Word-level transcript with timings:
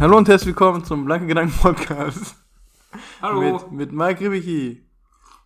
Hallo 0.00 0.16
und 0.16 0.28
herzlich 0.28 0.48
willkommen 0.48 0.84
zum 0.84 1.04
Blanke 1.04 1.26
Gedanken 1.26 1.56
Podcast. 1.60 2.36
Hallo. 3.20 3.40
Mit, 3.40 3.72
mit 3.72 3.92
Mike 3.92 4.20
Ribicki 4.20 4.86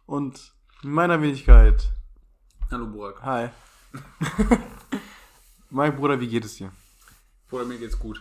und 0.07 0.53
meiner 0.83 1.21
Wenigkeit. 1.23 1.91
Hallo 2.71 2.87
Burak. 2.87 3.23
Hi. 3.23 3.49
Mike, 5.71 5.97
Bruder, 5.97 6.21
wie 6.21 6.29
geht 6.29 6.45
es 6.45 6.57
dir? 6.57 6.71
Bruder, 7.49 7.65
mir 7.65 7.79
geht's 7.79 7.99
gut. 7.99 8.21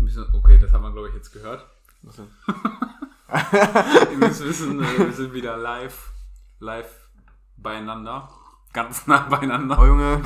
Bisschen- 0.00 0.26
Okay, 0.34 0.58
das 0.58 0.72
haben 0.72 0.82
wir, 0.82 0.92
glaube 0.92 1.08
ich, 1.08 1.14
jetzt 1.14 1.32
gehört. 1.32 1.66
Was 2.02 2.16
denn? 2.16 2.28
Ihr 4.12 4.16
müsst 4.18 4.42
wissen, 4.44 4.82
äh, 4.82 4.98
wir 4.98 5.12
sind 5.12 5.32
wieder 5.34 5.56
live, 5.56 6.10
live 6.60 7.08
beieinander. 7.56 8.30
Ganz 8.72 9.06
nah 9.06 9.28
beieinander. 9.28 9.78
Oh 9.78 9.84
Junge. 9.86 10.22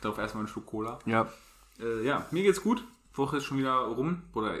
Darauf 0.00 0.18
erstmal 0.18 0.44
ein 0.44 0.48
Schluck 0.48 0.66
Cola. 0.66 0.98
ja. 1.06 1.26
Äh, 1.80 2.04
ja, 2.06 2.24
mir 2.30 2.44
geht's 2.44 2.62
gut. 2.62 2.84
Woche 3.14 3.38
ist 3.38 3.44
schon 3.44 3.58
wieder 3.58 3.74
rum. 3.76 4.22
Bruder, 4.32 4.54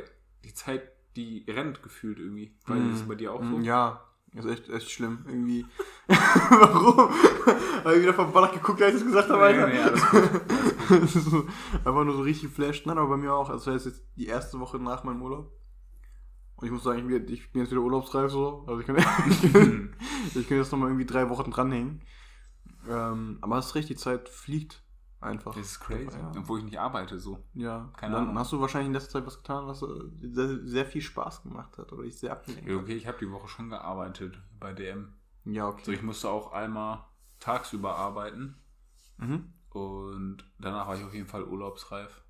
die 0.44 0.54
Zeit, 0.54 0.82
die 1.16 1.44
rennt 1.48 1.82
gefühlt 1.82 2.18
irgendwie. 2.18 2.54
Weil 2.66 2.88
das 2.88 3.00
ist 3.00 3.08
bei 3.08 3.14
dir 3.14 3.32
auch 3.32 3.42
so. 3.42 3.58
Ja, 3.60 4.02
ist 4.32 4.46
echt, 4.46 4.68
echt 4.68 4.90
schlimm. 4.90 5.24
Irgendwie. 5.26 5.64
Warum? 6.06 7.10
Habe 7.84 7.94
ich 7.96 8.02
wieder 8.02 8.14
vom 8.14 8.32
Ballach 8.32 8.52
geguckt, 8.52 8.82
als 8.82 8.94
ich 8.96 9.00
das 9.02 9.06
gesagt 9.06 9.30
habe, 9.30 9.52
Nee, 9.52 9.60
Alter? 9.60 9.68
nee, 9.68 9.78
alles 9.78 10.10
gut. 10.10 11.08
so, 11.08 11.46
einfach 11.84 12.04
nur 12.04 12.14
so 12.14 12.22
richtig 12.22 12.50
flasht. 12.50 12.86
Nein, 12.86 12.98
aber 12.98 13.10
bei 13.10 13.16
mir 13.16 13.32
auch. 13.32 13.48
Also, 13.48 13.70
das 13.70 13.86
ist 13.86 13.92
jetzt 13.92 14.06
die 14.16 14.26
erste 14.26 14.58
Woche 14.58 14.78
nach 14.78 15.04
meinem 15.04 15.22
Urlaub. 15.22 15.52
Und 16.56 16.66
ich 16.66 16.72
muss 16.72 16.82
sagen, 16.84 16.98
ich 16.98 17.06
bin, 17.06 17.28
ich 17.32 17.52
bin 17.52 17.62
jetzt 17.62 17.70
wieder 17.70 17.80
urlaubsreif 17.82 18.30
so. 18.30 18.64
Also, 18.66 18.80
ich 18.80 18.86
kann, 18.86 18.96
ich 19.28 19.52
kann, 19.52 19.94
ich 20.34 20.48
kann 20.48 20.58
jetzt 20.58 20.72
nochmal 20.72 20.88
irgendwie 20.88 21.06
drei 21.06 21.28
Wochen 21.30 21.50
dranhängen. 21.50 22.02
Ähm, 22.88 23.38
aber 23.40 23.58
es 23.58 23.66
ist 23.66 23.74
recht, 23.76 23.88
die 23.88 23.96
Zeit 23.96 24.28
fliegt 24.28 24.82
einfach. 25.24 25.54
Das 25.54 25.66
ist 25.66 25.80
crazy. 25.80 26.16
Ja. 26.18 26.32
Obwohl 26.38 26.58
ich 26.60 26.64
nicht 26.64 26.78
arbeite 26.78 27.18
so. 27.18 27.42
Ja, 27.54 27.90
Keine 27.96 28.14
dann 28.14 28.22
Ahnung. 28.24 28.38
hast 28.38 28.52
du 28.52 28.60
wahrscheinlich 28.60 28.88
in 28.88 28.92
letzter 28.94 29.10
Zeit 29.12 29.26
was 29.26 29.38
getan, 29.38 29.66
was 29.66 29.82
äh, 29.82 29.86
sehr, 30.22 30.66
sehr 30.66 30.86
viel 30.86 31.02
Spaß 31.02 31.42
gemacht 31.42 31.76
hat 31.78 31.92
oder 31.92 32.02
dich 32.04 32.18
sehr 32.18 32.32
abgelenkt 32.32 32.68
Ja, 32.68 32.76
okay, 32.76 32.94
ich 32.94 33.06
habe 33.06 33.18
die 33.18 33.30
Woche 33.30 33.48
schon 33.48 33.70
gearbeitet 33.70 34.38
bei 34.60 34.72
DM. 34.72 35.12
Ja, 35.44 35.64
So, 35.70 35.72
okay. 35.78 35.92
ich 35.94 36.02
musste 36.02 36.30
auch 36.30 36.52
einmal 36.52 37.04
tagsüber 37.40 37.96
arbeiten. 37.96 38.56
Mhm. 39.18 39.52
Und 39.70 40.44
danach 40.58 40.86
war 40.86 40.96
ich 40.96 41.04
auf 41.04 41.12
jeden 41.14 41.26
Fall 41.26 41.44
urlaubsreif. 41.44 42.22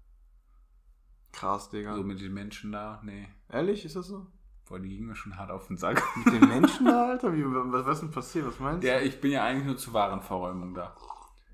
Krass, 1.33 1.69
Digga. 1.71 1.95
So 1.97 2.03
mit 2.03 2.21
den 2.21 2.33
Menschen 2.33 2.73
da, 2.73 3.01
nee. 3.05 3.29
Ehrlich, 3.49 3.85
ist 3.85 3.97
das 3.97 4.07
so? 4.07 4.27
Boah, 4.67 4.79
die 4.79 4.89
gingen 4.89 5.09
mir 5.09 5.17
schon 5.17 5.37
hart 5.37 5.51
auf 5.51 5.67
den 5.67 5.77
Sack. 5.77 6.03
Mit 6.17 6.33
den 6.41 6.49
Menschen 6.49 6.87
da, 6.87 7.09
Alter? 7.11 7.35
Wie, 7.35 7.45
was, 7.45 7.85
was 7.85 7.97
ist 7.97 8.03
denn 8.03 8.11
passiert? 8.13 8.47
Was 8.47 8.59
meinst 8.61 8.83
du? 8.83 8.89
Ja, 8.89 8.99
ich 9.01 9.21
bin 9.21 9.33
ja 9.33 9.45
eigentlich 9.45 9.67
nur 9.67 9.77
zur 9.77 9.93
Warenverräumung 9.93 10.73
da. 10.75 10.95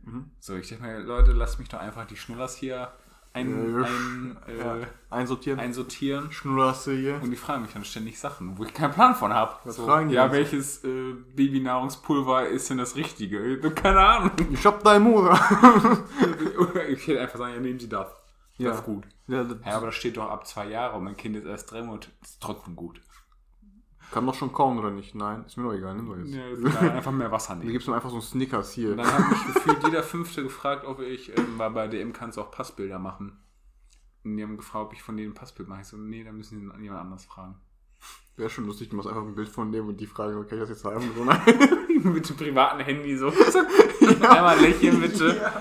Mhm. 0.05 0.31
So, 0.41 0.55
ich 0.57 0.69
dachte 0.69 0.83
mir, 0.83 0.99
Leute, 1.01 1.33
lasst 1.33 1.59
mich 1.59 1.69
doch 1.69 1.81
einfach 1.81 2.07
die 2.07 2.17
Schnullers 2.17 2.57
hier 2.57 2.93
ein, 3.33 3.49
Äh, 3.49 3.85
ein, 3.87 4.37
ja. 4.59 4.77
äh, 4.79 4.87
Einsortieren. 5.11 5.61
einsortieren. 5.61 6.33
Schnuller 6.33 6.71
hast 6.71 6.87
du 6.89 6.91
hier. 6.93 7.21
Und 7.23 7.31
die 7.31 7.37
fragen 7.37 7.63
mich 7.63 7.73
dann 7.73 7.85
ständig 7.85 8.19
Sachen, 8.19 8.59
wo 8.59 8.65
ich 8.65 8.75
keinen 8.75 8.93
Plan 8.93 9.15
von 9.15 9.33
habe. 9.33 9.55
Was 9.65 9.77
so, 9.77 9.87
fragen 9.87 10.09
die 10.09 10.17
Ja, 10.17 10.33
welches 10.33 10.83
äh, 10.85 11.13
Babynahrungspulver 11.37 12.49
ist 12.49 12.71
denn 12.71 12.79
das 12.79 12.97
Richtige? 12.97 13.57
Ich 13.57 13.65
hab 13.65 13.77
Keine 13.77 14.01
Ahnung. 14.01 14.31
Ich 14.51 14.67
hab 14.67 14.83
dein. 14.83 15.07
Oder 15.07 16.89
ich 16.89 17.07
hätte 17.07 17.21
einfach 17.21 17.39
sagen, 17.39 17.55
ja, 17.55 17.61
nehmen 17.61 17.79
Sie 17.79 17.89
das. 17.89 18.09
Das 18.09 18.67
Ja. 18.67 18.73
ist 18.73 18.85
gut. 18.85 19.05
ja, 19.29 19.45
das 19.45 19.57
Ja, 19.65 19.77
aber 19.77 19.87
das 19.87 19.95
steht 19.95 20.17
doch 20.17 20.29
ab 20.29 20.47
zwei 20.47 20.67
Jahre 20.69 20.97
und 20.97 21.05
mein 21.05 21.17
Kind 21.17 21.37
ist 21.37 21.47
erst 21.47 21.71
drei 21.71 21.83
Monate. 21.83 22.09
Das 22.21 22.31
ist 22.31 22.43
trotzdem 22.43 22.77
gut. 22.77 23.01
Kann 24.11 24.27
doch 24.27 24.35
schon 24.35 24.53
kauen, 24.53 24.79
oder 24.79 24.91
nicht? 24.91 25.15
Nein, 25.15 25.45
ist 25.47 25.57
mir 25.57 25.65
doch 25.65 25.73
egal. 25.75 25.95
Nimm 25.95 26.07
doch 26.07 26.17
jetzt. 26.17 26.35
Ja, 26.35 26.81
einfach 26.93 27.13
mehr 27.13 27.31
Wasser 27.33 27.55
Du 27.55 27.61
nehmen. 27.61 27.73
gibst 27.73 27.89
mir 27.89 27.95
einfach 27.95 28.11
so 28.11 28.17
einen 28.17 28.23
Snickers 28.23 28.73
hier. 28.73 28.91
Und 28.93 28.99
dann 28.99 29.13
hat 29.13 29.31
mich 29.31 29.55
gefühlt 29.55 29.85
jeder 29.85 30.03
Fünfte 30.03 30.43
gefragt, 30.43 30.85
ob 30.85 31.01
ich, 31.01 31.37
ähm, 31.37 31.55
weil 31.59 31.71
bei 31.71 31.89
DM 31.89 32.13
kannst 32.13 32.37
du 32.39 32.43
auch 32.43 32.51
Passbilder 32.51 32.99
machen. 32.99 33.39
Und 34.25 34.37
die 34.37 34.43
haben 34.43 34.57
gefragt, 34.57 34.87
ob 34.87 34.93
ich 34.93 35.03
von 35.03 35.17
denen 35.17 35.31
ein 35.33 35.35
Passbild 35.35 35.69
mache. 35.69 35.81
Ich 35.83 35.87
so, 35.89 35.97
nee, 35.97 36.25
da 36.25 36.33
müssen 36.33 36.59
die 36.61 36.83
jemand 36.83 37.01
anders 37.03 37.25
fragen. 37.25 37.55
Wäre 38.37 38.49
schon 38.51 38.67
lustig, 38.67 38.89
du 38.89 38.97
machst 38.97 39.09
einfach 39.09 39.23
ein 39.23 39.35
Bild 39.35 39.49
von 39.49 39.71
dem 39.73 39.89
und 39.89 40.01
die 40.01 40.07
fragen, 40.07 40.35
kann 40.47 40.59
ich 40.59 40.61
das 40.61 40.71
jetzt 40.71 40.85
haben? 40.85 41.11
So, 41.17 41.25
nein. 41.25 41.41
Mit 42.03 42.29
dem 42.29 42.37
privaten 42.37 42.81
Handy 42.81 43.17
so. 43.17 43.29
Einmal 44.23 44.59
lächeln 44.59 45.01
bitte. 45.01 45.53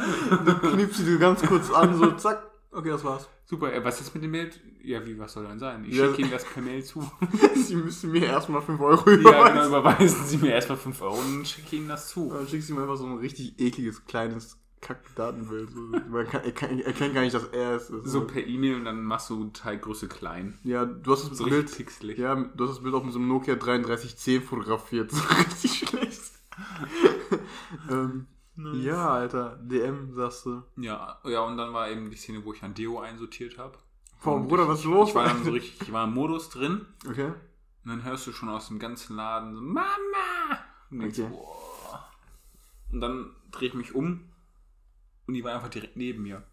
Du 0.45 0.55
knippst 0.55 1.05
sie 1.05 1.17
ganz 1.17 1.41
kurz 1.41 1.69
an, 1.71 1.93
so 1.95 2.11
zack. 2.11 2.41
Okay, 2.71 2.89
das 2.89 3.03
war's. 3.03 3.27
Super, 3.45 3.73
äh, 3.73 3.83
was 3.83 3.99
ist 3.99 4.13
mit 4.13 4.23
dem 4.23 4.31
Bild? 4.31 4.59
Ja, 4.83 5.03
wie, 5.05 5.17
was 5.17 5.33
soll 5.33 5.45
denn 5.47 5.57
sein? 5.57 5.83
Ich 5.85 5.95
Ja. 5.95 6.05
schicke 6.07 6.21
Ihnen 6.21 6.31
das 6.31 6.45
per 6.45 6.61
Mail 6.61 6.83
zu. 6.83 7.09
Sie 7.55 7.75
müssen 7.75 8.11
mir 8.11 8.25
erstmal 8.27 8.61
5 8.61 8.79
Euro 8.79 9.09
ja, 9.09 9.15
überweisen. 9.17 9.53
genau, 9.55 9.67
überweisen 9.67 10.25
Sie 10.25 10.37
mir 10.37 10.51
erstmal 10.53 10.77
5 10.77 11.01
Euro 11.01 11.17
und 11.19 11.47
schicke 11.47 11.75
Ihnen 11.77 11.87
das 11.87 12.09
zu. 12.09 12.29
Dann 12.31 12.47
schickst 12.47 12.69
du 12.69 12.73
ihm 12.73 12.79
einfach 12.79 12.95
so 12.97 13.05
ein 13.07 13.17
richtig 13.17 13.59
ekliges, 13.59 14.05
kleines 14.05 14.57
Kack-Datenbild. 14.81 15.71
So, 15.71 15.79
man 15.81 16.27
kann, 16.27 16.43
er, 16.43 16.51
kann, 16.51 16.79
er 16.79 16.85
erkennt 16.85 17.15
gar 17.15 17.21
nicht, 17.21 17.33
dass 17.33 17.45
er 17.47 17.75
es 17.75 17.89
ist. 17.89 18.05
So 18.05 18.25
per 18.27 18.45
E-Mail 18.45 18.75
und 18.75 18.85
dann 18.85 19.03
machst 19.03 19.29
du 19.31 19.45
Teilgröße 19.49 20.07
klein. 20.07 20.59
ja, 20.63 20.85
du 20.85 21.11
hast 21.11 21.27
das 21.31 21.37
So 21.39 21.45
Bild. 21.45 21.75
pixelig. 21.75 22.17
Ja, 22.19 22.35
du 22.35 22.63
hast 22.65 22.75
das 22.75 22.83
Bild 22.83 22.93
auch 22.93 23.03
mit 23.03 23.13
so 23.13 23.19
einem 23.19 23.27
Nokia 23.29 23.55
3310 23.55 24.43
fotografiert. 24.43 25.11
So 25.11 25.21
richtig 25.39 25.79
schlecht. 25.89 26.21
ähm, 27.89 28.27
ja, 28.73 29.09
Alter. 29.09 29.57
DM, 29.61 30.13
sagst 30.13 30.45
du. 30.45 30.63
Ja, 30.77 31.19
ja, 31.25 31.41
und 31.41 31.57
dann 31.57 31.73
war 31.73 31.89
eben 31.89 32.09
die 32.09 32.17
Szene, 32.17 32.43
wo 32.45 32.53
ich 32.53 32.63
ein 32.63 32.73
Deo 32.73 32.99
einsortiert 32.99 33.57
habe. 33.57 33.77
Boah, 34.23 34.39
Bruder, 34.41 34.63
ich, 34.63 34.69
was 34.69 34.79
ist 34.79 34.85
los? 34.85 35.09
Ich 35.09 35.15
war 35.15 35.25
dann 35.25 35.43
so 35.43 35.51
richtig, 35.51 35.81
ich 35.81 35.91
war 35.93 36.03
im 36.05 36.13
Modus 36.13 36.49
drin 36.49 36.85
Okay. 37.09 37.27
und 37.27 37.89
dann 37.89 38.03
hörst 38.03 38.27
du 38.27 38.31
schon 38.33 38.49
aus 38.49 38.67
dem 38.67 38.77
ganzen 38.79 39.15
Laden 39.15 39.55
so, 39.55 39.61
Mama! 39.61 39.87
Und, 40.91 40.99
denkst, 40.99 41.19
Okay. 41.19 41.29
boah. 41.31 42.09
und 42.91 42.99
dann 43.01 43.35
drehe 43.51 43.69
ich 43.69 43.73
mich 43.75 43.95
um 43.95 44.25
und 45.27 45.33
die 45.35 45.43
war 45.43 45.53
einfach 45.55 45.69
direkt 45.69 45.95
neben 45.95 46.23
mir. 46.23 46.43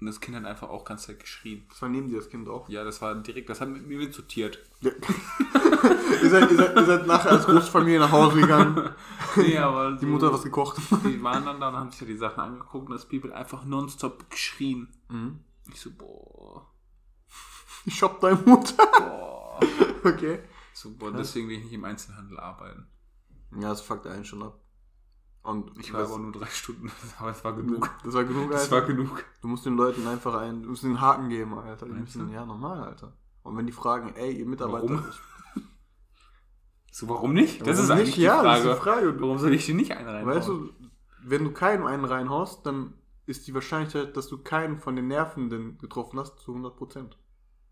Und 0.00 0.06
das 0.06 0.20
Kind 0.20 0.36
hat 0.36 0.44
einfach 0.44 0.68
auch 0.68 0.84
ganz 0.84 1.02
Zeit 1.04 1.18
geschrien. 1.18 1.64
Das 1.68 1.82
war 1.82 1.88
neben 1.88 2.08
dir 2.08 2.18
das 2.18 2.30
Kind 2.30 2.48
auch. 2.48 2.68
Ja, 2.68 2.84
das 2.84 3.02
war 3.02 3.16
direkt, 3.16 3.48
das 3.50 3.60
hat 3.60 3.68
mit 3.68 3.86
mir 3.86 3.98
mitsortiert. 3.98 4.58
Ja. 4.80 4.90
ihr, 6.22 6.30
seid, 6.30 6.50
ihr, 6.50 6.56
seid, 6.56 6.76
ihr 6.76 6.84
seid 6.84 7.06
nachher 7.06 7.32
als 7.32 7.46
Großfamilie 7.46 7.98
nach 7.98 8.12
Hause 8.12 8.40
gegangen. 8.40 8.90
Nee, 9.36 9.58
aber 9.58 9.92
Die 9.92 10.06
Mutter 10.06 10.26
hat 10.26 10.34
was 10.34 10.42
gekocht. 10.42 10.78
Die 11.04 11.22
waren 11.22 11.44
dann 11.44 11.60
da 11.60 11.68
und 11.68 11.76
haben 11.76 11.90
sich 11.90 12.00
ja 12.00 12.06
die 12.06 12.16
Sachen 12.16 12.40
angeguckt 12.40 12.88
und 12.88 12.94
das 12.94 13.06
Baby 13.06 13.28
hat 13.28 13.36
einfach 13.36 13.64
nonstop 13.64 14.28
geschrien. 14.30 14.88
Mhm. 15.08 15.40
Ich 15.72 15.80
so, 15.80 15.90
boah, 15.92 16.66
Ich 17.84 18.02
hab 18.02 18.20
deine 18.20 18.36
Mutter. 18.44 18.74
boah. 18.98 19.60
Okay. 20.02 20.40
So, 20.72 20.90
boah, 20.90 21.12
deswegen 21.12 21.48
will 21.48 21.58
ich 21.58 21.64
nicht 21.64 21.72
im 21.74 21.84
Einzelhandel 21.84 22.40
arbeiten. 22.40 22.86
Ja, 23.52 23.68
das 23.68 23.80
fuckt 23.80 24.06
einen 24.06 24.24
schon 24.24 24.42
ab. 24.42 24.58
Und 25.42 25.70
Ich 25.78 25.92
war 25.92 26.00
das, 26.00 26.10
aber 26.10 26.20
nur 26.20 26.32
drei 26.32 26.46
Stunden, 26.46 26.90
aber 27.18 27.30
es 27.30 27.42
war 27.44 27.54
genug. 27.54 27.88
Das 28.04 28.12
war 28.14 28.24
genug, 28.24 28.52
Alter. 28.52 28.70
war 28.70 28.82
genug. 28.82 29.24
Du 29.40 29.48
musst 29.48 29.64
den 29.64 29.76
Leuten 29.76 30.06
einfach 30.06 30.34
einen, 30.34 30.62
du 30.62 30.70
musst 30.70 30.82
den 30.82 31.00
Haken 31.00 31.28
geben, 31.28 31.58
Alter. 31.58 31.86
Die 31.86 31.92
müssen, 31.92 32.30
ja, 32.30 32.44
normal, 32.44 32.80
Alter. 32.82 33.12
Und 33.42 33.56
wenn 33.56 33.66
die 33.66 33.72
fragen, 33.72 34.14
ey, 34.16 34.32
ihr 34.38 34.46
Mitarbeiter. 34.46 34.88
Warum? 34.88 35.04
So, 36.90 37.08
warum 37.08 37.32
nicht? 37.32 37.60
Das 37.60 37.68
Warum 37.78 37.84
ist 37.84 37.90
eigentlich 37.90 38.06
nicht? 38.06 38.16
die 38.18 38.22
Ja, 38.22 38.40
Frage. 38.40 38.48
das 38.64 38.64
ist 38.64 38.74
die 38.78 38.82
Frage. 38.84 39.20
Warum 39.20 39.38
soll 39.38 39.54
ich 39.54 39.64
die 39.66 39.74
nicht 39.74 39.92
einen 39.92 40.08
reinhauen? 40.08 40.34
Weißt 40.36 40.48
du, 40.48 40.70
wenn 41.22 41.44
du 41.44 41.52
keinen 41.52 41.86
einen 41.86 42.04
reinhaust, 42.04 42.66
dann 42.66 42.94
ist 43.26 43.46
die 43.46 43.54
Wahrscheinlichkeit, 43.54 44.16
dass 44.16 44.28
du 44.28 44.38
keinen 44.38 44.78
von 44.80 44.96
den 44.96 45.06
Nervenden 45.06 45.78
getroffen 45.78 46.18
hast, 46.18 46.38
zu 46.40 46.54
100%. 46.56 47.10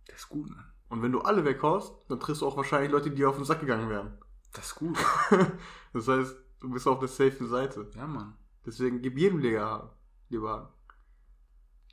Das 0.07 0.17
ist 0.17 0.29
gut, 0.29 0.49
Mann. 0.51 0.65
Und 0.89 1.03
wenn 1.03 1.11
du 1.13 1.21
alle 1.23 1.45
weghaust, 1.45 1.93
dann 2.09 2.21
triffst 2.21 2.43
du 2.43 2.47
auch 2.47 2.57
wahrscheinlich 2.57 2.93
Leute, 2.93 3.11
die 3.11 3.17
dir 3.17 3.29
auf 3.29 3.37
den 3.37 3.45
Sack 3.45 3.61
gegangen 3.61 3.89
wären. 3.89 4.17
Das 4.53 4.67
ist 4.67 4.75
gut. 4.77 4.97
das 5.93 6.07
heißt, 6.07 6.37
du 6.61 6.71
bist 6.71 6.87
auf 6.87 6.99
der 6.99 7.09
safen 7.09 7.49
Seite. 7.49 7.91
Ja, 7.95 8.07
Mann. 8.07 8.37
Deswegen 8.65 9.03
gib 9.03 9.19
jedem 9.19 9.43
Haken. 9.43 9.91
Lieber 10.29 10.51
Haken. 10.51 10.73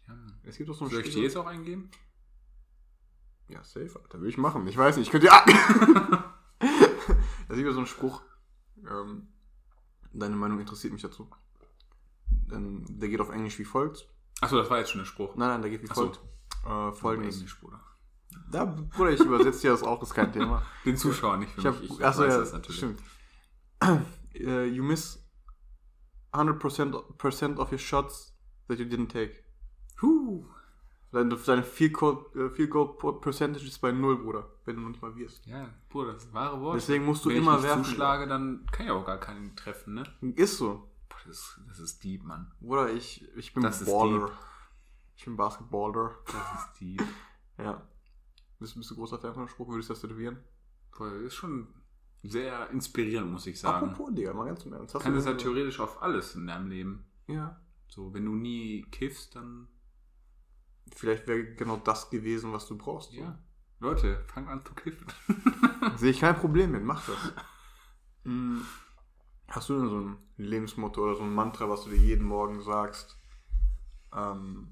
Ja, 0.07 0.15
Mann. 0.15 0.39
Es 0.43 0.57
gibt 0.57 0.69
doch 0.69 0.75
so 0.75 0.85
ein 0.85 0.91
Soll 0.91 1.01
ich 1.01 1.13
dir 1.13 1.23
jetzt 1.23 1.37
auch 1.37 1.45
eingeben? 1.45 1.89
Ja, 3.47 3.63
safe, 3.63 3.99
Alter. 4.01 4.21
Will 4.21 4.29
ich 4.29 4.37
machen. 4.37 4.67
Ich 4.67 4.77
weiß 4.77 4.97
nicht. 4.97 5.07
Ich 5.07 5.11
könnte 5.11 5.27
ja. 5.27 5.45
da 7.47 7.55
sieht 7.55 7.71
so 7.71 7.79
ein 7.79 7.85
Spruch. 7.85 8.21
Ähm, 8.89 9.27
deine 10.13 10.35
Meinung 10.35 10.59
interessiert 10.59 10.93
mich 10.93 11.01
dazu. 11.01 11.29
Ähm, 12.51 12.85
der 12.87 13.09
geht 13.09 13.19
auf 13.21 13.29
Englisch 13.29 13.59
wie 13.59 13.65
folgt. 13.65 14.09
Achso, 14.41 14.57
das 14.57 14.69
war 14.69 14.79
jetzt 14.79 14.91
schon 14.91 14.99
der 14.99 15.05
Spruch. 15.05 15.35
Nein, 15.35 15.49
nein, 15.49 15.61
der 15.61 15.71
geht 15.71 15.83
wie 15.83 15.89
Ach 15.89 15.95
so. 15.95 16.01
folgt. 16.01 16.19
Äh, 16.65 16.91
folgendes. 16.99 17.35
Englisch, 17.35 17.59
Bruder. 17.59 17.79
Da, 18.51 18.65
Bruder, 18.65 19.11
ich 19.11 19.19
übersetze 19.19 19.61
dir 19.61 19.71
das 19.71 19.83
auch, 19.83 20.01
ist 20.01 20.13
kein 20.13 20.31
Thema. 20.31 20.65
Den 20.85 20.97
Zuschauern 20.97 21.39
nicht 21.39 21.51
für 21.53 21.61
Ich 21.61 21.67
hab, 21.67 21.79
mich. 21.79 21.91
Ich 21.91 22.05
achso, 22.05 22.23
ja, 22.23 22.37
das 22.37 22.53
natürlich. 22.53 22.77
stimmt. 22.77 23.01
Äh, 24.35 24.65
you 24.65 24.83
miss 24.83 25.19
100% 26.31 27.17
percent 27.17 27.59
of 27.59 27.71
your 27.71 27.77
shots 27.79 28.33
that 28.67 28.79
you 28.79 28.85
didn't 28.85 29.09
take. 29.09 29.43
Huh. 30.01 30.43
Deine, 31.11 31.35
deine 31.35 31.61
Field 31.63 31.93
Goal, 31.93 32.25
äh, 32.57 32.67
Goal 32.67 32.97
Percentage 33.21 33.67
ist 33.67 33.77
bei 33.79 33.91
0, 33.91 34.17
Bruder, 34.17 34.49
wenn 34.65 34.75
du 34.77 34.81
noch 34.81 34.89
nicht 34.89 35.01
mal 35.01 35.15
wirst. 35.15 35.45
Ja, 35.45 35.69
Bruder, 35.89 36.13
das 36.13 36.23
ist 36.25 36.33
wahre 36.33 36.59
Wort. 36.59 36.75
Deswegen 36.77 37.05
musst 37.05 37.23
du 37.23 37.29
Wenn 37.29 37.37
immer 37.37 37.57
ich 37.57 37.63
werfen. 37.63 37.83
zuschlage, 37.83 38.25
dann 38.27 38.65
kann 38.71 38.87
ich 38.87 38.91
auch 38.91 39.05
gar 39.05 39.19
keinen 39.19 39.55
treffen, 39.55 39.93
ne? 39.93 40.03
Ist 40.35 40.57
so. 40.57 40.89
Boah, 41.09 41.17
das, 41.27 41.37
ist- 41.37 41.59
das 41.67 41.79
ist 41.79 42.03
deep, 42.03 42.23
Mann. 42.23 42.51
Bruder, 42.59 42.91
ich, 42.91 43.27
ich 43.37 43.53
bin 43.53 43.61
Das 43.61 43.85
Baller. 43.85 44.31
Ich 45.15 45.25
bin 45.25 45.37
Basketballer. 45.37 46.15
Das 46.25 46.35
ist 46.65 46.79
deep. 46.81 47.03
Ja. 47.59 47.87
Bist, 48.59 48.73
bist 48.75 48.89
du 48.89 48.95
großer 48.95 49.19
Fan 49.19 49.35
von 49.35 49.43
dem 49.45 49.49
Spruch? 49.49 49.67
Würdest 49.69 49.89
du 49.89 49.93
das 49.93 50.01
tätowieren? 50.01 50.39
Boah, 50.97 51.11
ist 51.13 51.35
schon 51.35 51.67
sehr 52.23 52.69
inspirierend, 52.71 53.31
muss 53.31 53.45
ich 53.47 53.59
sagen. 53.59 53.89
Apropos, 53.91 54.13
Digga, 54.15 54.33
mal 54.33 54.45
ganz 54.45 54.65
im 54.65 54.73
Ernst. 54.73 54.95
Hast 54.95 55.03
Kann 55.03 55.13
das 55.13 55.25
ja 55.25 55.31
so- 55.33 55.37
theoretisch 55.37 55.79
auf 55.79 56.01
alles 56.01 56.35
in 56.35 56.47
deinem 56.47 56.67
Leben. 56.69 57.05
Ja. 57.27 57.59
So, 57.87 58.13
wenn 58.13 58.25
du 58.25 58.33
nie 58.35 58.83
kiffst, 58.91 59.35
dann 59.35 59.67
vielleicht 60.95 61.27
wäre 61.27 61.43
genau 61.55 61.77
das 61.77 62.09
gewesen, 62.09 62.53
was 62.53 62.67
du 62.67 62.77
brauchst. 62.77 63.11
So. 63.11 63.17
Ja. 63.21 63.37
Leute, 63.79 64.23
fangt 64.27 64.47
an 64.47 64.63
zu 64.65 64.73
kiffen. 64.73 65.07
Sehe 65.97 66.11
ich 66.11 66.19
kein 66.21 66.35
Problem 66.37 66.71
mit, 66.71 66.83
mach 66.83 67.05
das. 67.05 67.33
Hm, 68.23 68.65
Hast 69.49 69.69
du 69.69 69.77
denn 69.77 69.89
so 69.89 69.99
ein 69.99 70.17
Lebensmotto 70.37 71.03
oder 71.03 71.15
so 71.15 71.23
ein 71.23 71.33
Mantra, 71.33 71.69
was 71.69 71.83
du 71.83 71.89
dir 71.89 71.97
jeden 71.97 72.25
Morgen 72.25 72.61
sagst, 72.61 73.17
ähm, 74.15 74.71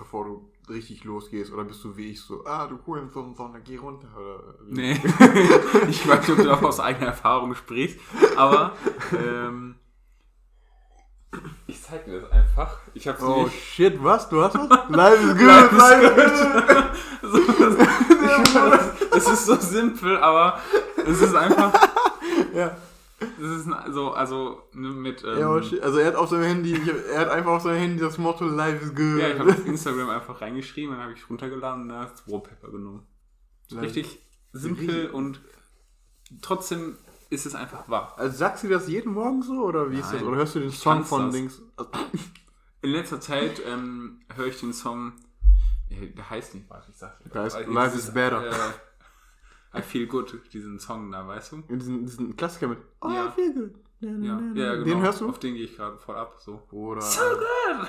bevor 0.00 0.24
du 0.24 0.50
richtig 0.68 1.04
losgehst? 1.04 1.52
Oder 1.52 1.64
bist 1.64 1.84
du 1.84 1.96
wie 1.96 2.10
ich 2.10 2.20
so, 2.20 2.44
ah, 2.46 2.66
du 2.66 2.78
Hurensohn, 2.86 3.34
Sonne, 3.34 3.60
geh 3.62 3.76
runter? 3.76 4.08
Oder? 4.16 4.54
Nee. 4.66 4.92
ich 5.88 6.08
weiß 6.08 6.26
nicht, 6.26 6.38
ob 6.38 6.44
du 6.44 6.52
auch 6.52 6.62
aus 6.62 6.80
eigener 6.80 7.08
Erfahrung 7.08 7.54
sprichst, 7.54 8.00
aber 8.36 8.72
ähm, 9.12 9.76
ich 11.66 11.80
zeig 11.82 12.06
dir 12.06 12.22
das 12.22 12.32
einfach. 12.32 12.78
Ich 12.94 13.06
hab's 13.06 13.22
Oh 13.22 13.44
nicht. 13.44 13.62
shit, 13.62 14.02
was? 14.02 14.28
Du 14.30 14.42
hast 14.42 14.54
was? 14.56 14.88
Life 14.88 15.22
is 15.22 15.38
good, 15.38 15.72
life 15.72 16.04
is 16.04 16.40
good. 16.66 16.84
So, 17.22 17.38
das, 17.38 17.78
weiß, 17.78 18.92
es 19.14 19.28
ist 19.28 19.46
so 19.46 19.54
simpel, 19.56 20.16
aber 20.18 20.58
es 20.96 21.20
ist 21.20 21.34
einfach. 21.34 21.72
Ja. 22.54 22.74
Es 23.20 23.50
ist 23.50 23.66
ein- 23.66 23.92
so, 23.92 24.12
also 24.12 24.62
ne, 24.72 24.88
mit. 24.90 25.22
Ähm, 25.24 25.38
Ja. 25.38 25.48
Also 25.50 25.98
er 25.98 26.06
hat 26.06 26.14
auf 26.14 26.30
seinem 26.30 26.44
Handy, 26.44 26.74
hab, 26.74 27.06
er 27.12 27.20
hat 27.20 27.28
einfach 27.28 27.52
auf 27.52 27.62
seinem 27.62 27.78
Handy 27.78 28.00
das 28.00 28.16
Motto 28.18 28.44
Life 28.46 28.82
is 28.84 28.90
good. 28.94 29.20
Ja, 29.20 29.28
ich 29.28 29.38
habe 29.38 29.50
auf 29.50 29.66
Instagram 29.66 30.08
einfach 30.10 30.40
reingeschrieben, 30.40 30.94
dann 30.94 31.02
habe 31.02 31.12
ich 31.12 31.28
runtergeladen 31.28 31.82
und 31.82 31.88
dann 31.90 32.08
das 32.10 32.26
Wallpaper 32.26 32.70
genommen. 32.70 33.06
Richtig 33.72 34.18
simpel 34.52 35.10
und 35.10 35.40
trotzdem 36.42 36.96
ist 37.28 37.46
es 37.46 37.54
einfach 37.54 37.88
wahr. 37.88 38.14
Also 38.16 38.36
sagst 38.38 38.64
du 38.64 38.68
das 38.68 38.88
jeden 38.88 39.12
Morgen 39.12 39.42
so 39.42 39.62
oder 39.64 39.90
wie 39.90 39.98
ist 39.98 40.12
das? 40.12 40.20
Nein. 40.20 40.24
Oder 40.24 40.36
hörst 40.38 40.54
du 40.56 40.60
den 40.60 40.70
Song 40.72 41.04
von 41.04 41.26
das. 41.26 41.34
Dings? 41.34 41.62
In 42.82 42.90
letzter 42.90 43.20
Zeit 43.20 43.60
ähm, 43.66 44.20
höre 44.34 44.46
ich 44.46 44.58
den 44.58 44.72
Song, 44.72 45.12
äh, 45.90 46.06
der 46.08 46.30
heißt 46.30 46.54
nicht, 46.54 46.68
warte, 46.70 46.90
ich 46.90 46.96
sag's 46.96 47.22
dir. 47.22 47.28
Der 47.28 47.42
heißt 47.42 47.66
Life 47.68 47.90
dieses, 47.92 48.08
is 48.08 48.14
Better. 48.14 48.46
Äh, 48.48 48.54
I 49.74 49.82
Feel 49.82 50.06
Good, 50.06 50.52
diesen 50.52 50.78
Song 50.80 51.10
da, 51.12 51.26
weißt 51.26 51.52
du? 51.52 51.56
diesen, 51.62 52.04
diesen 52.04 52.36
Klassiker 52.36 52.68
mit 52.68 52.78
Oh, 53.00 53.08
Ja. 53.08 53.28
I 53.28 53.30
feel 53.30 53.52
good. 53.54 53.74
Na, 54.00 54.10
na, 54.12 54.26
Ja, 54.26 54.34
na, 54.40 54.60
ja 54.60 54.72
genau. 54.74 54.84
Den 54.86 55.00
hörst 55.02 55.20
du? 55.20 55.28
Auf 55.28 55.38
den 55.38 55.54
gehe 55.54 55.64
ich 55.64 55.76
gerade 55.76 55.98
voll 55.98 56.16
ab, 56.16 56.36
so. 56.40 56.66
Oder 56.72 57.02
So 57.02 57.20
good! 57.20 57.88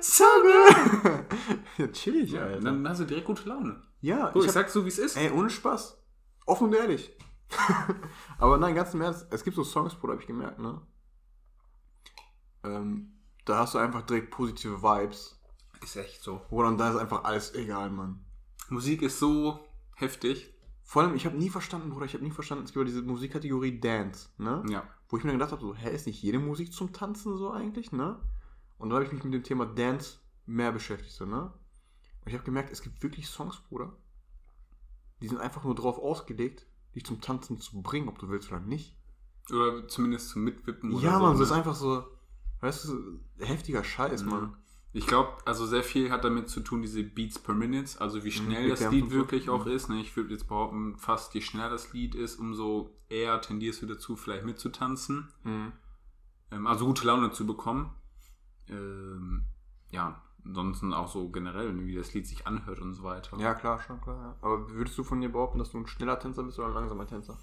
So 0.00 0.24
good. 0.42 1.24
ja, 1.78 1.86
chillig, 1.88 2.30
Ja, 2.32 2.42
Alter. 2.42 2.60
dann 2.60 2.88
hast 2.88 3.00
du 3.00 3.04
direkt 3.04 3.26
gute 3.26 3.48
Laune. 3.48 3.82
ja, 4.00 4.30
So, 4.32 4.40
ich, 4.40 4.44
ich 4.44 4.48
hab, 4.48 4.54
sag's 4.54 4.72
so, 4.74 4.84
wie 4.84 4.88
es 4.88 4.98
ist. 4.98 5.16
ey, 5.16 5.30
ohne 5.30 5.50
Spaß. 5.50 6.02
Offen 6.46 6.68
und 6.68 6.74
ehrlich. 6.74 7.16
Aber 8.38 8.58
nein, 8.58 8.74
ganz 8.74 8.92
im 8.94 9.00
Ernst, 9.00 9.26
es 9.30 9.42
gibt 9.42 9.56
so 9.56 9.64
Songs, 9.64 9.94
Bruder, 9.94 10.12
hab 10.14 10.20
ich 10.20 10.26
gemerkt, 10.26 10.58
ne? 10.58 10.80
Ähm, 12.64 13.12
da 13.44 13.58
hast 13.58 13.74
du 13.74 13.78
einfach 13.78 14.02
direkt 14.02 14.30
positive 14.30 14.82
Vibes. 14.82 15.40
Ist 15.82 15.96
echt 15.96 16.22
so. 16.22 16.42
Oder 16.50 16.68
und 16.68 16.78
da 16.78 16.90
ist 16.90 16.96
einfach 16.96 17.24
alles 17.24 17.54
egal, 17.54 17.90
Mann. 17.90 18.24
Musik 18.68 19.02
ist 19.02 19.18
so 19.18 19.60
heftig. 19.94 20.52
Vor 20.88 21.02
allem, 21.02 21.16
ich 21.16 21.26
habe 21.26 21.36
nie 21.36 21.50
verstanden, 21.50 21.90
Bruder, 21.90 22.06
ich 22.06 22.14
habe 22.14 22.22
nie 22.22 22.30
verstanden, 22.30 22.64
es 22.64 22.72
gibt 22.72 22.86
ja 22.86 22.92
diese 22.92 23.02
Musikkategorie 23.02 23.80
Dance, 23.80 24.28
ne? 24.38 24.62
Ja. 24.68 24.88
Wo 25.08 25.16
ich 25.16 25.24
mir 25.24 25.30
dann 25.30 25.38
gedacht 25.38 25.50
habe, 25.50 25.60
so, 25.60 25.74
hä, 25.74 25.92
ist 25.92 26.06
nicht 26.06 26.22
jede 26.22 26.38
Musik 26.38 26.72
zum 26.72 26.92
Tanzen 26.92 27.36
so 27.36 27.50
eigentlich, 27.50 27.90
ne? 27.90 28.20
Und 28.78 28.90
dann 28.90 28.96
habe 28.96 29.04
ich 29.04 29.12
mich 29.12 29.24
mit 29.24 29.34
dem 29.34 29.42
Thema 29.42 29.66
Dance 29.66 30.18
mehr 30.46 30.70
beschäftigt, 30.70 31.12
so, 31.12 31.26
ne? 31.26 31.52
Und 32.20 32.28
ich 32.28 32.34
habe 32.34 32.44
gemerkt, 32.44 32.70
es 32.70 32.82
gibt 32.82 33.02
wirklich 33.02 33.26
Songs, 33.26 33.60
Bruder, 33.68 33.96
die 35.20 35.26
sind 35.26 35.38
einfach 35.38 35.64
nur 35.64 35.74
drauf 35.74 35.98
ausgelegt, 35.98 36.68
dich 36.94 37.04
zum 37.04 37.20
Tanzen 37.20 37.58
zu 37.58 37.82
bringen, 37.82 38.08
ob 38.08 38.20
du 38.20 38.28
willst 38.28 38.52
oder 38.52 38.60
nicht. 38.60 38.96
Oder 39.50 39.88
zumindest 39.88 40.28
zum 40.28 40.44
Mitwippen 40.44 40.94
oder 40.94 41.02
ja, 41.02 41.14
so. 41.14 41.18
Mann, 41.18 41.32
ne? 41.32 41.38
das 41.40 41.48
ist 41.48 41.54
einfach 41.54 41.74
so, 41.74 42.04
weißt 42.60 42.84
du, 42.84 43.20
heftiger 43.38 43.82
Scheiß, 43.82 44.20
Ja. 44.20 44.26
Mann. 44.28 44.56
Ich 44.92 45.06
glaube, 45.06 45.32
also 45.44 45.66
sehr 45.66 45.82
viel 45.82 46.10
hat 46.10 46.24
damit 46.24 46.48
zu 46.48 46.60
tun, 46.60 46.80
diese 46.80 47.02
Beats 47.02 47.38
per 47.38 47.54
Minute, 47.54 48.00
also 48.00 48.24
wie 48.24 48.30
schnell 48.32 48.70
das 48.70 48.80
BPM 48.80 48.92
Lied 48.92 49.10
wirklich 49.10 49.50
auch 49.50 49.66
Mhm. 49.66 49.72
ist. 49.72 49.88
Ne? 49.90 50.00
Ich 50.00 50.16
würde 50.16 50.32
jetzt 50.32 50.48
behaupten, 50.48 50.96
fast 50.96 51.34
je 51.34 51.42
schneller 51.42 51.68
das 51.68 51.92
Lied 51.92 52.14
ist, 52.14 52.36
umso 52.38 52.90
eher 53.10 53.40
tendierst 53.42 53.82
du 53.82 53.86
dazu, 53.86 54.16
vielleicht 54.16 54.44
mitzutanzen. 54.46 55.28
Mhm. 55.44 55.72
Ähm, 56.50 56.66
also 56.66 56.86
gute 56.86 57.06
Laune 57.06 57.30
zu 57.30 57.46
bekommen. 57.46 57.92
Ähm, 58.68 59.44
ja, 59.90 60.22
ansonsten 60.44 60.94
auch 60.94 61.08
so 61.08 61.28
generell, 61.30 61.72
ne, 61.74 61.86
wie 61.86 61.94
das 61.94 62.14
Lied 62.14 62.26
sich 62.26 62.46
anhört 62.46 62.80
und 62.80 62.94
so 62.94 63.02
weiter. 63.02 63.36
Ja, 63.38 63.52
klar, 63.54 63.80
schon 63.80 64.00
klar. 64.00 64.16
Ja. 64.16 64.36
Aber 64.40 64.70
würdest 64.70 64.96
du 64.96 65.04
von 65.04 65.20
dir 65.20 65.28
behaupten, 65.30 65.58
dass 65.58 65.70
du 65.72 65.78
ein 65.78 65.86
schneller 65.86 66.18
Tänzer 66.18 66.42
bist 66.42 66.58
oder 66.58 66.68
ein 66.68 66.74
langsamer 66.74 67.06
Tänzer? 67.06 67.38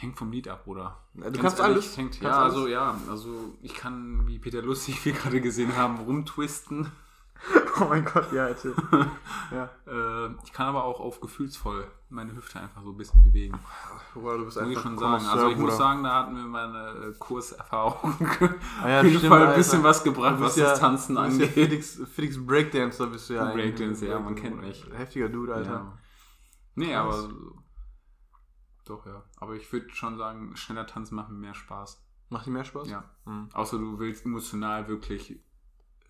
Hängt 0.00 0.16
vom 0.16 0.32
Lied 0.32 0.48
ab, 0.48 0.62
oder? 0.64 0.96
Ja, 1.12 1.28
du 1.28 1.38
kannst 1.38 1.60
alles. 1.60 1.94
Hängt, 1.98 2.12
Kannst 2.12 2.22
ja, 2.22 2.38
alles. 2.38 2.54
also 2.54 2.66
ja, 2.68 2.98
also 3.10 3.54
ich 3.60 3.74
kann, 3.74 4.26
wie 4.26 4.38
Peter 4.38 4.62
Lustig 4.62 5.04
wir 5.04 5.12
gerade 5.12 5.42
gesehen 5.42 5.76
haben, 5.76 5.98
rumtwisten. 5.98 6.90
Oh 7.80 7.86
mein 7.86 8.04
Gott, 8.04 8.30
ja, 8.32 8.48
erzähl. 8.48 8.74
ja. 9.50 9.70
Äh, 9.86 10.34
ich 10.44 10.52
kann 10.52 10.66
aber 10.66 10.84
auch 10.84 11.00
auf 11.00 11.20
gefühlsvoll 11.20 11.86
meine 12.10 12.36
Hüfte 12.36 12.60
einfach 12.60 12.82
so 12.82 12.90
ein 12.90 12.96
bisschen 12.98 13.22
bewegen. 13.22 13.58
Bruder, 14.12 14.36
du 14.36 14.44
bist 14.44 14.60
Muss 14.60 14.70
ich 14.70 14.78
schon 14.78 14.98
sagen. 14.98 15.24
Also 15.24 15.48
ich 15.48 15.56
muss 15.56 15.78
sagen, 15.78 16.02
da 16.02 16.16
hatten 16.16 16.36
wir 16.36 16.42
meine 16.42 16.88
äh, 16.88 17.14
Kurserfahrung 17.18 18.14
Ah 18.82 18.88
ja, 18.88 18.98
auf 18.98 19.04
jeden 19.04 19.18
stimmt, 19.18 19.30
Fall 19.32 19.40
ein 19.40 19.46
Alter. 19.46 19.56
bisschen 19.56 19.82
was 19.82 20.04
gebracht, 20.04 20.36
was 20.40 20.56
bist 20.56 20.64
das 20.64 20.80
Tanzen 20.80 21.14
bist 21.14 21.24
Ja 21.24 21.32
angeht. 21.32 21.50
Felix, 21.52 22.00
Felix 22.14 22.46
Breakdancer 22.46 23.06
bist 23.06 23.30
du 23.30 23.34
ja. 23.34 23.46
eigentlich. 23.46 23.74
Breakdance, 23.74 24.06
ja, 24.06 24.18
man 24.18 24.34
kennt 24.34 24.60
mich. 24.60 24.84
Heftiger 24.92 25.30
Dude, 25.30 25.54
Alter. 25.54 25.70
Ja. 25.70 25.98
Nee, 26.74 26.92
Krass. 26.92 27.24
aber 27.24 27.28
doch, 28.90 29.06
ja. 29.06 29.24
Aber 29.36 29.54
ich 29.54 29.72
würde 29.72 29.90
schon 29.90 30.18
sagen, 30.18 30.54
schneller 30.56 30.86
tanzen 30.86 31.14
macht 31.14 31.30
mir 31.30 31.38
mehr 31.38 31.54
Spaß. 31.54 32.02
Macht 32.28 32.46
dir 32.46 32.50
mehr 32.50 32.64
Spaß? 32.64 32.88
Ja. 32.88 33.04
Mhm. 33.24 33.48
Außer 33.52 33.78
du 33.78 33.98
willst 33.98 34.24
emotional 34.24 34.88
wirklich 34.88 35.40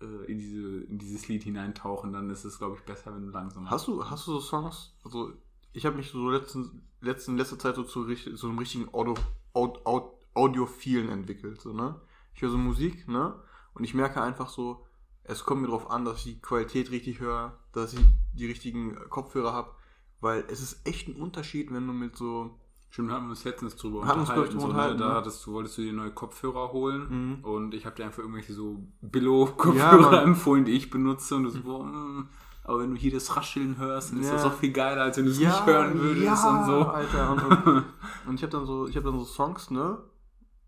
äh, 0.01 0.25
in, 0.25 0.37
diese, 0.37 0.83
in 0.83 0.97
dieses 0.97 1.27
Lied 1.27 1.43
hineintauchen, 1.43 2.13
dann 2.13 2.29
ist 2.29 2.45
es, 2.45 2.57
glaube 2.57 2.75
ich, 2.75 2.83
besser, 2.83 3.13
wenn 3.13 3.25
du 3.25 3.31
langsam 3.31 3.69
Hast 3.69 3.87
du, 3.87 4.03
hast 4.09 4.27
du 4.27 4.33
so 4.33 4.39
Songs? 4.39 4.93
Also, 5.03 5.33
ich 5.73 5.85
habe 5.85 5.95
mich 5.95 6.11
so 6.11 6.29
letzten, 6.29 6.87
letzten, 6.99 7.37
letzter 7.37 7.57
Zeit 7.57 7.75
so 7.75 7.83
zu, 7.83 8.05
zu 8.13 8.47
einem 8.47 8.59
richtigen 8.59 8.93
Audio, 8.93 9.15
Aud, 9.53 9.85
Aud, 9.85 10.13
Audiophilen 10.33 11.09
entwickelt, 11.09 11.61
so, 11.61 11.73
ne? 11.73 11.99
Ich 12.33 12.41
höre 12.41 12.51
so 12.51 12.57
Musik, 12.57 13.07
ne? 13.07 13.35
Und 13.73 13.83
ich 13.83 13.93
merke 13.93 14.21
einfach 14.21 14.49
so, 14.49 14.85
es 15.23 15.43
kommt 15.43 15.61
mir 15.61 15.67
darauf 15.67 15.89
an, 15.89 16.05
dass 16.05 16.17
ich 16.17 16.35
die 16.35 16.41
Qualität 16.41 16.91
richtig 16.91 17.19
höre, 17.19 17.57
dass 17.73 17.93
ich 17.93 17.99
die 18.33 18.47
richtigen 18.47 18.95
Kopfhörer 19.09 19.53
habe, 19.53 19.71
weil 20.19 20.45
es 20.49 20.61
ist 20.61 20.85
echt 20.85 21.07
ein 21.07 21.15
Unterschied, 21.15 21.71
wenn 21.71 21.87
du 21.87 21.93
mit 21.93 22.15
so, 22.15 22.59
Stimmt, 22.91 23.09
da 23.09 23.15
haben 23.15 23.25
wir 23.25 23.29
uns 23.31 23.43
letztens 23.45 23.75
drüber 23.77 24.01
uns, 24.01 24.11
ich, 24.11 24.17
unterhalten. 24.19 24.49
drüber 24.49 24.51
so, 24.61 24.67
ne? 24.67 24.73
unterhalten, 24.73 24.97
Da 24.99 25.07
ne? 25.07 25.13
hattest 25.15 25.45
du, 25.45 25.53
wolltest 25.53 25.77
du 25.77 25.81
dir 25.81 25.93
neue 25.93 26.11
Kopfhörer 26.11 26.71
holen 26.71 27.37
Mhm. 27.39 27.43
und 27.45 27.73
ich 27.73 27.85
habe 27.85 27.95
dir 27.95 28.05
einfach 28.05 28.19
irgendwelche 28.19 28.53
so 28.53 28.73
Ja, 29.01 29.07
Billo-Kopfhörer 29.07 30.11
Mann. 30.11 30.23
empfohlen, 30.25 30.65
die 30.65 30.73
ich 30.73 30.89
benutze 30.89 31.35
und 31.35 31.43
du 31.43 31.49
so, 31.49 31.83
mm, 31.83 32.27
aber 32.63 32.79
wenn 32.81 32.91
du 32.91 32.97
hier 32.97 33.11
das 33.11 33.35
Rascheln 33.35 33.77
hörst, 33.77 34.11
dann 34.11 34.19
ist 34.19 34.27
Ja. 34.27 34.33
das 34.33 34.43
auch 34.45 34.53
viel 34.53 34.71
geiler, 34.71 35.03
als 35.03 35.17
wenn 35.17 35.25
du 35.25 35.31
es 35.31 35.39
nicht 35.39 35.65
hören 35.65 35.99
würdest 35.99 36.25
ja, 36.25 36.59
und 36.59 36.65
so. 36.65 36.81
Alter. 36.89 37.31
Und, 37.31 37.43
und, 37.43 37.85
und 38.27 38.35
ich 38.35 38.43
habe 38.43 38.51
dann 38.51 38.65
so, 38.65 38.87
ich 38.87 38.95
habe 38.97 39.09
dann 39.09 39.17
so 39.19 39.25
Songs, 39.25 39.71
ne, 39.71 39.97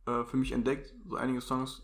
äh, 0.06 0.24
für 0.24 0.38
mich 0.38 0.54
entdeckt, 0.54 0.94
so 1.06 1.18
einige 1.18 1.42
Songs, 1.42 1.84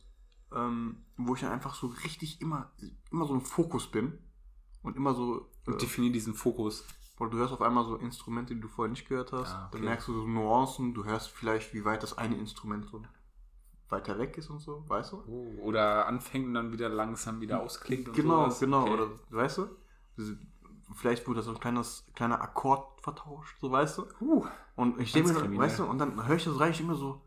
ähm, 0.55 0.97
wo 1.17 1.35
ich 1.35 1.41
dann 1.41 1.51
einfach 1.51 1.75
so 1.75 1.87
richtig 2.05 2.41
immer, 2.41 2.71
immer 3.11 3.27
so 3.27 3.33
ein 3.33 3.41
Fokus 3.41 3.87
bin 3.87 4.17
und 4.83 4.95
immer 4.95 5.13
so, 5.13 5.49
äh, 5.67 5.75
Definier 5.77 6.11
diesen 6.13 6.33
Fokus. 6.33 6.85
Oder 7.19 7.29
du 7.29 7.37
hörst 7.37 7.53
auf 7.53 7.61
einmal 7.61 7.83
so 7.85 7.95
Instrumente, 7.97 8.55
die 8.55 8.61
du 8.61 8.67
vorher 8.67 8.89
nicht 8.89 9.07
gehört 9.07 9.31
hast, 9.33 9.53
Ah, 9.53 9.65
okay. 9.67 9.77
dann 9.77 9.85
merkst 9.85 10.07
du 10.07 10.13
so 10.13 10.27
Nuancen, 10.27 10.93
du 10.93 11.03
hörst 11.05 11.29
vielleicht, 11.29 11.73
wie 11.73 11.85
weit 11.85 12.01
das 12.01 12.17
eine 12.17 12.37
Instrument 12.37 12.85
so 12.85 13.01
weiter 13.89 14.17
weg 14.19 14.37
ist 14.37 14.49
und 14.49 14.59
so, 14.59 14.83
weißt 14.87 15.13
du? 15.13 15.23
Oh, 15.27 15.61
oder 15.63 16.05
anfängt 16.07 16.45
und 16.47 16.53
dann 16.53 16.71
wieder 16.71 16.89
langsam 16.89 17.41
wieder 17.41 17.61
ausklingt 17.61 18.07
und 18.07 18.15
Genau, 18.15 18.43
sowas. 18.45 18.59
genau, 18.59 18.83
Okay. 18.83 18.93
oder 18.93 19.07
weißt 19.31 19.57
du? 19.59 19.67
Vielleicht 20.95 21.27
wurde 21.27 21.39
da 21.39 21.43
so 21.43 21.51
ein 21.51 21.59
kleines, 21.59 22.05
kleiner 22.15 22.41
Akkord 22.41 23.01
vertauscht, 23.01 23.57
so 23.59 23.71
weißt 23.71 23.97
du? 23.99 24.05
Uh, 24.21 24.45
Und 24.75 24.99
ich 24.99 25.11
denke 25.11 25.33
mir, 25.47 25.57
weißt 25.57 25.79
du, 25.79 25.85
und 25.85 25.97
dann 25.99 26.27
höre 26.27 26.35
ich 26.35 26.43
das 26.45 26.59
rein, 26.59 26.71
ich 26.71 26.81
immer 26.81 26.95
so, 26.95 27.21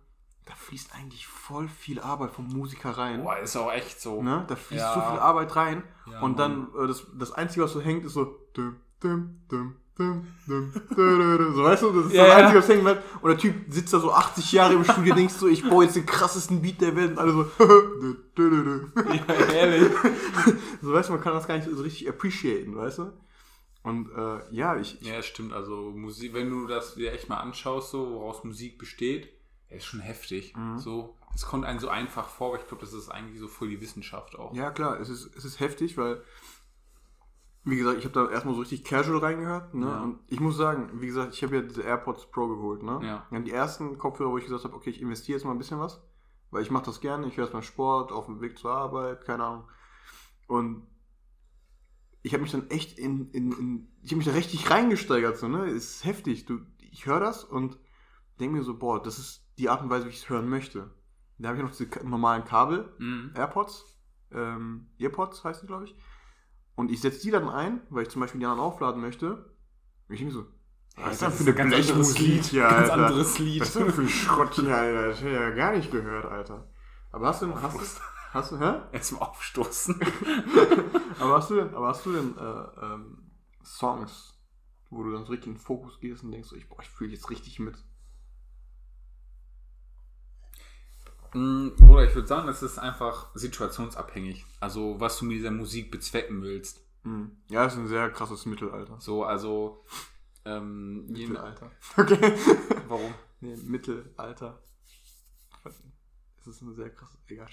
da 0.44 0.54
fließt 0.54 0.94
eigentlich 0.96 1.26
voll 1.28 1.68
viel 1.68 2.00
Arbeit 2.00 2.32
vom 2.32 2.49
Musiker 2.49 2.90
rein. 2.99 3.22
boah, 3.22 3.38
ist 3.38 3.56
auch 3.56 3.70
echt 3.72 4.00
so. 4.00 4.20
Ne? 4.22 4.44
Da 4.49 4.56
fließt 4.56 4.84
Ja. 4.84 4.94
so 4.94 5.00
viel 5.00 5.18
Arbeit 5.20 5.54
rein. 5.54 5.84
Ja, 6.06 6.20
und 6.20 6.38
dann, 6.38 6.68
äh, 6.76 6.87
das, 6.88 7.06
das 7.14 7.30
Einzige, 7.32 7.64
was 7.64 7.72
so 7.72 7.80
hängt, 7.80 8.04
ist 8.04 8.14
so, 8.14 8.37
dum, 8.54 8.76
dum, 9.02 9.37
dum, 9.49 9.75
dum, 9.99 10.26
so 11.54 11.62
weißt 11.64 11.82
du, 11.82 11.90
das 11.92 12.06
ist 12.06 12.12
Ja, 12.14 12.26
das. 12.26 12.37
Einzige, 12.37 12.59
was 12.61 12.68
hängen 12.68 12.82
bleibt. 12.85 13.23
Und 13.23 13.30
der 13.30 13.38
Typ 13.38 13.54
sitzt 13.68 13.92
da 13.92 14.00
so 14.00 14.12
80 14.12 14.52
Jahre 14.52 14.75
im 14.75 14.85
Studio, 14.85 15.14
denkst 15.14 15.35
so, 15.35 15.49
ich 15.49 15.68
baue 15.68 15.85
jetzt 15.85 15.97
den 15.97 16.06
krassesten 16.06 16.62
Beat 16.62 16.80
der 16.80 16.97
Welt 16.97 17.12
und 17.12 17.18
alle 17.18 17.32
so. 17.32 17.47
Ja, 19.28 19.35
ehrlich. 19.52 19.90
so 20.80 20.92
weißt 20.92 21.09
du, 21.09 21.12
man 21.14 21.23
kann 21.23 21.35
das 21.35 21.47
gar 21.47 21.56
nicht 21.56 21.68
so 21.71 21.82
richtig 21.82 22.09
appreciaten, 22.09 22.75
weißt 22.76 22.99
du? 22.99 23.12
Und 23.82 24.11
äh, 24.16 24.40
ja, 24.54 24.76
ich, 24.76 25.00
ich 25.00 25.06
Ja, 25.09 25.14
es 25.16 25.26
stimmt. 25.26 25.52
Also 25.52 25.90
Musik, 25.94 26.35
wenn 26.35 26.50
du 26.50 26.66
das 26.66 26.94
dir 26.94 27.12
echt 27.12 27.28
mal 27.28 27.38
anschaust, 27.38 27.90
so 27.90 28.11
woraus 28.12 28.44
Musik 28.44 28.78
besteht, 28.78 29.28
ist 29.71 29.87
schon 29.87 30.00
heftig. 30.00 30.54
Mhm. 30.56 30.78
So, 30.78 31.16
es 31.35 31.44
kommt 31.47 31.64
einem 31.64 31.78
so 31.80 31.88
einfach 31.88 32.28
vor, 32.28 32.49
aber 32.54 32.62
ich 32.62 32.68
glaube, 32.68 32.85
das 32.85 32.92
ist 32.92 33.09
eigentlich 33.09 33.40
so 33.40 33.49
voll 33.49 33.68
die 33.71 33.80
Wissenschaft 33.80 34.38
auch. 34.38 34.54
Ja, 34.54 34.71
klar, 34.71 35.00
es 35.00 35.09
ist, 35.09 35.35
es 35.37 35.44
ist 35.44 35.61
heftig, 35.61 35.97
weil, 35.97 36.23
wie 37.64 37.76
gesagt, 37.76 37.99
ich 37.99 38.04
habe 38.04 38.14
da 38.14 38.31
erstmal 38.31 38.54
so 38.54 38.61
richtig 38.61 38.85
casual 38.85 39.19
reingehört. 39.19 39.75
Ne? 39.75 39.87
Ja. 39.87 40.02
Und 40.02 40.19
ich 40.28 40.40
muss 40.40 40.57
sagen, 40.57 41.00
wie 41.00 41.07
gesagt, 41.07 41.35
ich 41.35 41.42
habe 41.42 41.57
ja 41.57 41.62
diese 41.62 41.83
AirPods 41.83 42.31
Pro 42.31 42.49
geholt. 42.49 42.83
Ne? 42.83 43.00
Ja. 43.02 43.26
Und 43.31 43.45
die 43.45 43.52
ersten 43.52 43.99
Kopfhörer, 43.99 44.31
wo 44.31 44.38
ich 44.38 44.45
gesagt 44.45 44.64
habe, 44.64 44.75
okay, 44.75 44.90
ich 44.90 45.00
investiere 45.00 45.38
jetzt 45.38 45.45
mal 45.45 45.52
ein 45.52 45.59
bisschen 45.59 45.78
was, 45.78 46.02
weil 46.50 46.62
ich 46.62 46.71
mache 46.71 46.87
das 46.87 47.00
gerne. 47.00 47.28
Ich 47.28 47.37
höre 47.37 47.45
es 47.45 47.52
beim 47.52 47.62
Sport, 47.62 48.11
auf 48.11 48.26
dem 48.26 48.40
Weg 48.40 48.59
zur 48.59 48.73
Arbeit, 48.73 49.25
keine 49.25 49.45
Ahnung. 49.45 49.69
Und 50.49 50.87
ich 52.23 52.33
habe 52.33 52.42
mich 52.42 52.52
dann 52.52 52.69
echt 52.71 52.99
in, 52.99 53.31
in, 53.31 53.52
in 53.52 53.88
ich 54.02 54.11
habe 54.11 54.19
mich 54.19 54.26
da 54.26 54.33
richtig 54.33 54.69
reingesteigert, 54.69 55.38
so, 55.38 55.49
ne? 55.49 55.66
Ist 55.66 56.04
heftig. 56.04 56.47
Du, 56.47 56.61
ich 56.78 57.07
höre 57.07 57.21
das 57.21 57.45
und 57.45 57.78
denke 58.40 58.57
mir 58.57 58.62
so, 58.64 58.76
boah, 58.76 59.00
das 59.00 59.19
ist 59.19 59.47
die 59.59 59.69
Art 59.69 59.83
und 59.83 59.90
Weise, 59.90 60.07
wie 60.07 60.11
ich 60.11 60.23
es 60.23 60.28
hören 60.28 60.49
möchte. 60.49 60.90
Da 61.38 61.49
habe 61.49 61.59
ich 61.59 61.64
noch 61.64 61.75
diese 61.75 61.88
normalen 62.07 62.45
Kabel, 62.45 62.92
mhm. 62.99 63.33
AirPods, 63.35 63.85
ähm, 64.31 64.88
Earpods 64.99 65.45
heißt 65.45 65.62
die, 65.62 65.66
glaube 65.66 65.85
ich. 65.85 65.97
Und 66.75 66.91
ich 66.91 67.00
setze 67.00 67.21
die 67.21 67.31
dann 67.31 67.49
ein, 67.49 67.83
weil 67.91 68.05
ich 68.05 68.09
zum 68.09 68.21
Beispiel 68.21 68.41
die 68.41 68.47
anderen 68.47 68.64
aufladen 68.64 69.00
möchte. 69.00 69.35
Und 70.09 70.14
ich 70.14 70.21
denke 70.21 70.35
so, 70.35 70.47
was 70.97 71.14
ist 71.14 71.23
das 71.23 71.43
für 71.43 71.50
ein 71.50 71.57
ganz 71.57 71.75
anderes 71.75 72.19
Lied 72.19 72.45
hier, 72.45 72.69
Alter? 72.69 72.76
Ganz 72.76 72.91
anderes 72.91 73.38
Lied. 73.38 73.61
Was 73.61 73.69
ist 73.69 73.87
das 73.87 73.95
für 73.95 74.02
ein 74.02 74.09
Schrott 74.09 74.55
hier, 74.55 74.76
Alter? 74.76 75.09
Das 75.09 75.19
habe 75.19 75.31
ich 75.31 75.37
ja 75.37 75.50
gar 75.50 75.76
nicht 75.76 75.91
gehört, 75.91 76.26
Alter. 76.26 76.69
Aber 77.11 77.29
hast 77.29 77.43
du, 77.43 77.55
hast 77.55 77.76
du, 77.76 77.81
hast 78.33 78.52
du, 78.52 78.59
hä? 78.59 78.83
Erstmal 78.93 79.23
aufstoßen. 79.23 80.00
aber 81.19 81.37
hast 81.37 81.50
du 81.50 81.57
denn, 81.57 81.75
aber 81.75 81.88
hast 81.88 82.05
du 82.05 82.12
denn 82.12 82.37
äh, 82.37 82.85
ähm, 82.85 83.31
Songs, 83.64 84.38
wo 84.91 85.02
du 85.02 85.12
dann 85.12 85.25
so 85.25 85.33
richtig 85.33 85.49
in 85.49 85.55
den 85.55 85.61
Fokus 85.61 85.99
gehst 86.00 86.25
und 86.25 86.33
denkst, 86.33 86.49
so, 86.49 86.57
ich, 86.57 86.69
boah, 86.69 86.83
ich 86.83 86.91
fühle 86.91 87.12
jetzt 87.12 87.31
richtig 87.31 87.59
mit? 87.59 87.76
Hm, 87.76 87.83
Bruder, 91.32 92.04
ich 92.04 92.14
würde 92.14 92.28
sagen, 92.28 92.46
das 92.46 92.62
ist 92.62 92.78
einfach 92.78 93.34
situationsabhängig. 93.34 94.44
Also, 94.60 95.00
was 95.00 95.18
du 95.18 95.24
mit 95.24 95.38
dieser 95.38 95.50
Musik 95.50 95.90
bezwecken 95.90 96.42
willst. 96.42 96.84
Hm. 97.04 97.32
Ja, 97.48 97.64
ist 97.64 97.76
ein 97.76 97.88
sehr 97.88 98.10
krasses 98.10 98.46
Mittelalter. 98.46 99.00
So, 99.00 99.24
also. 99.24 99.84
Ähm, 100.44 101.06
Mittelalter. 101.06 101.70
Okay. 101.96 102.34
Warum? 102.88 103.14
Nee, 103.40 103.56
Mittelalter. 103.56 104.62
Das 106.44 106.56
ist 106.56 106.62
ein 106.62 106.74
sehr 106.74 106.90
krasses. 106.90 107.18
Egal. 107.28 107.46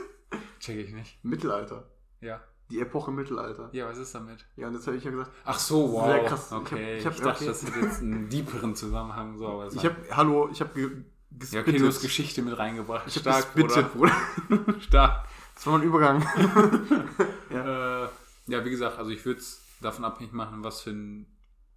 Check 0.58 0.78
ich 0.78 0.92
nicht. 0.92 1.24
Mittelalter. 1.24 1.88
Ja. 2.20 2.40
Die 2.70 2.80
Epoche 2.80 3.12
Mittelalter. 3.12 3.70
Ja, 3.72 3.88
was 3.88 3.98
ist 3.98 4.12
damit? 4.14 4.44
Ja, 4.56 4.66
und 4.66 4.74
jetzt 4.74 4.86
habe 4.88 4.96
ich 4.96 5.04
ja 5.04 5.12
gesagt. 5.12 5.30
Ach 5.44 5.58
so, 5.58 5.92
wow. 5.92 6.06
Sehr 6.06 6.24
krass. 6.24 6.52
Okay, 6.52 6.98
ich, 6.98 7.06
hab, 7.06 7.14
ich, 7.14 7.18
hab, 7.18 7.18
ich 7.18 7.20
dachte, 7.20 7.44
okay. 7.44 7.46
das 7.46 7.62
hätte 7.62 7.78
jetzt 7.78 8.02
einen 8.02 8.28
deeperen 8.30 8.74
Zusammenhang. 8.74 9.38
So, 9.38 9.46
aber 9.46 9.72
ich 9.72 9.84
habe, 9.84 9.96
hallo, 10.10 10.48
ich 10.50 10.60
habe 10.60 11.04
Ja, 11.50 11.60
okay, 11.60 11.78
du 11.78 11.86
hast 11.86 12.00
Geschichte 12.00 12.42
mit 12.42 12.56
reingebracht. 12.56 13.06
Ich 13.08 13.14
Stark, 13.14 13.54
Bruder. 13.54 13.82
Bruder. 13.94 14.80
Stark. 14.80 15.28
Das 15.54 15.66
war 15.66 15.78
mein 15.78 15.86
Übergang. 15.86 16.22
ja. 17.50 18.04
Äh, 18.04 18.08
ja, 18.46 18.64
wie 18.64 18.70
gesagt, 18.70 18.98
also 18.98 19.10
ich 19.10 19.24
würde 19.24 19.40
es 19.40 19.62
davon 19.80 20.04
abhängig 20.04 20.32
machen, 20.32 20.64
was 20.64 20.82
für 20.82 20.90
einen 20.90 21.26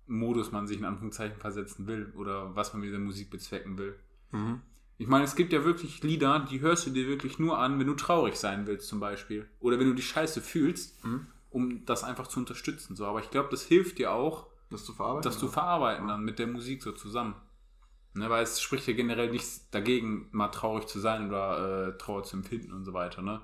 Modus 0.07 0.51
man 0.51 0.67
sich 0.67 0.77
in 0.77 0.85
Anführungszeichen 0.85 1.37
versetzen 1.37 1.87
will 1.87 2.11
oder 2.15 2.55
was 2.55 2.73
man 2.73 2.81
mit 2.81 2.91
der 2.91 2.99
Musik 2.99 3.29
bezwecken 3.29 3.77
will. 3.77 3.95
Mhm. 4.31 4.61
Ich 4.97 5.07
meine, 5.07 5.23
es 5.23 5.35
gibt 5.35 5.53
ja 5.53 5.63
wirklich 5.63 6.03
Lieder, 6.03 6.45
die 6.51 6.59
hörst 6.59 6.85
du 6.85 6.91
dir 6.91 7.07
wirklich 7.07 7.39
nur 7.39 7.57
an, 7.57 7.79
wenn 7.79 7.87
du 7.87 7.93
traurig 7.93 8.35
sein 8.35 8.67
willst, 8.67 8.89
zum 8.89 8.99
Beispiel. 8.99 9.47
Oder 9.59 9.79
wenn 9.79 9.87
du 9.87 9.93
die 9.93 10.01
Scheiße 10.01 10.41
fühlst, 10.41 11.03
mhm. 11.05 11.27
um 11.49 11.85
das 11.85 12.03
einfach 12.03 12.27
zu 12.27 12.39
unterstützen. 12.39 12.95
So. 12.95 13.05
Aber 13.05 13.19
ich 13.21 13.29
glaube, 13.29 13.47
das 13.49 13.63
hilft 13.63 13.97
dir 13.97 14.11
auch, 14.11 14.47
das 14.69 14.83
zu 14.83 14.93
verarbeiten, 14.93 15.23
das 15.23 15.39
zu 15.39 15.47
verarbeiten 15.47 16.07
dann 16.07 16.23
mit 16.23 16.37
der 16.37 16.47
Musik 16.47 16.83
so 16.83 16.91
zusammen. 16.91 17.35
Ne, 18.13 18.29
weil 18.29 18.43
es 18.43 18.59
spricht 18.59 18.87
ja 18.87 18.93
generell 18.93 19.29
nichts 19.29 19.69
dagegen, 19.69 20.27
mal 20.31 20.47
traurig 20.47 20.87
zu 20.87 20.99
sein 20.99 21.27
oder 21.27 21.89
äh, 21.89 21.97
Trauer 21.97 22.23
zu 22.23 22.37
empfinden 22.37 22.73
und 22.73 22.83
so 22.83 22.93
weiter. 22.93 23.21
Ne? 23.21 23.39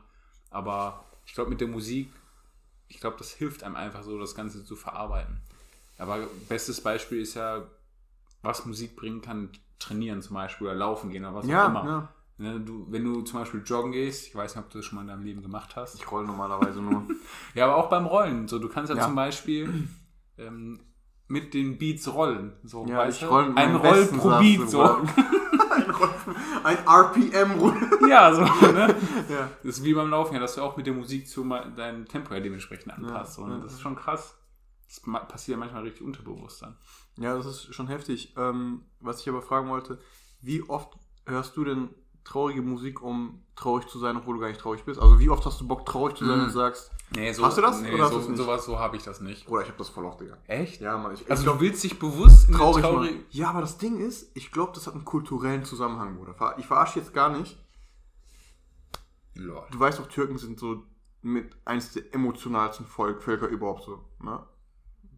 Aber 0.50 1.06
ich 1.26 1.34
glaube, 1.34 1.52
mit 1.52 1.62
der 1.62 1.68
Musik, 1.68 2.12
ich 2.88 3.00
glaube, 3.00 3.18
das 3.18 3.32
hilft 3.32 3.64
einem 3.64 3.76
einfach 3.76 4.04
so, 4.04 4.20
das 4.20 4.34
Ganze 4.34 4.66
zu 4.66 4.76
verarbeiten. 4.76 5.40
Aber 5.98 6.20
bestes 6.50 6.82
Beispiel 6.82 7.22
ist 7.22 7.36
ja, 7.36 7.64
was 8.42 8.66
Musik 8.66 8.96
bringen 8.96 9.22
kann, 9.22 9.50
trainieren 9.80 10.22
zum 10.22 10.36
Beispiel 10.36 10.68
oder 10.68 10.76
laufen 10.76 11.10
gehen 11.10 11.24
oder 11.26 11.36
was 11.36 11.48
ja, 11.48 11.66
auch 11.66 11.70
immer. 11.70 11.86
Ja. 11.86 12.10
Ne, 12.38 12.60
du, 12.60 12.86
wenn 12.90 13.04
du 13.04 13.22
zum 13.22 13.40
Beispiel 13.40 13.62
joggen 13.66 13.94
gehst, 13.94 14.28
ich 14.28 14.36
weiß 14.36 14.56
nicht, 14.56 14.66
ob 14.66 14.70
du 14.70 14.80
das 14.80 14.86
schon 14.86 14.98
mal 14.98 15.04
in 15.04 15.08
deinem 15.08 15.24
Leben 15.24 15.42
gemacht 15.42 15.76
hast. 15.76 15.96
Ich 15.96 16.12
rolle 16.12 16.28
normalerweise 16.28 16.82
nur. 16.82 17.08
ja, 17.54 17.66
aber 17.66 17.78
auch 17.78 17.90
beim 17.90 18.06
Rollen. 18.06 18.48
So, 18.48 18.60
du 18.60 18.68
kannst 18.68 18.90
ja, 18.90 18.98
ja. 18.98 19.06
zum 19.06 19.16
Beispiel 19.16 19.88
ähm, 20.38 20.82
mit 21.28 21.54
den 21.54 21.78
Beats 21.78 22.14
rollen. 22.14 22.54
So, 22.64 22.86
ja, 22.86 23.08
ich 23.08 23.24
roll 23.24 23.54
ein 23.56 23.76
Roll 23.76 24.06
pro 24.08 24.30
Beat. 24.40 24.70
So. 24.70 24.82
ein, 25.76 25.90
Roll, 25.90 26.10
ein 26.64 26.78
RPM-Roll. 26.88 27.76
ja, 28.10 28.34
so. 28.34 28.42
Ne? 28.42 28.96
Ja. 29.30 29.50
Das 29.64 29.78
ist 29.78 29.84
wie 29.84 29.94
beim 29.94 30.10
Laufen, 30.10 30.36
ja, 30.36 30.40
dass 30.40 30.56
du 30.56 30.62
auch 30.62 30.78
mit 30.78 30.86
der 30.86 30.94
Musik 30.94 31.28
zu 31.28 31.44
deinem 31.76 32.08
Tempo 32.08 32.34
ja 32.34 32.40
dementsprechend 32.40 32.94
anpasst. 32.94 33.40
Ja, 33.40 33.58
das 33.58 33.74
ist 33.74 33.82
schon 33.82 33.96
krass. 33.96 34.38
Das 34.88 35.02
passiert 35.28 35.56
ja 35.56 35.60
manchmal 35.60 35.84
richtig 35.84 36.06
unterbewusst 36.06 36.62
dann. 36.62 36.78
Ja, 37.18 37.36
das 37.36 37.46
ist 37.46 37.74
schon 37.74 37.88
heftig. 37.88 38.36
Ähm, 38.38 38.86
was 39.00 39.22
ich 39.22 39.30
aber 39.30 39.42
fragen 39.42 39.70
wollte, 39.70 40.00
wie 40.42 40.62
oft 40.70 40.98
hörst 41.26 41.58
du 41.58 41.64
denn 41.64 41.90
traurige 42.26 42.62
Musik, 42.62 43.02
um 43.02 43.42
traurig 43.56 43.88
zu 43.88 44.00
sein, 44.00 44.18
obwohl 44.18 44.36
du 44.36 44.42
gar 44.42 44.50
nicht 44.50 44.60
traurig 44.60 44.84
bist? 44.84 45.00
Also 45.00 45.20
wie 45.20 45.30
oft 45.30 45.46
hast 45.46 45.62
du 45.62 45.68
Bock, 45.68 45.86
traurig 45.86 46.18
zu 46.18 46.26
sein 46.26 46.40
mm. 46.40 46.44
und 46.44 46.50
sagst, 46.50 46.92
nee, 47.16 47.32
so, 47.32 47.46
hast 47.46 47.58
du 47.58 47.62
das? 47.62 47.82
Nee, 47.82 47.94
oder 47.94 48.10
so, 48.10 48.36
sowas, 48.36 48.66
so 48.66 48.78
habe 48.78 48.98
ich 48.98 49.04
das 49.04 49.22
nicht. 49.22 49.48
Oder 49.48 49.62
ich 49.62 49.68
habe 49.68 49.78
das 49.78 49.90
voll 49.90 50.04
oft, 50.06 50.20
Digga. 50.20 50.38
Echt? 50.48 50.82
Ja, 50.82 50.98
Mann. 50.98 51.14
Ich, 51.14 51.30
also 51.30 51.42
ich 51.42 51.46
glaub, 51.46 51.60
du 51.60 51.66
willst 51.66 51.84
dich 51.84 51.98
bewusst 51.98 52.50
in 52.50 52.56
traurig, 52.56 52.84
traurig 52.84 53.26
Ja, 53.30 53.50
aber 53.52 53.62
das 53.62 53.78
Ding 53.78 54.00
ist, 54.00 54.36
ich 54.36 54.52
glaube, 54.52 54.74
das 54.74 54.88
hat 54.88 54.96
einen 54.96 55.06
kulturellen 55.06 55.64
Zusammenhang, 55.64 56.18
Bruder. 56.18 56.56
Ich 56.58 56.66
verarsche 56.66 57.00
jetzt 57.00 57.14
gar 57.14 57.30
nicht. 57.30 57.58
Lord. 59.36 59.74
Du 59.74 59.80
weißt 59.80 60.00
doch, 60.00 60.08
Türken 60.08 60.38
sind 60.38 60.60
so 60.60 60.84
mit 61.22 61.56
eins 61.66 61.94
der 61.94 62.14
emotionalsten 62.14 62.86
Volk, 62.86 63.22
Völker 63.22 63.48
überhaupt 63.48 63.84
so. 63.84 64.04
Ne? 64.20 64.44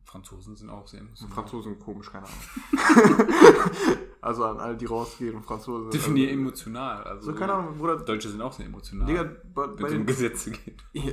Franzosen 0.08 0.56
sind 0.56 0.70
auch 0.70 0.88
sehr 0.88 1.02
emotional. 1.02 1.34
Franzosen 1.34 1.74
sind 1.74 1.84
komisch, 1.84 2.10
keine 2.10 2.26
Ahnung. 2.26 3.28
also 4.22 4.46
an 4.46 4.58
alle, 4.58 4.78
die 4.78 4.86
rausgehen 4.86 5.36
und 5.36 5.44
Franzosen. 5.44 5.92
Definier 5.92 6.30
also, 6.30 6.40
emotional. 6.40 7.04
Also, 7.04 7.26
so, 7.26 7.38
keine 7.38 7.54
Ahnung, 7.54 7.78
Bruder. 7.78 7.98
Deutsche 7.98 8.30
sind 8.30 8.42
auch 8.42 8.54
sehr 8.54 8.68
emotional. 8.68 9.06
Digga, 9.06 9.30
bei, 9.54 9.68
wenn 9.78 9.86
es 9.86 9.94
um 9.94 10.06
Gesetze 10.06 10.52
geht. 10.52 10.82
Ja. 10.94 11.12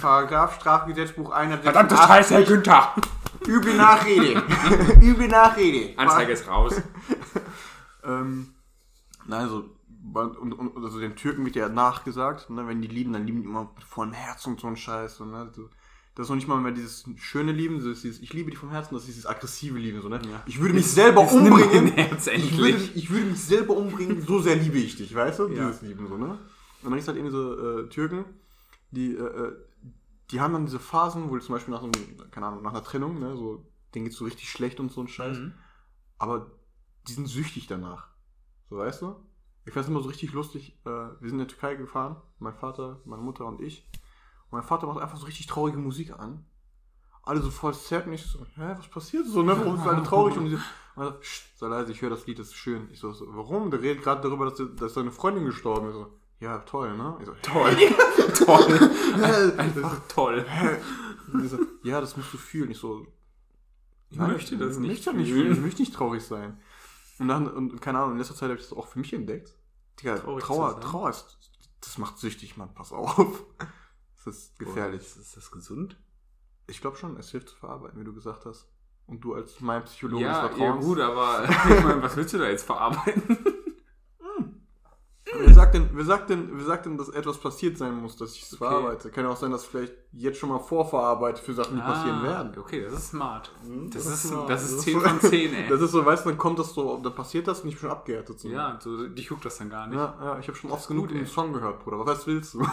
Paragraph 0.00 0.56
Strafgesetzbuch 0.56 1.30
100. 1.30 1.62
Verdammte 1.62 1.96
Scheiße, 1.96 2.34
Herr 2.34 2.42
Günther! 2.44 2.94
Üble 3.46 3.74
Nachrede. 3.74 4.42
Üble 5.00 5.28
Nachrede. 5.28 5.98
Anzeige 5.98 6.32
ist 6.32 6.46
raus. 6.46 6.80
ähm, 8.04 8.54
nein, 9.26 9.40
also, 9.40 9.64
und, 10.14 10.52
und, 10.52 10.84
also 10.84 11.00
den 11.00 11.16
Türken 11.16 11.44
wird 11.46 11.56
ja 11.56 11.68
nachgesagt, 11.68 12.50
ne, 12.50 12.66
wenn 12.68 12.82
die 12.82 12.88
lieben, 12.88 13.12
dann 13.14 13.26
lieben 13.26 13.42
die 13.42 13.48
immer 13.48 13.72
mit 13.74 13.82
vollem 13.82 14.12
Herz 14.12 14.46
und 14.46 14.60
so 14.60 14.68
ein 14.68 14.76
Scheiß. 14.76 15.20
Und, 15.20 15.32
ne, 15.32 15.50
so 15.52 15.68
das 16.14 16.26
ist 16.26 16.28
noch 16.28 16.36
nicht 16.36 16.48
mal 16.48 16.60
mehr 16.60 16.72
dieses 16.72 17.04
schöne 17.16 17.52
Lieben, 17.52 17.76
das 17.76 17.86
ist 17.86 18.04
dieses 18.04 18.20
Ich 18.20 18.32
liebe 18.32 18.50
dich 18.50 18.58
vom 18.58 18.70
Herzen, 18.70 18.94
das 18.94 19.04
ist 19.04 19.08
dieses 19.08 19.26
aggressive 19.26 19.78
Lieben. 19.78 20.02
So, 20.02 20.08
ne? 20.08 20.20
Ja. 20.30 20.42
Ich 20.46 20.60
würde 20.60 20.74
mich 20.74 20.84
es, 20.84 20.94
selber 20.94 21.24
es 21.24 21.32
umbringen. 21.32 21.92
Herz, 21.92 22.26
ich, 22.26 22.56
würde, 22.58 22.78
ich 22.94 23.10
würde 23.10 23.26
mich 23.26 23.40
selber 23.40 23.76
umbringen, 23.76 24.20
so 24.20 24.40
sehr 24.40 24.56
liebe 24.56 24.78
ich 24.78 24.96
dich, 24.96 25.14
weißt 25.14 25.38
du? 25.38 25.48
Ja. 25.48 25.68
Dieses 25.68 25.82
Lieben 25.82 26.06
so, 26.06 26.18
ne? 26.18 26.38
Und 26.82 26.90
dann 26.90 26.98
ist 26.98 27.08
halt 27.08 27.16
irgendwie 27.16 27.34
so 27.34 27.80
äh, 27.80 27.88
Türken, 27.88 28.24
die, 28.90 29.14
äh, 29.14 29.22
äh, 29.22 29.56
die 30.30 30.40
haben 30.40 30.52
dann 30.52 30.66
diese 30.66 30.80
Phasen, 30.80 31.30
wo 31.30 31.38
zum 31.38 31.54
Beispiel 31.54 31.72
nach 31.72 31.80
so 31.80 31.86
einem, 31.86 32.30
keine 32.30 32.46
Ahnung, 32.46 32.62
nach 32.62 32.72
einer 32.72 32.84
Trennung, 32.84 33.18
ne, 33.18 33.36
so, 33.36 33.64
denen 33.94 34.04
geht's 34.04 34.16
so 34.16 34.24
richtig 34.24 34.50
schlecht 34.50 34.80
und 34.80 34.90
so 34.92 35.00
ein 35.00 35.08
Scheiß. 35.08 35.38
Mhm. 35.38 35.54
Aber 36.18 36.50
die 37.08 37.12
sind 37.12 37.26
süchtig 37.26 37.66
danach. 37.66 38.08
So, 38.68 38.78
weißt 38.78 39.02
du? 39.02 39.16
Ich 39.64 39.72
fand 39.72 39.84
es 39.84 39.90
immer 39.90 40.02
so 40.02 40.08
richtig 40.08 40.32
lustig. 40.32 40.78
Äh, 40.84 40.90
wir 40.90 41.16
sind 41.20 41.32
in 41.32 41.38
der 41.38 41.48
Türkei 41.48 41.74
gefahren, 41.74 42.16
mein 42.38 42.54
Vater, 42.54 43.00
meine 43.04 43.22
Mutter 43.22 43.46
und 43.46 43.60
ich. 43.60 43.88
Mein 44.52 44.62
Vater 44.62 44.86
macht 44.86 45.00
einfach 45.00 45.16
so 45.16 45.24
richtig 45.24 45.46
traurige 45.46 45.78
Musik 45.78 46.12
an. 46.12 46.44
Alle 47.22 47.40
so 47.40 47.50
voll 47.50 47.72
sad 47.72 48.06
und 48.06 48.12
ich 48.12 48.22
so, 48.22 48.40
hä, 48.56 48.74
was 48.76 48.88
passiert 48.88 49.26
so, 49.26 49.42
ne? 49.42 49.56
Warum 49.56 49.78
sind 49.78 49.88
alle 49.88 50.02
traurig? 50.02 50.36
Und 50.36 50.44
die 50.44 50.58
so, 50.96 51.14
sei 51.56 51.68
leise, 51.68 51.92
ich 51.92 52.02
höre 52.02 52.10
das 52.10 52.26
Lied, 52.26 52.38
das 52.38 52.48
ist 52.48 52.56
schön. 52.56 52.88
Ich 52.92 53.00
so, 53.00 53.14
warum? 53.28 53.70
Der 53.70 53.80
redet 53.80 54.02
gerade 54.02 54.20
darüber, 54.20 54.50
dass, 54.50 54.60
dass 54.76 54.94
seine 54.94 55.10
Freundin 55.10 55.46
gestorben 55.46 55.88
ist. 55.88 55.94
So, 55.94 56.12
ja, 56.40 56.58
toll, 56.58 56.96
ne? 56.96 57.16
Ich 57.20 57.26
so, 57.26 57.34
toll. 57.40 57.74
toll. 58.44 59.54
Einfach 59.58 60.00
toll. 60.08 60.44
So, 61.44 61.58
ja, 61.84 62.00
das 62.00 62.16
musst 62.16 62.34
du 62.34 62.38
fühlen. 62.38 62.70
Ich 62.72 62.78
so, 62.78 63.06
ich 64.10 64.18
möchte 64.18 64.58
das 64.58 64.76
nicht, 64.76 64.90
möchte 64.90 65.14
nicht 65.14 65.32
fühlen. 65.32 65.52
Ich 65.52 65.60
möchte 65.60 65.80
nicht 65.80 65.94
traurig 65.94 66.22
sein. 66.22 66.60
Und 67.18 67.28
dann, 67.28 67.46
und 67.48 67.80
keine 67.80 68.00
Ahnung, 68.00 68.12
in 68.12 68.18
letzter 68.18 68.34
Zeit 68.34 68.50
habe 68.50 68.60
ich 68.60 68.68
das 68.68 68.76
auch 68.76 68.88
für 68.88 68.98
mich 68.98 69.14
entdeckt. 69.14 69.54
Digga, 70.00 70.18
Trauer, 70.18 70.78
Trauer 70.80 71.08
ist, 71.08 71.38
das 71.80 71.96
macht 71.96 72.18
süchtig, 72.18 72.58
Mann, 72.58 72.74
pass 72.74 72.92
auf. 72.92 73.44
Das 74.24 74.36
ist 74.36 74.58
gefährlich. 74.58 75.02
Ist, 75.02 75.16
ist 75.16 75.36
das 75.36 75.50
gesund? 75.50 75.96
Ich 76.66 76.80
glaube 76.80 76.96
schon, 76.96 77.16
es 77.16 77.30
hilft 77.30 77.48
zu 77.50 77.56
verarbeiten, 77.56 78.00
wie 78.00 78.04
du 78.04 78.12
gesagt 78.12 78.46
hast. 78.46 78.68
Und 79.06 79.20
du 79.20 79.34
als 79.34 79.60
mein 79.60 79.84
Psychologe 79.84 80.24
ja, 80.24 80.42
des 80.42 80.56
Vertrauens. 80.56 80.84
Ja, 80.84 80.88
gut, 80.88 81.00
aber 81.00 81.44
ich 81.44 81.84
meine, 81.84 82.02
was 82.02 82.16
willst 82.16 82.34
du 82.34 82.38
da 82.38 82.48
jetzt 82.48 82.64
verarbeiten? 82.64 83.38
Wer 85.38 85.54
sagt, 85.54 85.74
denn, 85.74 85.88
wer, 85.92 86.04
sagt 86.04 86.30
denn, 86.30 86.48
wer 86.52 86.64
sagt 86.64 86.86
denn, 86.86 86.98
dass 86.98 87.08
etwas 87.08 87.38
passiert 87.38 87.78
sein 87.78 87.94
muss, 87.94 88.16
dass 88.16 88.34
ich 88.34 88.42
es 88.42 88.52
okay. 88.52 88.58
verarbeite? 88.58 89.10
Kann 89.10 89.24
ja 89.24 89.30
auch 89.30 89.36
sein, 89.36 89.50
dass 89.50 89.64
ich 89.64 89.70
vielleicht 89.70 89.94
jetzt 90.12 90.38
schon 90.38 90.50
mal 90.50 90.58
vorverarbeite 90.58 91.40
für 91.42 91.54
Sachen, 91.54 91.76
die 91.76 91.82
ah, 91.82 91.92
passieren 91.92 92.22
werden. 92.22 92.52
Okay, 92.58 92.82
das 92.82 92.92
ist 92.94 93.08
smart. 93.08 93.50
Hm, 93.64 93.90
das, 93.90 94.04
das, 94.04 94.12
ist, 94.14 94.28
smart. 94.28 94.50
das 94.50 94.64
ist 94.64 94.80
10 94.82 95.00
von 95.00 95.20
10, 95.20 95.54
ey. 95.54 95.68
Das 95.72 95.80
ist 95.80 95.92
so, 95.92 96.04
weißt 96.04 96.24
du, 96.24 96.30
dann 96.30 96.38
kommt 96.38 96.58
das 96.58 96.74
so, 96.74 96.98
dann 96.98 97.14
passiert 97.14 97.48
das 97.48 97.60
und 97.60 97.68
ich 97.68 97.74
bin 97.76 97.80
schon 97.80 97.90
abgehärtet. 97.90 98.40
So. 98.40 98.48
Ja, 98.48 98.78
so, 98.80 99.08
dich 99.08 99.26
juckt 99.26 99.44
das 99.44 99.56
dann 99.58 99.70
gar 99.70 99.86
nicht. 99.86 99.96
Ja, 99.96 100.16
ja 100.22 100.38
ich 100.38 100.48
habe 100.48 100.56
schon 100.56 100.70
oft 100.70 100.86
genug 100.86 101.08
den 101.08 101.26
Song 101.26 101.52
gehört, 101.52 101.82
Bruder. 101.82 102.04
Was 102.04 102.26
willst 102.26 102.54
du? 102.54 102.64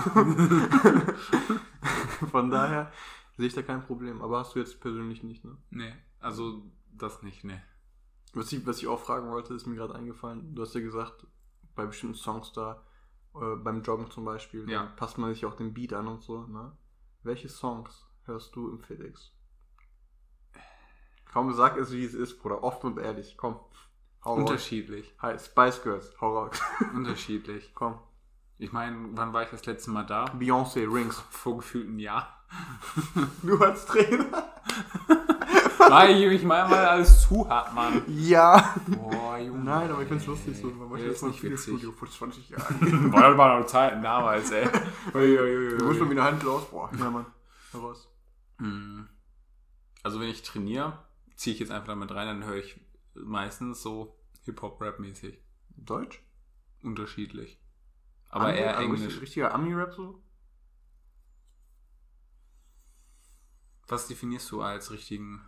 Von 2.31 2.49
daher 2.49 2.91
sehe 3.37 3.47
ich 3.47 3.53
da 3.53 3.61
kein 3.61 3.81
Problem. 3.85 4.21
Aber 4.21 4.39
hast 4.39 4.55
du 4.55 4.59
jetzt 4.59 4.81
persönlich 4.81 5.23
nicht, 5.23 5.45
ne? 5.45 5.55
Nee, 5.69 5.93
also 6.19 6.61
das 6.91 7.23
nicht, 7.23 7.45
ne. 7.45 7.61
Was 8.33 8.51
ich, 8.51 8.65
was 8.67 8.79
ich 8.79 8.87
auch 8.87 8.99
fragen 8.99 9.31
wollte, 9.31 9.53
ist 9.53 9.65
mir 9.65 9.75
gerade 9.75 9.95
eingefallen. 9.95 10.53
Du 10.53 10.61
hast 10.61 10.75
ja 10.75 10.81
gesagt, 10.81 11.25
bei 11.75 11.85
bestimmten 11.85 12.15
Songs 12.15 12.51
da, 12.53 12.83
äh, 13.35 13.55
beim 13.55 13.81
Joggen 13.83 14.09
zum 14.11 14.25
Beispiel, 14.25 14.69
ja. 14.69 14.85
passt 14.95 15.17
man 15.17 15.33
sich 15.33 15.45
auch 15.45 15.55
den 15.55 15.73
Beat 15.73 15.93
an 15.93 16.07
und 16.07 16.21
so, 16.21 16.45
ne? 16.47 16.75
Welche 17.23 17.49
Songs 17.49 18.07
hörst 18.25 18.55
du 18.55 18.69
im 18.69 18.79
FedEx? 18.79 19.33
Komm, 21.31 21.53
sag 21.53 21.77
es, 21.77 21.91
wie 21.91 22.03
es 22.03 22.13
ist, 22.13 22.39
Bruder. 22.39 22.63
Oft 22.63 22.83
und 22.83 22.97
ehrlich. 22.97 23.37
Komm. 23.37 23.59
Hau 24.25 24.35
Unterschiedlich. 24.35 25.13
Hi, 25.19 25.37
Spice 25.37 25.83
Girls. 25.83 26.13
Hau 26.19 26.37
raus. 26.37 26.59
Unterschiedlich. 26.93 27.71
Komm. 27.75 27.99
Ich 28.57 28.71
meine, 28.71 29.09
wann 29.11 29.31
war 29.31 29.43
ich 29.43 29.49
das 29.49 29.65
letzte 29.65 29.91
Mal 29.91 30.05
da? 30.05 30.25
Beyoncé, 30.25 30.91
Rings. 30.91 31.23
Vor 31.29 31.57
gefühlt 31.57 31.87
einem 31.87 31.99
Jahr. 31.99 32.43
du 33.43 33.57
als 33.59 33.85
Trainer? 33.85 34.53
Weil 35.89 36.21
ich 36.21 36.27
mich 36.27 36.43
mal 36.43 36.63
alles 36.65 37.21
zu 37.21 37.47
hat, 37.49 37.73
Mann. 37.73 38.03
Ja. 38.07 38.75
Boah, 38.87 39.37
Junge. 39.37 39.63
Nein, 39.63 39.91
aber 39.91 40.01
ich 40.01 40.07
find's 40.07 40.25
lustig 40.25 40.57
so. 40.57 40.67
Man 40.67 40.99
ja, 40.99 41.07
ist 41.07 41.23
nicht 41.23 41.43
witzig. 41.43 41.75
Studio 41.75 41.91
vor 41.91 42.09
20 42.09 42.49
Jahren. 42.49 43.11
Boah, 43.11 43.21
das 43.21 43.37
waren 43.37 43.59
noch 43.59 43.67
Zeiten 43.67 44.01
damals, 44.01 44.51
ey. 44.51 44.67
Du 45.13 45.85
musst 45.85 45.99
mal 45.99 46.09
wieder 46.09 46.23
Hand 46.23 46.43
los. 46.43 46.69
Boah, 46.69 46.89
ja, 46.97 47.09
Mann. 47.09 47.25
Heraus. 47.71 48.09
Hm. 48.59 49.07
Also, 50.03 50.19
wenn 50.19 50.29
ich 50.29 50.43
trainiere, 50.43 50.97
ziehe 51.35 51.53
ich 51.53 51.59
jetzt 51.59 51.71
einfach 51.71 51.87
damit 51.87 52.11
rein, 52.13 52.27
dann 52.27 52.45
höre 52.45 52.57
ich 52.57 52.79
meistens 53.13 53.81
so 53.81 54.19
Hip-Hop-Rap-mäßig. 54.43 55.39
Deutsch? 55.75 56.21
Unterschiedlich. 56.83 57.59
Aber 58.29 58.47
Ami, 58.47 58.57
eher 58.57 58.77
also 58.77 58.93
Englisch. 58.93 59.21
Richtiger 59.21 59.53
Ami-Rap 59.53 59.93
so? 59.93 60.21
Was 63.87 64.07
definierst 64.07 64.51
du 64.51 64.61
als 64.61 64.91
richtigen 64.91 65.41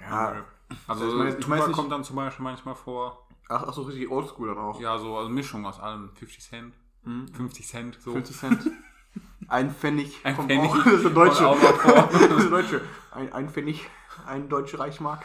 ja, 0.00 0.28
Rap? 0.28 0.46
Also, 0.86 1.08
ich 1.08 1.14
mein, 1.14 1.38
ich 1.38 1.46
mein, 1.46 1.72
kommt 1.72 1.92
dann 1.92 2.04
zum 2.04 2.16
Beispiel 2.16 2.44
manchmal 2.44 2.74
vor. 2.74 3.26
Ach, 3.48 3.64
ach 3.68 3.72
so, 3.72 3.82
richtig 3.82 4.10
oldschool 4.10 4.48
dann 4.48 4.58
auch. 4.58 4.80
Ja, 4.80 4.98
so 4.98 5.16
also 5.16 5.30
Mischung 5.30 5.64
aus 5.64 5.80
allem. 5.80 6.10
50 6.14 6.42
Cent. 6.42 6.74
Mhm. 7.04 7.28
50 7.28 7.66
Cent, 7.66 7.98
so. 8.00 8.12
50 8.12 8.36
Cent. 8.36 8.70
Ein 9.48 9.70
Pfennig. 9.70 10.20
Ein 10.24 10.36
Pfennig. 10.36 10.70
Auch, 10.70 10.76
das 10.84 10.92
ist 10.94 11.04
der 11.04 11.10
Deutsche. 11.10 11.42
das 12.10 12.44
ist 12.44 12.50
Deutsche. 12.50 12.80
Ein, 13.10 13.32
ein 13.32 13.48
Pfennig. 13.48 13.88
Ein 14.26 14.48
deutsche 14.48 14.78
Reichsmark. 14.78 15.24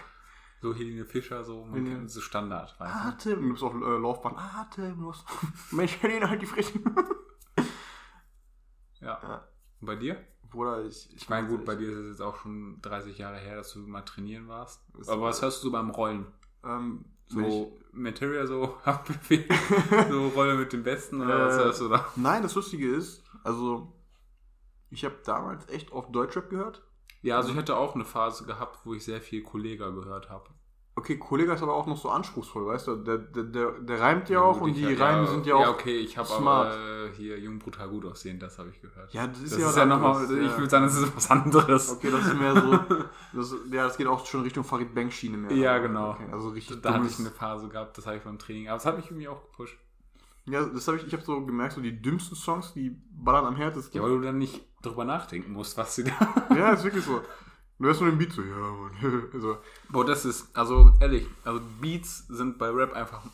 So 0.62 0.74
Helene 0.74 1.03
Fischer, 1.03 1.44
so, 1.44 1.65
man 1.65 1.84
kennt 1.84 2.10
so 2.10 2.22
Standard. 2.22 2.80
Weißt 2.80 3.25
du? 3.25 3.32
Atem. 3.32 3.42
Du 3.42 3.51
bist 3.51 3.63
auf 3.63 3.74
äh, 3.74 3.98
Laufbahn. 3.98 4.38
Atemlos. 4.38 5.25
Mensch, 5.72 6.01
Helene, 6.01 6.30
halt 6.30 6.42
die 6.42 6.46
Fresse. 6.46 6.80
ja. 9.01 9.20
ja. 9.22 9.48
Und 9.82 9.88
bei 9.88 9.98
dir? 9.98 10.25
Bruder, 10.53 10.86
ich. 10.86 11.10
Ich 11.15 11.27
meine, 11.29 11.48
gut, 11.48 11.65
bei 11.65 11.75
dir 11.75 11.89
ist 11.89 11.98
es 11.98 12.10
jetzt 12.12 12.22
auch 12.22 12.38
schon 12.38 12.79
30 12.81 13.17
Jahre 13.17 13.38
her, 13.38 13.57
dass 13.57 13.74
du 13.74 13.79
mal 13.79 14.01
trainieren 14.03 14.48
warst. 14.48 14.81
Aber 15.07 15.24
was 15.24 15.41
hörst 15.41 15.63
du 15.63 15.67
so 15.67 15.72
beim 15.72 15.89
Rollen? 15.89 16.27
Ähm, 16.63 17.05
so 17.27 17.77
Material, 17.91 18.48
so 18.48 18.77
Haftbefehl, 18.86 19.45
so 20.10 20.27
Rolle 20.36 20.55
mit 20.55 20.72
dem 20.72 20.83
Besten 20.83 21.22
oder 21.22 21.36
äh, 21.36 21.48
was 21.48 21.57
hörst 21.57 21.81
du 21.81 21.89
da? 21.89 22.05
Nein, 22.15 22.43
das 22.43 22.55
Lustige 22.55 22.95
ist, 22.95 23.24
also 23.43 23.91
ich 24.91 25.03
habe 25.03 25.15
damals 25.25 25.67
echt 25.69 25.91
oft 25.91 26.13
Deutschrap 26.13 26.50
gehört. 26.50 26.83
Ja, 27.24 27.38
also 27.38 27.51
ich 27.51 27.57
hatte 27.57 27.77
auch 27.77 27.95
eine 27.95 28.05
Phase 28.05 28.45
gehabt, 28.45 28.86
wo 28.86 28.93
ich 28.93 29.03
sehr 29.03 29.22
viel 29.22 29.43
Kollega 29.43 29.89
gehört 29.89 30.29
habe. 30.29 30.50
Okay, 30.95 31.17
Kollega 31.17 31.53
ist 31.53 31.63
aber 31.63 31.73
auch 31.73 31.88
noch 31.88 31.97
so 31.97 32.09
anspruchsvoll, 32.09 32.67
weißt 32.67 32.88
du? 32.88 32.95
Der, 32.97 33.17
der, 33.17 33.43
der, 33.43 33.71
der 33.79 34.00
reimt 34.00 34.29
ja 34.29 34.41
auch 34.41 34.62
und 34.62 34.75
die 34.75 34.93
Reimen 34.93 35.25
sind 35.25 35.45
ja 35.47 35.55
auch. 35.55 35.62
Ja, 35.62 35.69
okay, 35.71 35.97
ich 35.97 36.15
habe 36.19 36.29
aber 36.29 36.71
äh, 36.71 37.15
hier 37.15 37.39
Jung 37.39 37.57
brutal 37.57 37.89
gut 37.89 38.05
aussehen, 38.05 38.38
das 38.39 38.59
habe 38.59 38.69
ich 38.69 38.79
gehört. 38.79 39.12
Ja, 39.12 39.25
das 39.25 39.39
ist 39.39 39.53
das 39.53 39.59
ja, 39.59 39.69
ist 39.69 39.77
ja 39.77 39.85
nochmal, 39.88 40.21
ja. 40.23 40.45
ich 40.45 40.55
würde 40.55 40.69
sagen, 40.69 40.85
das 40.85 40.95
ist 40.95 41.15
was 41.15 41.31
anderes. 41.31 41.93
Okay, 41.93 42.12
das 42.12 42.27
ist 42.27 42.39
mehr 42.39 42.53
so. 42.53 42.79
Das, 43.35 43.55
ja, 43.71 43.85
das 43.85 43.97
geht 43.97 44.05
auch 44.05 44.23
schon 44.27 44.43
Richtung 44.43 44.63
Farid 44.63 44.93
Bank 44.93 45.12
Schiene 45.12 45.38
mehr. 45.38 45.51
Ja, 45.53 45.79
genau. 45.79 46.12
Okay, 46.12 46.27
also 46.31 46.50
richtig. 46.50 46.81
Da 46.83 46.93
hatte 46.93 47.07
ich 47.07 47.17
eine 47.17 47.31
Phase 47.31 47.67
gehabt, 47.67 47.97
das 47.97 48.05
habe 48.05 48.17
ich 48.17 48.21
beim 48.21 48.38
Training, 48.38 48.67
aber 48.67 48.77
das 48.77 48.85
hat 48.85 48.95
mich 48.95 49.07
irgendwie 49.07 49.27
auch 49.27 49.41
gepusht. 49.41 49.75
Ja, 50.46 50.63
das 50.63 50.87
habe 50.87 50.98
ich, 50.98 51.07
ich 51.07 51.13
habe 51.13 51.24
so 51.24 51.44
gemerkt, 51.44 51.74
so 51.74 51.81
die 51.81 52.00
dümmsten 52.00 52.35
Songs, 52.35 52.74
die 52.74 52.96
ballern 53.11 53.46
am 53.46 53.55
härtesten. 53.55 54.00
Ja, 54.00 54.03
weil 54.03 54.18
du 54.18 54.22
dann 54.22 54.37
nicht 54.37 54.61
drüber 54.83 55.05
nachdenken 55.05 55.53
musst, 55.53 55.75
was 55.77 55.96
sie 55.96 56.03
da. 56.03 56.11
ja, 56.55 56.74
ist 56.74 56.83
wirklich 56.83 57.03
so. 57.03 57.22
Du 57.79 57.86
hörst 57.86 58.01
nur 58.01 58.09
den 58.09 58.20
Beat 58.20 58.31
so, 58.31 58.42
ja, 58.42 58.55
Mann. 58.55 59.29
so. 59.42 59.57
Boah, 59.90 60.05
das 60.05 60.25
ist, 60.25 60.55
also 60.55 60.94
ehrlich, 61.00 61.27
also 61.44 61.62
Beats 61.81 62.27
sind 62.27 62.57
bei 62.57 62.70
Rap 62.70 62.94
einfach. 62.94 63.25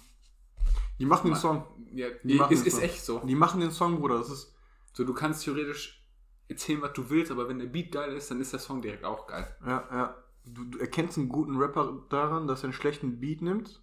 Die 0.97 1.05
machen 1.05 1.27
den 1.27 1.35
Song. 1.35 1.65
Ja, 1.93 2.07
die 2.23 2.35
machen 2.35 2.53
ist, 2.53 2.65
ist 2.65 2.81
echt 2.81 3.03
so. 3.03 3.19
Die 3.19 3.35
machen 3.35 3.61
den 3.61 3.71
Song, 3.71 3.99
Bruder. 3.99 4.17
Das 4.17 4.29
ist. 4.29 4.55
So, 4.93 5.03
du 5.03 5.13
kannst 5.13 5.43
theoretisch 5.43 6.05
erzählen, 6.47 6.81
was 6.81 6.93
du 6.93 7.09
willst, 7.09 7.31
aber 7.31 7.47
wenn 7.47 7.59
der 7.59 7.67
Beat 7.67 7.91
geil 7.91 8.13
ist, 8.13 8.31
dann 8.31 8.41
ist 8.41 8.51
der 8.51 8.59
Song 8.59 8.81
direkt 8.81 9.03
auch 9.03 9.27
geil. 9.27 9.55
Ja, 9.65 9.87
ja. 9.91 10.23
Du, 10.45 10.65
du 10.65 10.79
erkennst 10.79 11.17
einen 11.17 11.29
guten 11.29 11.57
Rapper 11.57 12.05
daran, 12.09 12.47
dass 12.47 12.61
er 12.61 12.65
einen 12.65 12.73
schlechten 12.73 13.19
Beat 13.19 13.41
nimmt, 13.41 13.81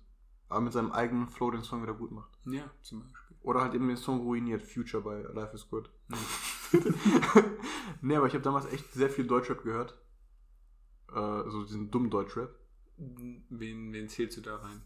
aber 0.48 0.62
mit 0.62 0.72
seinem 0.72 0.90
eigenen 0.90 1.28
Flow 1.28 1.50
den 1.50 1.62
Song 1.62 1.82
wieder 1.82 1.94
gut 1.94 2.10
macht. 2.10 2.30
Ja, 2.44 2.64
zum 2.82 3.00
Beispiel. 3.00 3.36
Oder 3.42 3.60
halt 3.60 3.74
eben 3.74 3.86
den 3.86 3.96
Song 3.96 4.20
ruiniert, 4.20 4.62
Future 4.62 5.02
bei 5.02 5.22
Life 5.32 5.54
is 5.54 5.68
Good. 5.68 5.90
Nee, 8.02 8.16
aber 8.16 8.26
ich 8.26 8.34
habe 8.34 8.42
damals 8.42 8.66
echt 8.72 8.92
sehr 8.92 9.10
viel 9.10 9.26
Deutschrap 9.26 9.62
gehört. 9.62 9.98
Äh, 11.12 11.18
also 11.18 11.64
diesen 11.64 11.90
dummen 11.90 12.10
Deutschrap. 12.10 12.54
Wen, 12.98 13.92
wen 13.92 14.08
zählst 14.08 14.36
du 14.36 14.40
da 14.40 14.56
rein? 14.56 14.82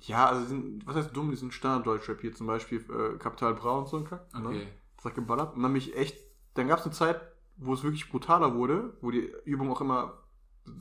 Ja, 0.00 0.26
also 0.26 0.44
sind, 0.46 0.84
was 0.86 0.96
heißt 0.96 1.16
dumm, 1.16 1.30
diesen 1.30 1.52
Standard-Deutschrap 1.52 2.20
hier 2.20 2.32
zum 2.32 2.46
Beispiel 2.46 2.78
äh, 2.90 3.18
Kapital 3.18 3.54
Bra 3.54 3.78
und 3.78 3.88
so 3.88 3.98
ein 3.98 4.04
Kack. 4.04 4.32
Ne? 4.34 4.48
Okay. 4.48 4.58
Ne? 4.58 4.66
Das 4.96 5.04
hat 5.06 5.14
geballert. 5.14 5.54
Und 5.54 5.62
dann 5.62 5.72
mich 5.72 5.96
echt, 5.96 6.18
dann 6.54 6.68
gab 6.68 6.80
es 6.80 6.84
eine 6.84 6.94
Zeit, 6.94 7.20
wo 7.56 7.72
es 7.74 7.82
wirklich 7.82 8.10
brutaler 8.10 8.54
wurde, 8.54 8.96
wo 9.00 9.10
die 9.10 9.32
Übung 9.44 9.70
auch 9.70 9.80
immer, 9.80 10.18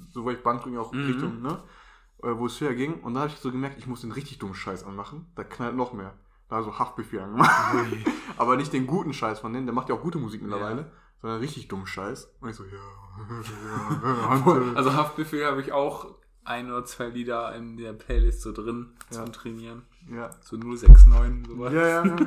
so 0.10 0.26
war 0.26 0.34
ich 0.34 0.42
Bankdrücken 0.42 0.80
auch 0.80 0.92
mhm. 0.92 1.06
Richtung, 1.06 1.42
ne? 1.42 1.64
Äh, 2.24 2.38
wo 2.38 2.48
es 2.48 2.60
höher 2.60 2.74
ging. 2.74 2.96
Und 3.02 3.14
dann 3.14 3.24
habe 3.24 3.32
ich 3.32 3.40
so 3.40 3.52
gemerkt, 3.52 3.78
ich 3.78 3.88
muss 3.88 4.02
den 4.02 4.12
richtig 4.12 4.40
dummen 4.40 4.56
Scheiß 4.56 4.84
anmachen. 4.84 5.32
Da 5.36 5.44
knallt 5.44 5.76
noch 5.76 5.94
mehr. 5.94 6.18
Da 6.50 6.64
so 6.64 6.78
Haftbefehl 6.78 7.20
angemacht. 7.20 7.76
Aber 8.38 8.58
nicht 8.58 8.74
den 8.74 8.88
guten 8.88 9.14
Scheiß 9.14 9.40
von 9.40 9.54
denen, 9.54 9.68
der 9.68 9.76
macht 9.76 9.90
ja 9.90 9.96
auch 9.96 10.02
gute 10.02 10.18
Musik 10.18 10.42
mittlerweile. 10.42 10.82
Ja. 10.82 10.92
Sondern 11.22 11.40
richtig 11.40 11.68
dummen 11.68 11.88
Scheiß. 11.88 12.32
Und 12.40 12.50
ich 12.50 12.56
so, 12.56 12.66
ja. 12.66 12.80
also 14.76 14.94
Haftbefehl 14.94 15.46
habe 15.46 15.62
ich 15.62 15.72
auch 15.72 16.16
ein 16.44 16.72
oder 16.72 16.84
zwei 16.86 17.08
Lieder 17.08 17.54
in 17.56 17.78
der 17.78 17.94
Playlist 17.94 18.42
so 18.42 18.52
drin 18.52 18.94
ja. 19.12 19.18
zum 19.18 19.32
Trainieren. 19.32 19.84
Ja. 20.10 20.32
So 20.42 20.58
069, 20.58 21.48
sowas. 21.48 21.74
Ja, 21.74 21.88
ja, 21.88 22.06
ja. 22.06 22.16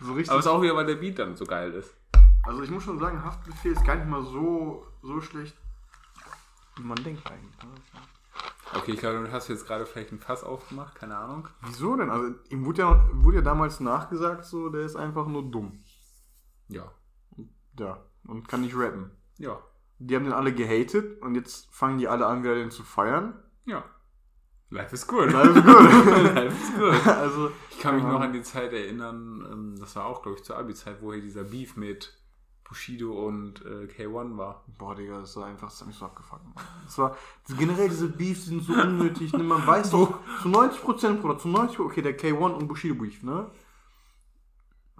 So 0.00 0.12
richtig. 0.12 0.30
Aber 0.30 0.40
es 0.40 0.44
ist 0.44 0.52
auch 0.52 0.60
wieder, 0.60 0.76
weil 0.76 0.84
der 0.84 0.96
Beat 0.96 1.18
dann 1.18 1.36
so 1.36 1.46
geil 1.46 1.72
ist. 1.72 1.94
Also 2.42 2.62
ich 2.62 2.70
muss 2.70 2.82
schon 2.82 2.98
sagen, 2.98 3.24
Haftbefehl 3.24 3.72
ist 3.72 3.84
gar 3.84 3.96
nicht 3.96 4.08
mal 4.08 4.22
so, 4.22 4.86
so 5.02 5.20
schlecht, 5.20 5.56
wie 6.76 6.82
man 6.82 7.02
denkt 7.02 7.26
eigentlich. 7.26 7.56
Ne? 7.62 7.70
Okay, 8.74 8.92
ich 8.92 9.00
glaube, 9.00 9.24
du 9.24 9.32
hast 9.32 9.48
jetzt 9.48 9.66
gerade 9.66 9.86
vielleicht 9.86 10.10
einen 10.10 10.20
Fass 10.20 10.44
aufgemacht, 10.44 10.94
keine 10.94 11.16
Ahnung. 11.16 11.48
Wieso 11.62 11.96
denn? 11.96 12.10
Also 12.10 12.34
ihm 12.50 12.64
wurde 12.64 12.82
ja, 12.82 13.08
wurde 13.12 13.38
ja 13.38 13.42
damals 13.42 13.80
nachgesagt, 13.80 14.44
so, 14.44 14.68
der 14.68 14.82
ist 14.82 14.96
einfach 14.96 15.26
nur 15.26 15.50
dumm. 15.50 15.82
Ja. 16.68 16.92
Ja, 17.78 17.98
und 18.26 18.48
kann 18.48 18.62
nicht 18.62 18.76
rappen. 18.76 19.10
Ja. 19.38 19.58
Die 19.98 20.14
haben 20.14 20.24
den 20.24 20.32
alle 20.32 20.52
gehatet 20.52 21.22
und 21.22 21.34
jetzt 21.34 21.72
fangen 21.74 21.98
die 21.98 22.08
alle 22.08 22.26
an, 22.26 22.42
wieder 22.42 22.54
den 22.54 22.70
zu 22.70 22.82
feiern. 22.82 23.34
Ja. 23.64 23.84
Life 24.70 24.94
is 24.94 25.06
good. 25.06 25.32
Life 25.32 25.58
is 25.58 25.64
good. 25.64 26.34
Life 26.34 26.62
is 26.62 26.78
good. 26.78 27.06
Also, 27.06 27.50
ich 27.70 27.78
kann 27.78 27.94
mich 27.94 28.04
noch 28.04 28.20
an 28.20 28.32
die 28.32 28.42
Zeit 28.42 28.72
erinnern, 28.72 29.46
ähm, 29.50 29.76
das 29.78 29.96
war 29.96 30.06
auch, 30.06 30.22
glaube 30.22 30.38
ich, 30.38 30.44
zur 30.44 30.58
Abi-Zeit, 30.58 31.00
wo 31.00 31.12
hier 31.12 31.22
dieser 31.22 31.44
Beef 31.44 31.76
mit 31.76 32.12
Bushido 32.68 33.26
und 33.26 33.64
äh, 33.64 33.86
K1 33.86 34.36
war. 34.36 34.64
Boah, 34.78 34.94
Digga, 34.94 35.20
das 35.20 35.36
war 35.36 35.46
einfach, 35.46 35.68
das 35.68 35.80
hat 35.80 35.86
mich 35.86 35.96
so 35.96 36.06
abgefuckt. 36.06 36.42
Das 36.84 36.98
war, 36.98 37.16
generell 37.56 37.88
diese 37.88 38.08
Beefs 38.08 38.46
sind 38.46 38.62
so 38.62 38.72
unnötig, 38.72 39.32
ne? 39.32 39.42
man 39.42 39.64
weiß 39.66 39.90
doch, 39.92 40.18
zu 40.42 40.48
90%, 40.48 41.20
Bruder, 41.20 41.38
zu 41.38 41.48
90%, 41.48 41.80
okay, 41.80 42.02
der 42.02 42.18
K1 42.18 42.54
und 42.54 42.66
Bushido 42.66 42.94
Beef, 42.96 43.22
ne? 43.22 43.50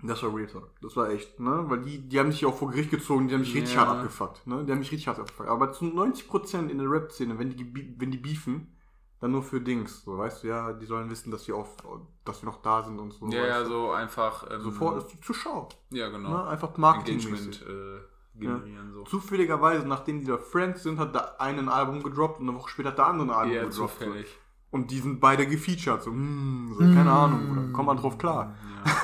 Das 0.02 0.22
war 0.22 0.34
Real 0.34 0.46
Talk. 0.46 0.70
Das 0.82 0.96
war 0.96 1.08
echt, 1.08 1.40
ne? 1.40 1.64
Weil 1.68 1.80
die, 1.80 2.06
die 2.06 2.18
haben 2.18 2.30
sich 2.30 2.44
auch 2.44 2.56
vor 2.56 2.70
Gericht 2.70 2.90
gezogen, 2.90 3.28
die 3.28 3.34
haben 3.34 3.40
mich 3.40 3.54
richtig 3.54 3.74
ja. 3.74 3.86
hart 3.86 3.98
abgefuckt, 3.98 4.46
ne? 4.46 4.64
Die 4.64 4.72
haben 4.72 4.78
mich 4.78 4.92
richtig 4.92 5.08
hart 5.08 5.18
abgefuckt. 5.18 5.48
Aber 5.48 5.72
zu 5.72 5.86
90% 5.86 6.68
in 6.68 6.78
der 6.78 6.90
Rap-Szene, 6.90 7.38
wenn 7.38 7.56
die, 7.56 7.96
wenn 7.98 8.10
die 8.10 8.18
beefen, 8.18 8.76
dann 9.20 9.32
nur 9.32 9.42
für 9.42 9.60
Dings. 9.60 10.02
So, 10.02 10.18
weißt 10.18 10.44
du, 10.44 10.48
ja, 10.48 10.72
die 10.74 10.84
sollen 10.84 11.10
wissen, 11.10 11.30
dass 11.30 11.48
wir, 11.48 11.56
auf, 11.56 11.76
dass 12.24 12.42
wir 12.42 12.46
noch 12.46 12.60
da 12.60 12.82
sind 12.82 12.98
und 12.98 13.12
so. 13.12 13.26
Ja, 13.28 13.46
ja, 13.46 13.64
so 13.64 13.90
einfach. 13.90 14.46
Ähm, 14.50 14.60
Sofort 14.60 15.24
zur 15.24 15.34
Schau. 15.34 15.68
Ja, 15.90 16.08
genau. 16.10 16.28
Ne? 16.28 16.46
Einfach 16.46 16.76
Marketing. 16.76 17.14
Engagement 17.14 17.62
äh, 17.62 18.38
generieren. 18.38 18.88
Ja. 18.88 18.92
So. 18.92 19.04
Zufälligerweise, 19.04 19.88
nachdem 19.88 20.20
die 20.20 20.26
da 20.26 20.36
Friends 20.36 20.82
sind, 20.82 20.98
hat 20.98 21.14
der 21.14 21.40
eine 21.40 21.60
ein 21.60 21.68
Album 21.70 22.02
gedroppt 22.02 22.40
und 22.40 22.48
eine 22.48 22.58
Woche 22.58 22.68
später 22.68 22.90
hat 22.90 22.98
der 22.98 23.06
andere 23.06 23.28
ein 23.28 23.34
Album 23.34 23.54
ja, 23.54 23.64
gedroppt. 23.64 23.98
Zufällig. 23.98 24.38
Und 24.76 24.90
die 24.90 24.98
sind 24.98 25.20
beide 25.20 25.46
gefeatured. 25.46 26.02
So, 26.02 26.10
mm, 26.10 26.74
so 26.74 26.80
keine 26.80 27.04
mm. 27.04 27.08
Ahnung, 27.08 27.50
oder? 27.50 27.72
Kommt 27.72 27.86
man 27.86 27.96
drauf 27.96 28.18
klar. 28.18 28.54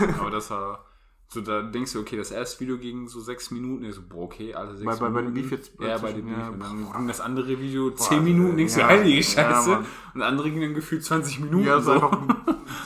Ja, 0.01 0.21
aber 0.21 0.31
das 0.39 0.51
war. 0.51 0.85
So, 1.29 1.41
da 1.41 1.63
denkst 1.63 1.95
du, 1.95 2.01
okay, 2.01 2.19
das 2.19 2.31
erste 2.31 2.61
Video 2.61 2.77
ging 2.77 3.09
so 3.09 3.19
sechs 3.19 3.51
Minuten. 3.51 3.87
Ich 3.87 3.95
so, 3.95 4.03
boah, 4.07 4.25
okay, 4.25 4.53
alle 4.53 4.77
sechs 4.77 4.99
bei, 4.99 5.09
Minuten. 5.09 5.15
Bei 5.15 5.23
dem 5.23 5.33
Beef 5.33 5.51
jetzt. 5.51 5.73
Ja, 5.81 5.97
bei 5.97 6.13
dem 6.13 6.27
Beef. 6.27 6.37
Ja, 6.37 6.49
und 6.51 6.61
dann 6.61 6.93
ging 6.93 7.09
das 7.09 7.23
andere 7.23 7.59
Video 7.59 7.89
boah, 7.89 7.97
zehn 7.97 8.23
Minuten, 8.23 8.59
denkst 8.59 8.77
ja, 8.77 8.83
du, 8.83 8.89
heilige 8.89 9.23
Scheiße. 9.23 9.71
Ja, 9.71 9.77
und 9.79 10.21
das 10.21 10.29
andere 10.29 10.51
ging 10.51 10.61
dann 10.61 10.75
gefühlt 10.75 11.03
20 11.03 11.41
Minuten. 11.41 11.65
Ja, 11.65 11.81
so. 11.81 11.93
einfach, 11.93 12.19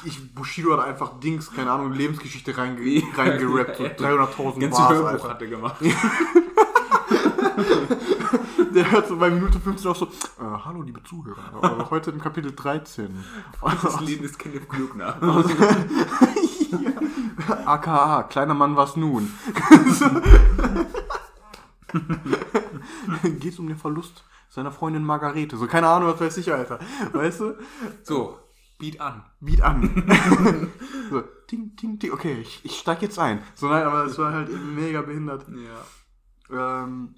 ich, 0.05 0.33
Bushido 0.33 0.75
hat 0.75 0.87
einfach 0.87 1.19
Dings, 1.19 1.53
keine 1.53 1.73
Ahnung, 1.73 1.93
Lebensgeschichte 1.93 2.57
reinge 2.57 3.03
reingerappt. 3.17 3.79
So 3.79 3.85
300.000 4.05 4.61
Ganze 4.61 4.69
Bars, 4.71 4.95
Hörbuch 4.95 5.09
Alter. 5.09 5.29
hat 5.29 5.43
er 5.43 5.49
gemacht. 5.49 5.77
Der 8.77 8.91
hört 8.91 9.09
so 9.09 9.17
bei 9.17 9.31
Minute 9.31 9.59
15 9.59 9.91
auch 9.91 9.97
so, 9.97 10.05
äh, 10.05 10.09
hallo 10.39 10.83
liebe 10.83 11.03
Zuhörer, 11.03 11.89
heute 11.89 12.11
im 12.11 12.21
Kapitel 12.21 12.55
13. 12.55 13.25
Das 13.83 14.03
Leben 14.03 14.23
ist 14.23 14.39
Kenneth 14.39 14.69
Glückner. 14.69 15.17
AKA, 17.65 18.25
kleiner 18.25 18.53
Mann, 18.53 18.77
was 18.77 18.97
nun? 18.97 19.33
geht 23.41 23.55
es 23.55 23.59
um 23.59 23.67
den 23.67 23.79
Verlust 23.79 24.25
seiner 24.51 24.71
Freundin 24.71 25.05
Margarete. 25.05 25.57
So, 25.57 25.67
keine 25.67 25.89
Ahnung, 25.89 26.11
was 26.11 26.21
weiß 26.21 26.37
ich, 26.37 26.53
Alter. 26.53 26.79
Weißt 27.15 27.41
du? 27.41 27.55
So, 28.03 28.39
Beat 28.79 29.01
an. 29.01 29.25
Beat 29.41 29.63
an. 29.63 30.05
so, 31.11 31.23
ting, 31.47 31.75
ting, 31.77 31.99
ting. 31.99 32.13
Okay, 32.13 32.41
ich, 32.43 32.63
ich 32.63 32.79
steig 32.79 33.01
jetzt 33.01 33.19
ein. 33.19 33.43
So, 33.55 33.69
nein, 33.69 33.85
aber 33.85 34.05
es 34.05 34.19
war 34.19 34.35
halt 34.35 34.51
mega 34.51 35.01
behindert. 35.01 35.47
Ja. 36.51 36.85
Ähm, 36.85 37.15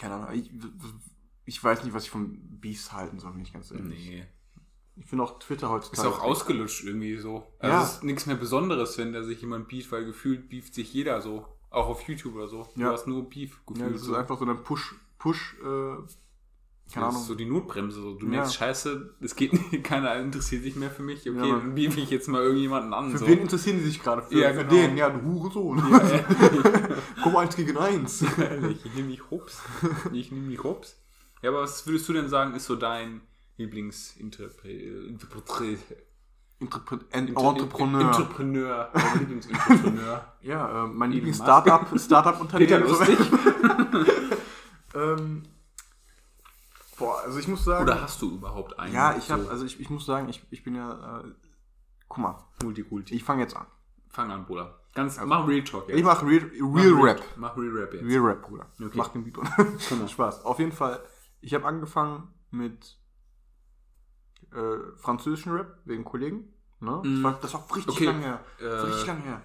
keine 0.00 0.14
Ahnung, 0.14 0.32
ich, 0.34 0.50
ich 1.44 1.62
weiß 1.62 1.84
nicht, 1.84 1.92
was 1.94 2.04
ich 2.04 2.10
von 2.10 2.38
Beefs 2.60 2.92
halten 2.92 3.18
soll, 3.18 3.34
wenn 3.34 3.40
ich 3.42 3.52
ganz 3.52 3.70
ehrlich. 3.70 4.08
Nee. 4.10 4.26
Ich 4.96 5.06
finde 5.06 5.24
auch 5.24 5.38
Twitter 5.38 5.66
Ist 5.66 5.72
heutzutage. 5.72 6.08
auch 6.08 6.20
ausgelutscht 6.22 6.84
irgendwie 6.84 7.16
so. 7.16 7.46
Also 7.58 7.74
Ja. 7.76 7.82
es 7.82 7.92
ist 7.94 8.04
nichts 8.04 8.26
mehr 8.26 8.36
Besonderes, 8.36 8.98
wenn 8.98 9.12
da 9.12 9.22
sich 9.22 9.40
jemand 9.40 9.68
beeft, 9.68 9.90
weil 9.92 10.04
gefühlt 10.04 10.48
beeft 10.50 10.74
sich 10.74 10.92
jeder 10.92 11.20
so. 11.22 11.46
Auch 11.70 11.88
auf 11.88 12.02
YouTube 12.02 12.34
oder 12.34 12.48
so. 12.48 12.68
Ja. 12.76 12.88
Du 12.88 12.92
hast 12.92 13.06
nur 13.06 13.28
Beef 13.30 13.52
Ja, 13.68 13.72
gefühlt. 13.74 13.94
das 13.94 14.00
ist 14.02 14.06
so. 14.08 14.14
einfach 14.14 14.38
so 14.38 14.44
ein 14.44 14.62
Push, 14.62 14.94
Push, 15.18 15.56
äh, 15.64 15.94
keine 16.92 17.06
Das 17.06 17.14
Ahnung. 17.14 17.22
ist 17.22 17.28
so 17.28 17.34
die 17.34 17.44
Notbremse. 17.46 18.00
So. 18.00 18.14
Du 18.14 18.26
Ja. 18.26 18.30
merkst, 18.32 18.54
scheiße, 18.56 19.14
es 19.20 19.36
geht 19.36 19.52
nicht, 19.52 19.84
keiner 19.84 20.16
interessiert 20.16 20.62
sich 20.64 20.76
mehr 20.76 20.90
für 20.90 21.02
mich. 21.02 21.20
Okay, 21.28 21.36
Ja, 21.48 21.56
dann 21.58 21.74
beef 21.74 21.96
ich 21.96 22.10
jetzt 22.10 22.28
mal 22.28 22.42
irgendjemanden 22.42 22.92
an. 22.94 23.10
Für 23.12 23.18
so. 23.18 23.26
wen 23.26 23.38
interessieren 23.40 23.78
die 23.78 23.84
sich 23.84 24.02
gerade? 24.02 24.22
Für, 24.22 24.34
Ja, 24.38 24.50
für 24.52 24.64
genau. 24.64 24.70
den, 24.70 24.96
ja, 24.96 25.10
du 25.10 25.22
Hurensohn. 25.22 25.78
Ja, 25.78 26.88
Komm 27.22 27.36
eins 27.36 27.56
gegen 27.56 27.76
eins. 27.76 28.22
ehrlich, 28.38 28.80
ich 28.84 28.94
nehme 28.94 29.08
mich 29.08 29.30
hops. 29.30 29.60
Ich 30.12 30.30
nehme 30.32 30.46
mich 30.48 30.62
hops. 30.62 30.96
Ja, 31.42 31.50
aber 31.50 31.62
was 31.62 31.86
würdest 31.86 32.08
du 32.08 32.12
denn 32.12 32.28
sagen, 32.28 32.54
ist 32.54 32.66
so 32.66 32.76
dein 32.76 33.20
Lieblingsinterpret? 33.56 35.08
Entrepre 35.08 36.98
en 37.12 37.28
Entrepreneur. 37.28 38.00
Entrepreneur. 38.02 38.90
Lieblingsentrepreneur. 39.20 40.24
ja, 40.42 40.84
äh, 40.84 40.86
mein 40.88 41.10
Elon 41.10 41.12
Lieblings-Startup, 41.12 41.86
Peter 41.88 41.98
Startup-Unternehmen. 41.98 42.82
Lustig. 42.82 43.18
ähm, 44.94 45.42
boah, 47.00 47.20
also 47.24 47.38
ich 47.40 47.48
muss 47.48 47.64
sagen. 47.64 47.82
Oder 47.82 48.00
hast 48.00 48.22
du 48.22 48.30
überhaupt 48.36 48.78
einen? 48.78 48.94
ja, 48.94 49.16
ich 49.16 49.28
habe, 49.30 49.42
so 49.44 49.50
also 49.50 49.64
ich, 49.64 49.80
ich 49.80 49.90
muss 49.90 50.06
sagen, 50.06 50.28
ich, 50.28 50.40
ich 50.50 50.62
bin 50.62 50.76
ja, 50.76 51.18
äh, 51.20 51.24
guck 52.08 52.18
mal, 52.18 52.44
Multikulti. 52.62 53.14
ich 53.14 53.24
fange 53.24 53.42
jetzt 53.42 53.56
an. 53.56 53.66
Fang 54.08 54.30
an, 54.30 54.44
Bruder. 54.46 54.76
Ganz, 54.94 55.20
mach 55.24 55.46
Real 55.46 55.62
Talk 55.64 55.88
jetzt. 55.88 55.98
Ich 55.98 56.04
mache 56.04 56.26
Real, 56.26 56.50
Real 56.52 56.90
Mach 56.92 57.04
Rap. 57.04 57.22
Mach 57.36 57.56
Real 57.56 57.70
Rap 57.76 57.94
jetzt. 57.94 58.04
Real 58.04 58.20
Rap, 58.22 58.42
Bruder. 58.42 58.66
Okay. 58.80 58.90
Mach 58.94 59.08
den 59.08 59.24
Beat 59.24 59.38
und 59.38 59.48
Genau. 59.88 60.06
Spaß. 60.08 60.44
Auf 60.44 60.58
jeden 60.58 60.72
Fall, 60.72 61.00
ich 61.40 61.54
habe 61.54 61.64
angefangen 61.66 62.28
mit 62.50 62.98
äh, 64.52 64.78
französischen 64.96 65.52
Rap 65.52 65.78
wegen 65.84 66.04
Kollegen. 66.04 66.52
Ne? 66.80 67.00
Das, 67.02 67.06
Mhm. 67.10 67.22
war, 67.22 67.38
das 67.40 67.54
war 67.54 67.64
richtig 67.76 67.94
Okay. 67.94 68.04
lange 68.06 68.20
her. 68.20 68.40
Äh, 68.58 68.64
richtig 68.66 69.06
lange 69.06 69.20
her. 69.22 69.42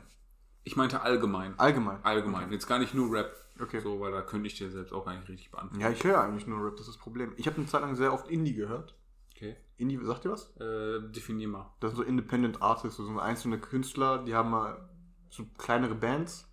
Ich 0.65 0.75
meinte 0.75 1.01
allgemein. 1.01 1.54
Allgemein. 1.58 1.99
Allgemein. 2.04 2.51
Jetzt 2.51 2.67
gar 2.67 2.80
nicht 2.80 2.93
nur 2.93 3.10
Rap. 3.15 3.34
Okay. 3.62 3.80
So, 3.80 3.99
weil 4.01 4.12
da 4.12 4.21
könnte 4.21 4.47
ich 4.47 4.56
dir 4.56 4.69
selbst 4.69 4.91
auch 4.91 5.06
gar 5.06 5.15
nicht 5.15 5.30
richtig 5.30 5.49
beantworten. 5.51 5.80
Ja, 5.80 5.89
ich 5.89 6.04
höre 6.04 6.19
eigentlich 6.21 6.45
nur 6.47 6.62
Rap, 6.65 6.75
das 6.75 6.88
ist 6.88 6.95
das 6.95 6.97
Problem. 7.01 7.32
Ich 7.38 7.47
habe 7.47 7.56
eine 7.58 7.67
Zeit 7.67 7.82
lang 7.82 7.95
sehr 7.95 8.12
oft 8.12 8.28
Indie 8.30 8.54
gehört. 8.54 8.95
Okay. 9.34 9.56
Indie, 9.78 9.99
sagt 10.04 10.25
ihr 10.25 10.32
was? 10.32 10.56
Äh, 10.60 11.01
definier 11.12 11.47
mal. 11.47 11.71
Das 11.80 11.91
sind 11.91 11.97
so 11.97 12.04
Independent 12.04 12.62
Artists, 12.62 12.97
so 12.97 13.19
einzelne 13.19 13.60
Künstler, 13.60 14.23
die 14.25 14.34
haben 14.36 14.49
mal 14.49 14.89
so 15.30 15.45
kleinere 15.58 15.95
Bands. 15.95 16.47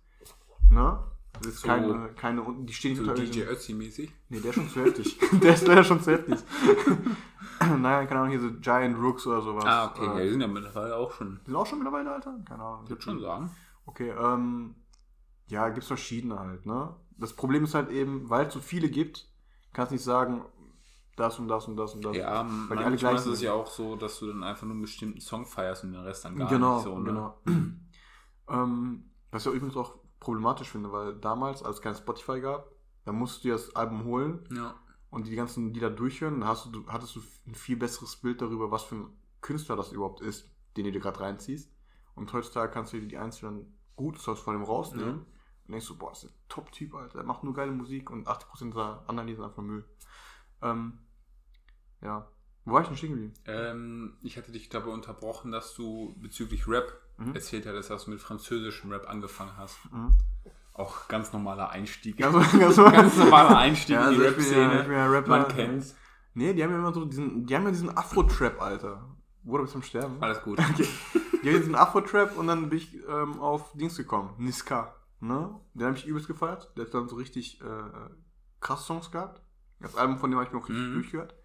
Ne? 0.69 0.99
Das 1.33 1.47
ist 1.47 1.61
So- 1.61 1.67
keine, 1.67 2.09
keine, 2.15 2.43
die 2.59 2.73
stehen 2.73 2.91
nicht 2.91 3.03
So 3.03 3.09
unter 3.09 3.23
DJ 3.23 3.41
Ötzi-mäßig. 3.45 4.11
Nee, 4.29 4.39
der 4.39 4.49
ist 4.51 4.55
schon 4.55 4.69
zu 4.69 4.81
heftig. 4.85 5.19
der 5.41 5.53
ist 5.55 5.67
leider 5.67 5.83
schon 5.83 5.99
zu 6.01 6.11
heftig. 6.11 6.39
naja, 7.79 8.05
keine 8.05 8.19
Ahnung, 8.21 8.29
hier 8.31 8.39
so 8.41 8.51
Giant 8.59 8.97
Rooks 8.99 9.25
oder 9.27 9.41
sowas. 9.41 9.65
Ah, 9.65 9.87
okay. 9.87 10.05
Ja, 10.05 10.19
Äh, 10.19 10.23
die 10.25 10.29
sind 10.31 10.41
ja 10.41 10.47
mittlerweile 10.47 10.95
auch 10.95 11.11
schon. 11.13 11.39
die 11.41 11.45
sind 11.51 11.55
auch 11.55 11.65
schon 11.65 11.79
mittlerweile, 11.79 12.11
Alter? 12.13 12.35
Keine 12.47 12.63
Ahnung. 12.63 12.81
Ich 12.83 12.89
würde 12.91 13.01
schon 13.01 13.19
sagen. 13.21 13.49
Okay, 13.85 14.09
ähm, 14.11 14.75
ja, 15.47 15.69
gibt's 15.69 15.87
verschiedene 15.87 16.39
halt, 16.39 16.65
ne? 16.65 16.95
Das 17.17 17.33
Problem 17.33 17.63
ist 17.63 17.75
halt 17.75 17.89
eben, 17.89 18.29
weil 18.29 18.47
es 18.47 18.53
so 18.53 18.59
viele 18.59 18.89
gibt, 18.89 19.29
kannst 19.71 19.91
nicht 19.91 20.03
sagen, 20.03 20.45
das 21.15 21.37
und 21.37 21.47
das 21.47 21.67
und 21.67 21.77
das 21.77 21.93
und 21.93 22.03
das. 22.03 22.17
Ja, 22.17 22.45
weil 22.67 22.77
die 22.77 22.83
alle 22.83 22.97
gleich 22.97 23.15
ist 23.17 23.25
es 23.27 23.41
ja 23.41 23.53
auch 23.53 23.67
so, 23.67 23.95
dass 23.95 24.19
du 24.19 24.27
dann 24.27 24.43
einfach 24.43 24.63
nur 24.63 24.73
einen 24.73 24.81
bestimmten 24.81 25.21
Song 25.21 25.45
feierst 25.45 25.83
und 25.83 25.91
den 25.93 26.01
Rest 26.01 26.25
dann 26.25 26.37
gar 26.37 26.49
genau, 26.49 26.75
nicht 26.75 26.83
so. 26.85 26.97
Ne? 26.97 27.03
genau. 27.05 27.37
ähm, 28.49 29.11
was 29.31 29.43
ich 29.43 29.49
auch 29.49 29.55
übrigens 29.55 29.77
auch 29.77 29.99
problematisch 30.19 30.69
finde, 30.69 30.91
weil 30.91 31.13
damals, 31.15 31.61
als 31.63 31.77
es 31.77 31.81
kein 31.81 31.95
Spotify 31.95 32.39
gab, 32.39 32.71
da 33.05 33.11
musst 33.11 33.43
du 33.43 33.49
dir 33.49 33.53
das 33.53 33.75
Album 33.75 34.05
holen 34.05 34.47
Ja. 34.51 34.75
und 35.09 35.27
die 35.27 35.35
ganzen 35.35 35.73
Lieder 35.73 35.89
durchhören, 35.89 36.41
da 36.41 36.47
hast 36.47 36.73
du, 36.73 36.87
hattest 36.87 37.15
du 37.15 37.21
ein 37.45 37.55
viel 37.55 37.75
besseres 37.75 38.15
Bild 38.15 38.41
darüber, 38.41 38.71
was 38.71 38.83
für 38.83 38.95
ein 38.95 39.09
Künstler 39.41 39.75
das 39.75 39.91
überhaupt 39.91 40.21
ist, 40.21 40.49
den 40.77 40.85
du 40.85 40.91
dir 40.91 41.01
gerade 41.01 41.19
reinziehst. 41.19 41.69
Und 42.15 42.31
heutzutage 42.33 42.71
kannst 42.71 42.93
du 42.93 42.99
dir 42.99 43.07
die 43.07 43.17
einzelnen 43.17 43.77
guten 43.95 44.19
Songs 44.19 44.39
von 44.39 44.53
dem 44.53 44.63
rausnehmen 44.63 45.15
Mhm. 45.15 45.25
und 45.67 45.71
denkst 45.71 45.87
du, 45.87 45.97
boah, 45.97 46.11
ist 46.11 46.25
ein 46.25 46.29
Top-Typ, 46.49 46.93
Alter, 46.95 47.19
der 47.19 47.23
macht 47.23 47.43
nur 47.43 47.53
geile 47.53 47.71
Musik 47.71 48.09
und 48.09 48.27
80% 48.27 48.73
der 48.75 49.03
anderen 49.07 49.27
Lieder 49.27 49.37
sind 49.41 49.45
einfach 49.49 49.63
Müll. 49.63 49.85
Ähm, 50.61 50.99
ja. 52.01 52.27
Wo 52.65 52.73
war 52.73 52.81
ich 52.81 52.87
denn 52.87 52.95
stehen 52.97 53.09
geblieben? 53.11 53.33
Ähm, 53.45 54.17
ich 54.21 54.37
hatte 54.37 54.51
dich 54.51 54.69
dabei 54.69 54.91
unterbrochen, 54.91 55.51
dass 55.51 55.73
du 55.75 56.15
bezüglich 56.21 56.67
Rap 56.67 56.99
Mhm. 57.17 57.35
erzählt 57.35 57.65
hattest, 57.67 57.89
dass 57.91 58.05
du 58.05 58.11
mit 58.11 58.21
französischem 58.21 58.91
Rap 58.91 59.07
angefangen 59.09 59.55
hast. 59.57 59.77
Mhm. 59.91 60.11
Auch 60.73 61.07
ganz 61.07 61.31
normaler 61.33 61.69
Einstieg. 61.69 62.17
Ganz, 62.17 62.33
ganz, 62.59 62.75
ganz 62.77 63.17
normaler 63.17 63.57
Einstieg 63.57 63.95
Ja, 63.95 64.09
in 64.09 64.17
die 64.19 64.25
also 64.25 64.35
bin 64.37 64.51
ja- 64.53 64.91
ja 64.91 65.05
Rap-Szene. 65.07 65.37
Man 65.39 65.47
kennt's. 65.49 65.95
Nee, 66.33 66.53
die 66.53 66.63
haben 66.63 66.71
ja 66.71 66.77
immer 66.77 66.91
so 66.93 67.05
diesen, 67.05 67.45
die 67.45 67.55
haben 67.55 67.65
ja 67.65 67.69
diesen 67.71 67.95
Afro-Trap, 67.95 68.59
Alter. 68.59 69.12
Wurde 69.43 69.63
bis 69.63 69.71
zum 69.73 69.83
Sterben. 69.83 70.17
Alles 70.21 70.41
gut. 70.41 70.59
Okay. 70.73 70.87
Die 71.43 71.49
haben 71.49 71.57
diesen 71.57 71.75
Afro-Trap 71.75 72.37
und 72.37 72.47
dann 72.47 72.69
bin 72.69 72.77
ich 72.77 72.95
ähm, 73.05 73.41
auf 73.41 73.73
Dings 73.73 73.97
gekommen. 73.97 74.33
Niska. 74.37 74.95
Ne? 75.19 75.59
Den 75.73 75.87
habe 75.87 75.97
ich 75.97 76.05
übelst 76.07 76.27
gefeiert. 76.27 76.71
Der 76.77 76.85
hat 76.85 76.93
dann 76.93 77.09
so 77.09 77.17
richtig 77.17 77.59
äh, 77.61 77.83
krass 78.61 78.85
Songs 78.85 79.11
gehabt. 79.11 79.41
Das 79.81 79.97
Album 79.97 80.17
von 80.19 80.31
dem 80.31 80.39
habe 80.39 80.47
ich 80.47 80.53
mir 80.53 80.59
auch 80.59 80.69
richtig 80.69 80.87
Mhm. 80.87 80.93
durchgehört. 80.93 81.35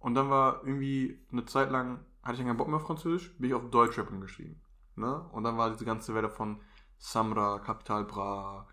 Und 0.00 0.14
dann 0.16 0.28
war 0.28 0.64
irgendwie 0.64 1.24
eine 1.30 1.44
Zeit 1.44 1.70
lang, 1.70 2.00
hatte 2.24 2.32
ich 2.32 2.38
dann 2.38 2.48
keinen 2.48 2.56
Bock 2.56 2.66
mehr 2.66 2.78
auf 2.78 2.86
Französisch, 2.86 3.36
bin 3.38 3.50
ich 3.50 3.54
auf 3.54 3.70
Deutschrap 3.70 4.10
umgestiegen. 4.10 4.60
Ne? 4.96 5.20
Und 5.30 5.44
dann 5.44 5.56
war 5.56 5.70
diese 5.70 5.84
ganze 5.84 6.14
Welle 6.16 6.28
von 6.28 6.60
Samra, 6.98 7.60
Capital 7.60 8.04
Bra, 8.04 8.66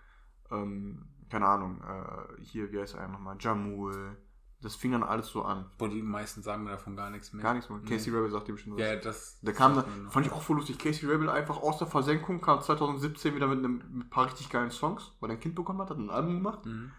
ähm, 0.50 1.10
keine 1.30 1.46
Ahnung, 1.46 1.80
äh, 1.84 2.42
hier, 2.42 2.72
wie 2.72 2.80
heißt 2.80 2.96
er 2.96 3.08
nochmal, 3.08 3.38
Jamul. 3.40 4.18
Das 4.62 4.76
fing 4.76 4.92
dann 4.92 5.04
alles 5.04 5.28
so 5.30 5.44
an. 5.44 5.72
Boah, 5.78 5.88
die 5.88 6.02
meisten 6.02 6.42
sagen 6.44 6.66
mir 6.66 6.72
davon 6.72 6.96
gar 6.98 7.10
nichts 7.10 7.32
mehr. 7.32 7.42
Gar 7.44 7.54
nichts 7.54 7.70
mehr. 7.70 7.80
Casey 7.80 8.14
Rebel 8.14 8.30
sagt 8.30 8.48
dir 8.50 8.54
bestimmt 8.54 8.76
was. 8.76 8.82
Ja, 8.82 8.96
das. 8.98 9.40
Der 9.40 9.54
kam 9.54 9.76
dann, 9.76 10.10
fand 10.12 10.26
ich 10.26 10.32
auch 10.34 10.42
voll 10.42 10.58
lustig. 10.58 10.78
Casey 10.78 11.10
Rebel 11.10 11.30
einfach 11.30 11.58
aus 11.62 11.78
der 11.78 11.88
Versenkung, 11.88 12.42
kam 12.42 12.62
2017 12.62 13.34
wieder 13.36 13.48
mit, 13.48 13.60
einem, 13.60 13.78
mit 13.78 14.08
ein 14.08 14.10
paar 14.10 14.26
richtig 14.26 14.50
geilen 14.50 14.70
Songs, 14.72 15.14
weil 15.22 15.30
er 15.30 15.38
ein 15.38 15.40
Kind 15.40 15.56
bekommen 15.56 15.80
hat, 15.80 15.90
hat 15.90 15.98
ein 15.98 16.10
Album 16.10 16.36
gemacht, 16.36 16.66
Mhm. 16.66 16.92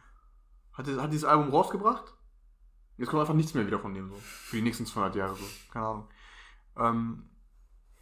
hat, 0.73 0.87
hat 0.87 1.12
dieses 1.12 1.25
Album 1.27 1.51
rausgebracht. 1.51 2.14
Jetzt 2.96 3.11
kommt 3.11 3.20
einfach 3.20 3.35
nichts 3.35 3.53
mehr 3.55 3.66
wieder 3.66 3.79
von 3.79 3.92
dem 3.92 4.09
so. 4.09 4.16
Für 4.16 4.57
die 4.57 4.62
nächsten 4.62 4.87
200 4.87 5.16
Jahre 5.16 5.37
so. 5.37 5.44
Keine 5.70 5.87
Ahnung. 5.87 6.09
Ähm, 6.77 7.31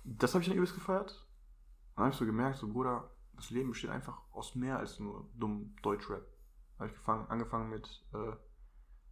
das 0.04 0.34
habe 0.34 0.42
ich 0.42 0.48
dann 0.48 0.56
übelst 0.56 0.74
gefeiert. 0.74 1.26
Dann 1.96 2.04
habe 2.04 2.12
ich 2.12 2.18
so 2.18 2.26
gemerkt, 2.26 2.58
so 2.58 2.68
Bruder, 2.68 3.10
das 3.34 3.50
Leben 3.50 3.70
besteht 3.70 3.90
einfach 3.90 4.20
aus 4.32 4.54
mehr 4.54 4.78
als 4.78 5.00
nur 5.00 5.28
dumm 5.34 5.74
Deutschrap. 5.82 6.22
Da 6.76 6.84
habe 6.84 6.90
ich 6.90 6.94
gefangen, 6.96 7.26
angefangen 7.28 7.70
mit 7.70 8.04
äh, 8.14 8.36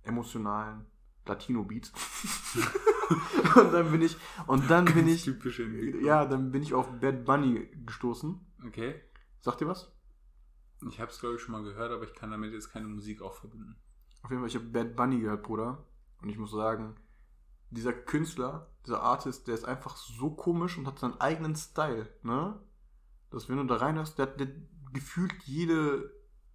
emotionalen 0.06 0.86
Latino-Beats. 1.26 1.92
und 3.56 3.72
dann 3.72 3.90
bin 3.90 4.02
ich, 4.02 4.16
und 4.46 4.70
dann 4.70 4.84
bin 4.86 5.08
ich, 5.08 5.26
Entwicklung. 5.26 6.04
ja, 6.04 6.24
dann 6.24 6.50
bin 6.50 6.62
ich 6.62 6.74
auf 6.74 6.88
Bad 7.00 7.24
Bunny 7.24 7.68
gestoßen. 7.84 8.40
Okay. 8.66 9.00
Sagt 9.40 9.60
ihr 9.60 9.68
was? 9.68 9.92
Ich 10.88 11.00
habe 11.00 11.10
es, 11.10 11.20
glaube 11.20 11.36
ich, 11.36 11.40
schon 11.40 11.52
mal 11.52 11.62
gehört, 11.62 11.92
aber 11.92 12.04
ich 12.04 12.14
kann 12.14 12.30
damit 12.30 12.52
jetzt 12.52 12.70
keine 12.70 12.86
Musik 12.88 13.22
auch 13.22 13.34
verbinden. 13.34 13.76
Auf 14.22 14.30
jeden 14.30 14.42
Fall, 14.42 14.48
ich 14.48 14.56
habe 14.56 14.66
Bad 14.66 14.96
Bunny 14.96 15.20
gehört, 15.20 15.42
Bruder. 15.42 15.84
Und 16.20 16.28
ich 16.28 16.38
muss 16.38 16.50
sagen, 16.50 16.96
dieser 17.70 17.92
Künstler, 17.92 18.70
dieser 18.84 19.02
Artist, 19.02 19.48
der 19.48 19.54
ist 19.54 19.64
einfach 19.64 19.96
so 19.96 20.30
komisch 20.30 20.78
und 20.78 20.86
hat 20.86 20.98
seinen 20.98 21.20
eigenen 21.20 21.56
Style, 21.56 22.08
ne? 22.22 22.60
Dass 23.30 23.48
wenn 23.48 23.56
du 23.56 23.64
da 23.64 23.76
reinhörst, 23.76 24.18
der 24.18 24.26
hat 24.26 24.40
der 24.40 24.46
hat 24.46 24.54
gefühlt 24.92 25.34
jede, 25.44 26.12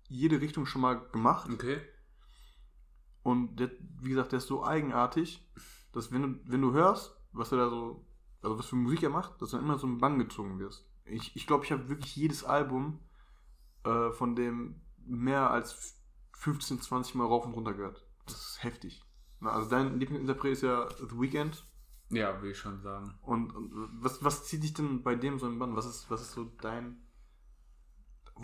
jede 0.07 0.41
Richtung 0.41 0.65
schon 0.65 0.81
mal 0.81 0.95
gemacht. 1.11 1.49
Okay. 1.51 1.81
Und 3.23 3.57
der, 3.59 3.71
wie 3.99 4.09
gesagt, 4.09 4.31
der 4.31 4.37
ist 4.37 4.47
so 4.47 4.63
eigenartig, 4.63 5.47
dass 5.91 6.11
wenn 6.11 6.21
du, 6.21 6.39
wenn 6.45 6.61
du 6.61 6.73
hörst, 6.73 7.15
was 7.31 7.51
er 7.51 7.59
da 7.59 7.69
so, 7.69 8.05
also 8.41 8.57
was 8.57 8.65
für 8.65 8.75
Musik 8.75 9.03
er 9.03 9.09
macht, 9.09 9.41
dass 9.41 9.51
du 9.51 9.57
dann 9.57 9.65
immer 9.65 9.77
so 9.77 9.87
einen 9.87 9.99
Bann 9.99 10.17
gezogen 10.17 10.59
wirst. 10.59 10.87
Ich 11.05 11.35
ich, 11.35 11.47
glaube, 11.47 11.65
ich 11.65 11.71
habe 11.71 11.89
wirklich 11.89 12.15
jedes 12.15 12.43
Album 12.43 12.99
äh, 13.83 14.11
von 14.11 14.35
dem 14.35 14.81
mehr 15.05 15.51
als 15.51 15.99
15, 16.37 16.81
20 16.81 17.15
Mal 17.15 17.25
rauf 17.25 17.45
und 17.45 17.53
runter 17.53 17.73
gehört. 17.73 18.05
Das 18.25 18.35
ist 18.35 18.63
heftig. 18.63 19.03
Na, 19.39 19.51
also 19.51 19.69
dein 19.69 19.99
Lieblingsinterpret 19.99 20.53
ist 20.53 20.63
ja 20.63 20.87
The 20.97 21.19
Weeknd. 21.19 21.65
Ja, 22.09 22.41
will 22.41 22.51
ich 22.51 22.57
schon 22.57 22.81
sagen. 22.81 23.13
Und, 23.21 23.51
und 23.55 23.89
was, 24.01 24.23
was 24.23 24.45
zieht 24.45 24.63
dich 24.63 24.73
denn 24.73 25.01
bei 25.01 25.15
dem 25.15 25.39
so 25.39 25.47
im 25.47 25.59
Bann? 25.59 25.75
Was 25.75 25.85
ist, 25.85 26.09
was 26.09 26.21
ist 26.21 26.33
so 26.33 26.45
dein. 26.61 27.01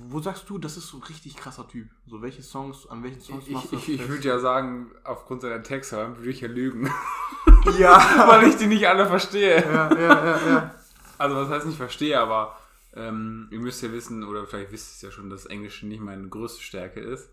Wo 0.10 0.19
sagst 0.21 0.49
du, 0.49 0.57
das 0.57 0.77
ist 0.77 0.88
so 0.88 0.97
ein 0.97 1.03
richtig 1.03 1.36
krasser 1.36 1.67
Typ? 1.67 1.89
So 2.05 2.21
welche 2.21 2.41
Songs, 2.43 2.88
an 2.88 3.03
welchen 3.03 3.21
Songs 3.21 3.45
Ich, 3.47 3.53
machst 3.53 3.71
du 3.71 3.77
ich, 3.77 3.89
ich 3.89 3.97
fest? 3.97 4.10
würde 4.10 4.27
ja 4.27 4.39
sagen, 4.39 4.91
aufgrund 5.03 5.41
seiner 5.41 5.63
Texte 5.63 6.15
würde 6.17 6.29
ich 6.29 6.41
ja 6.41 6.47
lügen, 6.47 6.89
Ja! 7.77 7.97
weil 8.27 8.47
ich 8.47 8.55
die 8.55 8.67
nicht 8.67 8.88
alle 8.88 9.05
verstehe. 9.07 9.62
ja, 9.63 9.93
ja, 9.93 10.25
ja, 10.25 10.47
ja. 10.47 10.75
Also 11.17 11.36
was 11.36 11.49
heißt 11.49 11.65
nicht 11.65 11.77
verstehe, 11.77 12.19
aber 12.19 12.57
ähm, 12.93 13.47
ihr 13.51 13.60
müsst 13.60 13.81
ja 13.83 13.91
wissen, 13.91 14.23
oder 14.23 14.45
vielleicht 14.45 14.71
wisst 14.71 14.89
ihr 14.89 14.95
es 14.95 15.01
ja 15.01 15.12
schon, 15.12 15.29
dass 15.29 15.45
Englisch 15.45 15.83
nicht 15.83 16.01
meine 16.01 16.27
größte 16.29 16.62
Stärke 16.62 16.99
ist. 16.99 17.29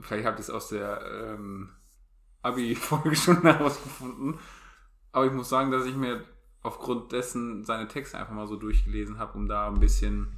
vielleicht 0.00 0.26
habt 0.26 0.38
ihr 0.38 0.42
es 0.42 0.50
aus 0.50 0.68
der 0.68 1.00
ähm, 1.34 1.70
Abi-Folge 2.42 3.14
schon 3.16 3.42
herausgefunden. 3.42 4.38
Aber 5.12 5.26
ich 5.26 5.32
muss 5.32 5.48
sagen, 5.48 5.70
dass 5.70 5.86
ich 5.86 5.94
mir 5.96 6.24
aufgrund 6.62 7.12
dessen 7.12 7.64
seine 7.64 7.88
Texte 7.88 8.18
einfach 8.18 8.34
mal 8.34 8.46
so 8.46 8.56
durchgelesen 8.56 9.18
habe, 9.18 9.36
um 9.38 9.48
da 9.48 9.66
ein 9.68 9.80
bisschen. 9.80 10.36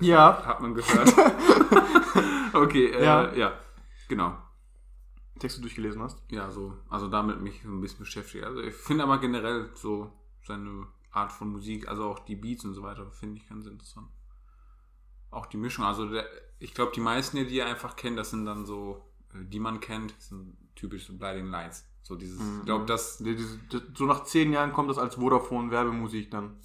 Ja. 0.00 0.44
Hat 0.44 0.60
man 0.60 0.74
gehört. 0.74 1.08
okay, 2.54 2.86
äh, 2.86 3.04
ja. 3.04 3.34
ja, 3.34 3.58
genau. 4.08 4.36
Texte 5.38 5.60
durchgelesen 5.60 6.02
hast? 6.02 6.22
Ja, 6.30 6.50
so. 6.50 6.74
Also 6.88 7.08
damit 7.08 7.40
mich 7.40 7.62
so 7.62 7.68
ein 7.68 7.80
bisschen 7.80 8.00
beschäftigt. 8.00 8.44
Also 8.44 8.60
ich 8.60 8.74
finde 8.74 9.04
aber 9.04 9.18
generell 9.18 9.70
so 9.74 10.12
seine 10.44 10.86
Art 11.10 11.32
von 11.32 11.48
Musik, 11.48 11.88
also 11.88 12.04
auch 12.04 12.20
die 12.20 12.36
Beats 12.36 12.64
und 12.64 12.74
so 12.74 12.82
weiter, 12.82 13.10
finde 13.10 13.36
ich 13.36 13.48
ganz 13.48 13.66
interessant. 13.66 14.08
Auch 15.30 15.46
die 15.46 15.56
Mischung. 15.56 15.84
Also 15.84 16.08
der, 16.08 16.26
ich 16.58 16.74
glaube, 16.74 16.92
die 16.94 17.00
meisten, 17.00 17.36
die 17.36 17.56
ihr 17.56 17.66
einfach 17.66 17.96
kennt, 17.96 18.18
das 18.18 18.30
sind 18.30 18.46
dann 18.46 18.66
so, 18.66 19.04
äh, 19.34 19.44
die 19.44 19.60
man 19.60 19.80
kennt, 19.80 20.14
sind 20.18 20.56
typisch 20.74 21.06
so 21.06 21.16
Blinding 21.16 21.46
Lights. 21.46 21.86
So 22.02 22.16
dieses, 22.16 22.40
mhm. 22.40 22.60
ich 22.60 22.66
glaube, 22.66 22.86
das. 22.86 23.22
So 23.94 24.06
nach 24.06 24.24
zehn 24.24 24.52
Jahren 24.52 24.72
kommt 24.72 24.88
das 24.88 24.98
als 24.98 25.16
Vodafone-Werbemusik 25.16 26.30
dann. 26.30 26.56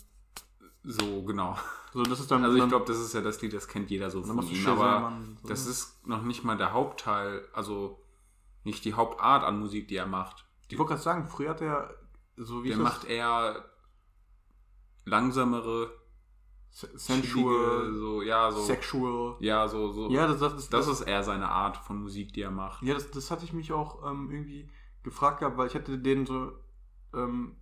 So, 0.84 1.24
genau. 1.24 1.58
So, 1.94 2.04
das 2.04 2.20
ist 2.20 2.32
dann, 2.32 2.44
also 2.44 2.58
ich 2.58 2.68
glaube, 2.68 2.86
das 2.86 2.98
ist 2.98 3.14
ja 3.14 3.22
das 3.22 3.42
Lied, 3.42 3.54
das 3.54 3.68
kennt 3.68 3.90
jeder 3.90 4.10
so 4.10 4.24
von 4.24 4.46
ihm. 4.48 4.68
Aber 4.68 5.14
so 5.42 5.48
das 5.48 5.68
ist 5.68 6.06
noch 6.08 6.24
nicht 6.24 6.44
mal 6.44 6.58
der 6.58 6.74
Hauptteil, 6.74 7.48
also 7.54 8.04
nicht 8.64 8.84
die 8.86 8.94
Hauptart 8.94 9.44
an 9.44 9.60
Musik, 9.60 9.88
die 9.88 9.96
er 9.96 10.08
macht. 10.08 10.46
ich 10.70 10.78
wollte 10.78 10.90
gerade 10.90 11.04
sagen, 11.04 11.28
früher 11.28 11.52
hat 11.52 11.62
er 11.62 11.94
so 12.36 12.64
wie. 12.64 12.70
Der 12.70 12.78
macht 12.78 13.06
eher 13.06 13.66
langsamere, 15.06 15.92
sensual, 16.72 17.94
so, 17.94 18.22
ja, 18.22 18.52
so. 18.52 18.62
Sexual. 18.62 19.36
Ja, 19.40 19.68
so, 19.68 19.92
so. 19.92 20.10
Ja, 20.10 20.28
das, 20.28 20.40
das, 20.40 20.54
ist, 20.54 20.74
das, 20.74 20.88
das 20.88 21.00
ist 21.00 21.08
eher 21.08 21.24
seine 21.24 21.50
Art 21.50 21.78
von 21.78 22.02
Musik, 22.02 22.34
die 22.34 22.42
er 22.42 22.52
macht. 22.52 22.82
Ja, 22.84 22.96
das, 22.96 23.12
das 23.12 23.30
hatte 23.30 23.46
ich 23.46 23.54
mich 23.54 23.72
auch 23.72 24.10
ähm, 24.10 24.32
irgendwie 24.32 24.70
gefragt 25.04 25.40
gehabt, 25.40 25.58
weil 25.58 25.68
ich 25.68 25.76
hatte 25.76 25.98
den 26.00 26.26
so. 26.26 26.54
Ähm, 27.14 27.56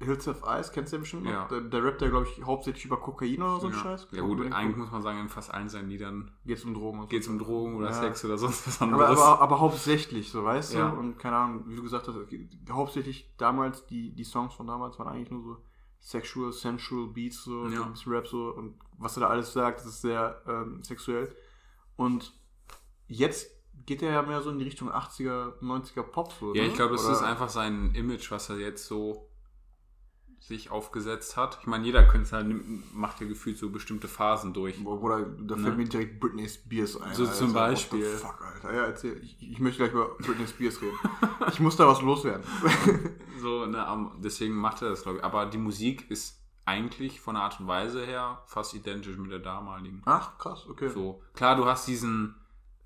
Hills 0.00 0.26
of 0.28 0.42
Ice, 0.46 0.70
kennst 0.72 0.92
du 0.92 0.96
ja 0.96 1.00
bestimmt 1.00 1.24
noch? 1.24 1.30
Ja. 1.30 1.48
Der, 1.48 1.60
der 1.60 1.84
rappt 1.84 2.02
ja, 2.02 2.08
glaube 2.08 2.26
ich, 2.26 2.44
hauptsächlich 2.44 2.84
über 2.84 2.96
Kokain 2.96 3.40
oder 3.40 3.60
so 3.60 3.68
ein 3.68 3.72
ja. 3.72 3.78
Scheiß. 3.78 4.08
Ja 4.10 4.22
gut, 4.22 4.52
eigentlich 4.52 4.76
muss 4.76 4.90
man 4.90 5.02
sagen, 5.02 5.20
in 5.20 5.28
fast 5.28 5.52
allen 5.54 5.68
seinen 5.68 5.88
Liedern 5.88 6.30
geht 6.44 6.58
es 6.58 6.64
um 6.64 6.74
Drogen. 6.74 7.08
Geht 7.08 7.22
es 7.22 7.28
um 7.28 7.38
Drogen 7.38 7.76
oder 7.76 7.88
ja. 7.88 7.92
Sex 7.92 8.24
oder 8.24 8.36
sonst 8.36 8.66
was 8.66 8.82
anderes. 8.82 9.18
Aber, 9.18 9.24
aber, 9.24 9.42
aber 9.42 9.60
hauptsächlich, 9.60 10.30
so 10.30 10.44
weißt 10.44 10.74
ja. 10.74 10.90
du? 10.90 10.98
Und 10.98 11.18
keine 11.18 11.36
Ahnung, 11.36 11.64
wie 11.66 11.76
du 11.76 11.82
gesagt 11.82 12.08
hast, 12.08 12.16
hauptsächlich 12.70 13.32
damals, 13.38 13.86
die, 13.86 14.14
die 14.14 14.24
Songs 14.24 14.54
von 14.54 14.66
damals 14.66 14.98
waren 14.98 15.08
eigentlich 15.08 15.30
nur 15.30 15.42
so 15.42 15.56
sexual, 16.00 16.52
sensual 16.52 17.06
Beats, 17.06 17.44
so, 17.44 17.66
ja. 17.68 17.82
ein 17.82 17.92
bisschen 17.92 18.12
Rap 18.12 18.26
so 18.26 18.48
und 18.50 18.74
was 18.98 19.16
er 19.16 19.20
da 19.20 19.26
alles 19.28 19.52
sagt, 19.52 19.80
das 19.80 19.86
ist 19.86 20.02
sehr 20.02 20.42
ähm, 20.46 20.82
sexuell. 20.82 21.34
Und 21.96 22.34
jetzt 23.06 23.50
geht 23.86 24.02
er 24.02 24.12
ja 24.12 24.22
mehr 24.22 24.42
so 24.42 24.50
in 24.50 24.58
die 24.58 24.64
Richtung 24.64 24.90
80er, 24.90 25.58
90er 25.60 26.02
Pop 26.02 26.32
so. 26.32 26.54
Ja, 26.54 26.62
ne? 26.62 26.68
ich 26.68 26.74
glaube, 26.74 26.94
es 26.94 27.04
ist 27.04 27.22
einfach 27.22 27.48
sein 27.48 27.94
Image, 27.94 28.30
was 28.30 28.50
er 28.50 28.58
jetzt 28.58 28.86
so 28.86 29.30
sich 30.46 30.70
aufgesetzt 30.70 31.38
hat. 31.38 31.58
Ich 31.62 31.66
meine, 31.66 31.86
jeder 31.86 32.04
Künstler 32.04 32.44
macht 32.92 33.18
ja 33.20 33.26
gefühlt 33.26 33.56
so 33.56 33.70
bestimmte 33.70 34.08
Phasen 34.08 34.52
durch. 34.52 34.84
Oder 34.84 35.20
da 35.22 35.56
fällt 35.56 35.68
ne? 35.68 35.76
mir 35.76 35.88
direkt 35.88 36.20
Britney 36.20 36.46
Spears 36.46 37.00
ein. 37.00 37.14
So 37.14 37.22
Alter. 37.22 37.34
zum 37.34 37.52
Beispiel. 37.54 38.04
fuck, 38.04 38.42
Alter. 38.42 38.74
Ja, 38.74 38.84
erzähl. 38.84 39.22
Ich, 39.22 39.40
ich, 39.40 39.58
möchte 39.58 39.78
gleich 39.78 39.92
über 39.92 40.16
Britney 40.18 40.46
Spears 40.46 40.82
reden. 40.82 40.98
ich 41.48 41.60
muss 41.60 41.76
da 41.76 41.88
was 41.88 42.02
loswerden. 42.02 42.44
so, 43.40 43.64
ne, 43.64 44.10
deswegen 44.18 44.54
macht 44.54 44.82
er 44.82 44.90
das, 44.90 45.02
glaube 45.02 45.18
ich. 45.18 45.24
Aber 45.24 45.46
die 45.46 45.56
Musik 45.56 46.10
ist 46.10 46.38
eigentlich 46.66 47.22
von 47.22 47.36
der 47.36 47.44
Art 47.44 47.58
und 47.60 47.66
Weise 47.66 48.04
her 48.04 48.42
fast 48.44 48.74
identisch 48.74 49.16
mit 49.16 49.30
der 49.30 49.38
damaligen. 49.38 50.02
Ach, 50.04 50.36
krass, 50.36 50.66
okay. 50.68 50.90
So, 50.90 51.22
klar, 51.32 51.56
du 51.56 51.64
hast 51.64 51.88
diesen, 51.88 52.34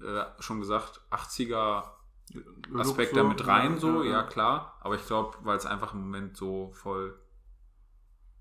äh, 0.00 0.22
schon 0.38 0.60
gesagt, 0.60 1.00
80er 1.10 1.82
Aspekt 2.76 3.10
so, 3.10 3.16
da 3.16 3.24
mit 3.24 3.44
rein, 3.48 3.74
ja, 3.74 3.80
so, 3.80 4.02
ja, 4.04 4.10
ja 4.10 4.22
klar. 4.22 4.78
Aber 4.80 4.94
ich 4.94 5.04
glaube, 5.04 5.38
weil 5.42 5.56
es 5.56 5.66
einfach 5.66 5.92
im 5.94 6.02
Moment 6.02 6.36
so 6.36 6.70
voll 6.72 7.18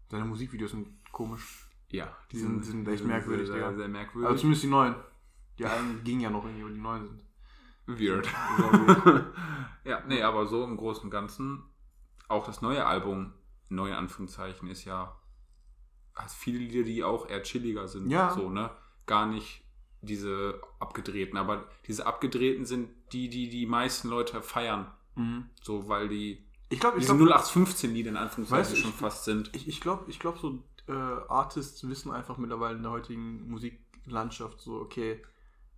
seine 0.09 0.25
Musikvideos 0.25 0.71
sind 0.71 0.87
komisch. 1.11 1.69
Ja, 1.89 2.15
die 2.31 2.37
sind, 2.37 2.65
sind 2.65 2.87
echt 2.87 3.05
merkwürdig, 3.05 3.47
sehr, 3.47 3.75
sehr, 3.75 3.87
merkwürdig. 3.87 4.27
Aber 4.27 4.37
zumindest 4.37 4.63
die 4.63 4.67
neuen. 4.67 4.95
Die 5.57 5.65
alten 5.65 6.03
gingen 6.03 6.21
ja 6.21 6.29
noch 6.29 6.43
irgendwie, 6.45 6.63
aber 6.63 6.73
die 6.73 6.79
neuen 6.79 7.07
sind. 7.07 7.21
Weird. 7.87 8.27
ja, 9.85 10.03
nee, 10.07 10.21
aber 10.21 10.45
so 10.45 10.65
im 10.65 10.75
Großen 10.75 11.05
und 11.05 11.09
Ganzen, 11.09 11.63
auch 12.27 12.45
das 12.45 12.61
neue 12.61 12.85
Album, 12.85 13.33
neue 13.69 13.95
Anführungszeichen, 13.95 14.67
ist 14.69 14.83
ja, 14.83 15.17
hat 16.13 16.31
viele 16.31 16.59
Lieder, 16.59 16.83
die 16.83 17.03
auch 17.03 17.29
eher 17.29 17.43
chilliger 17.43 17.87
sind. 17.87 18.09
Ja. 18.09 18.31
So, 18.31 18.49
ne? 18.49 18.71
Gar 19.05 19.27
nicht 19.27 19.63
diese 20.01 20.61
abgedrehten, 20.79 21.37
aber 21.37 21.69
diese 21.87 22.05
abgedrehten 22.05 22.65
sind 22.65 22.89
die, 23.13 23.29
die 23.29 23.49
die 23.49 23.65
meisten 23.65 24.09
Leute 24.09 24.41
feiern. 24.41 24.91
Mhm. 25.15 25.49
So, 25.61 25.87
weil 25.87 26.09
die 26.09 26.46
ich 26.69 26.79
glaube, 26.79 26.99
diese 26.99 27.13
0815 27.13 27.93
Lieder 27.93 28.09
in 28.09 28.17
Anführungszeichen 28.17 28.75
schon 28.75 28.89
ich, 28.89 28.95
fast 28.95 29.25
sind. 29.25 29.49
Ich, 29.55 29.67
ich 29.67 29.81
glaube, 29.81 30.05
ich 30.09 30.19
glaube 30.19 30.37
so 30.39 30.59
äh, 30.87 30.93
Artists 31.29 31.87
wissen 31.87 32.11
einfach 32.11 32.37
mittlerweile 32.37 32.77
in 32.77 32.83
der 32.83 32.91
heutigen 32.91 33.49
Musiklandschaft 33.49 34.59
so, 34.59 34.79
okay, 34.81 35.21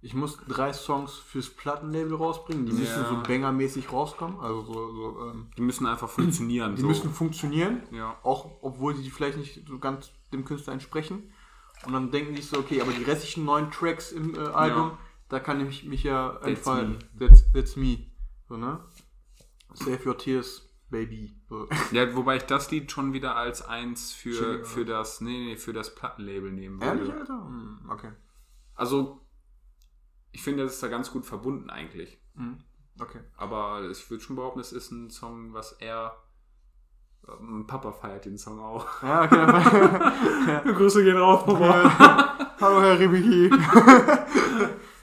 ich 0.01 0.13
muss 0.13 0.37
drei 0.47 0.71
Songs 0.71 1.15
fürs 1.15 1.49
Plattenlabel 1.49 2.15
rausbringen, 2.15 2.65
die 2.65 2.71
müssen 2.71 3.05
so 3.05 3.21
bangermäßig 3.21 3.91
rauskommen, 3.91 4.39
also 4.39 4.61
so, 4.61 4.93
so 4.93 5.29
ähm, 5.29 5.47
die 5.57 5.61
müssen 5.61 5.85
einfach 5.85 6.09
funktionieren. 6.09 6.75
Die 6.75 6.81
so. 6.81 6.87
müssen 6.87 7.11
funktionieren, 7.11 7.81
ja. 7.91 8.17
auch 8.23 8.49
obwohl 8.61 8.95
sie 8.95 9.09
vielleicht 9.09 9.37
nicht 9.37 9.67
so 9.67 9.77
ganz 9.77 10.11
dem 10.31 10.45
Künstler 10.45 10.73
entsprechen. 10.73 11.33
Und 11.85 11.93
dann 11.93 12.11
denken 12.11 12.35
die 12.35 12.41
so, 12.41 12.57
okay, 12.57 12.81
aber 12.81 12.91
die 12.91 13.03
restlichen 13.03 13.45
neun 13.45 13.71
Tracks 13.71 14.11
im 14.11 14.35
äh, 14.35 14.39
Album, 14.39 14.91
ja. 14.91 14.97
da 15.29 15.39
kann 15.39 15.65
ich 15.67 15.83
mich 15.83 16.03
ja 16.03 16.37
entfalten. 16.43 16.99
That's, 17.17 17.43
that's 17.53 17.75
me. 17.75 18.05
So, 18.47 18.57
ne? 18.57 18.79
Save 19.73 19.99
your 20.05 20.17
tears 20.17 20.68
Baby. 20.89 21.35
Ja, 21.91 22.15
wobei 22.15 22.37
ich 22.37 22.43
das 22.43 22.69
Lied 22.71 22.91
schon 22.91 23.13
wieder 23.13 23.35
als 23.35 23.63
eins 23.63 24.11
für, 24.11 24.63
für 24.63 24.85
das, 24.85 25.21
nee, 25.21 25.45
nee, 25.45 25.57
für 25.57 25.73
das 25.73 25.95
Plattenlabel 25.95 26.51
nehmen 26.51 26.81
würde. 26.81 26.99
Ehrlich, 26.99 27.13
Alter? 27.13 27.45
Hm, 27.45 27.89
okay. 27.89 28.11
Also, 28.75 29.19
ich 30.31 30.43
finde, 30.43 30.63
das 30.63 30.75
ist 30.75 30.83
da 30.83 30.87
ganz 30.87 31.11
gut 31.11 31.25
verbunden 31.25 31.69
eigentlich. 31.69 32.21
Mhm. 32.35 32.59
Okay. 32.99 33.19
Aber 33.37 33.89
ich 33.89 34.09
würde 34.09 34.23
schon 34.23 34.35
behaupten, 34.35 34.59
es 34.59 34.71
ist 34.71 34.91
ein 34.91 35.09
Song, 35.09 35.53
was 35.53 35.73
er. 35.73 36.17
Ähm, 37.27 37.65
Papa 37.67 37.91
feiert 37.91 38.25
den 38.25 38.37
Song 38.37 38.59
auch. 38.59 39.01
Ja, 39.01 39.23
okay. 39.23 40.47
ja. 40.47 40.59
Grüße 40.73 41.03
gehen 41.03 41.17
raus, 41.17 41.45
Papa. 41.45 42.55
Hallo, 42.59 42.81
Herr 42.81 42.99
Ribiki. 42.99 43.49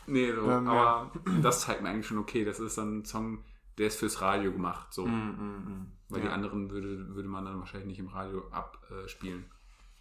nee, 0.07 0.33
so, 0.33 0.43
ähm, 0.51 0.69
aber 0.69 1.11
ja. 1.27 1.39
das 1.43 1.63
zeigt 1.63 1.83
mir 1.83 1.89
eigentlich 1.89 2.07
schon, 2.07 2.19
okay, 2.19 2.45
das 2.45 2.61
ist 2.61 2.79
dann 2.79 2.99
ein 2.99 3.05
Song, 3.05 3.45
der 3.79 3.89
ist 3.89 3.99
fürs 3.99 4.21
Radio 4.21 4.53
gemacht, 4.53 4.93
so. 4.93 5.07
Mm, 5.07 5.11
mm, 5.11 5.69
mm. 5.69 5.93
Weil 6.09 6.21
ja. 6.21 6.27
die 6.27 6.33
anderen 6.33 6.71
würde, 6.71 7.15
würde 7.15 7.29
man 7.29 7.45
dann 7.45 7.59
wahrscheinlich 7.59 7.89
nicht 7.89 7.99
im 7.99 8.09
Radio 8.09 8.49
abspielen. 8.51 9.45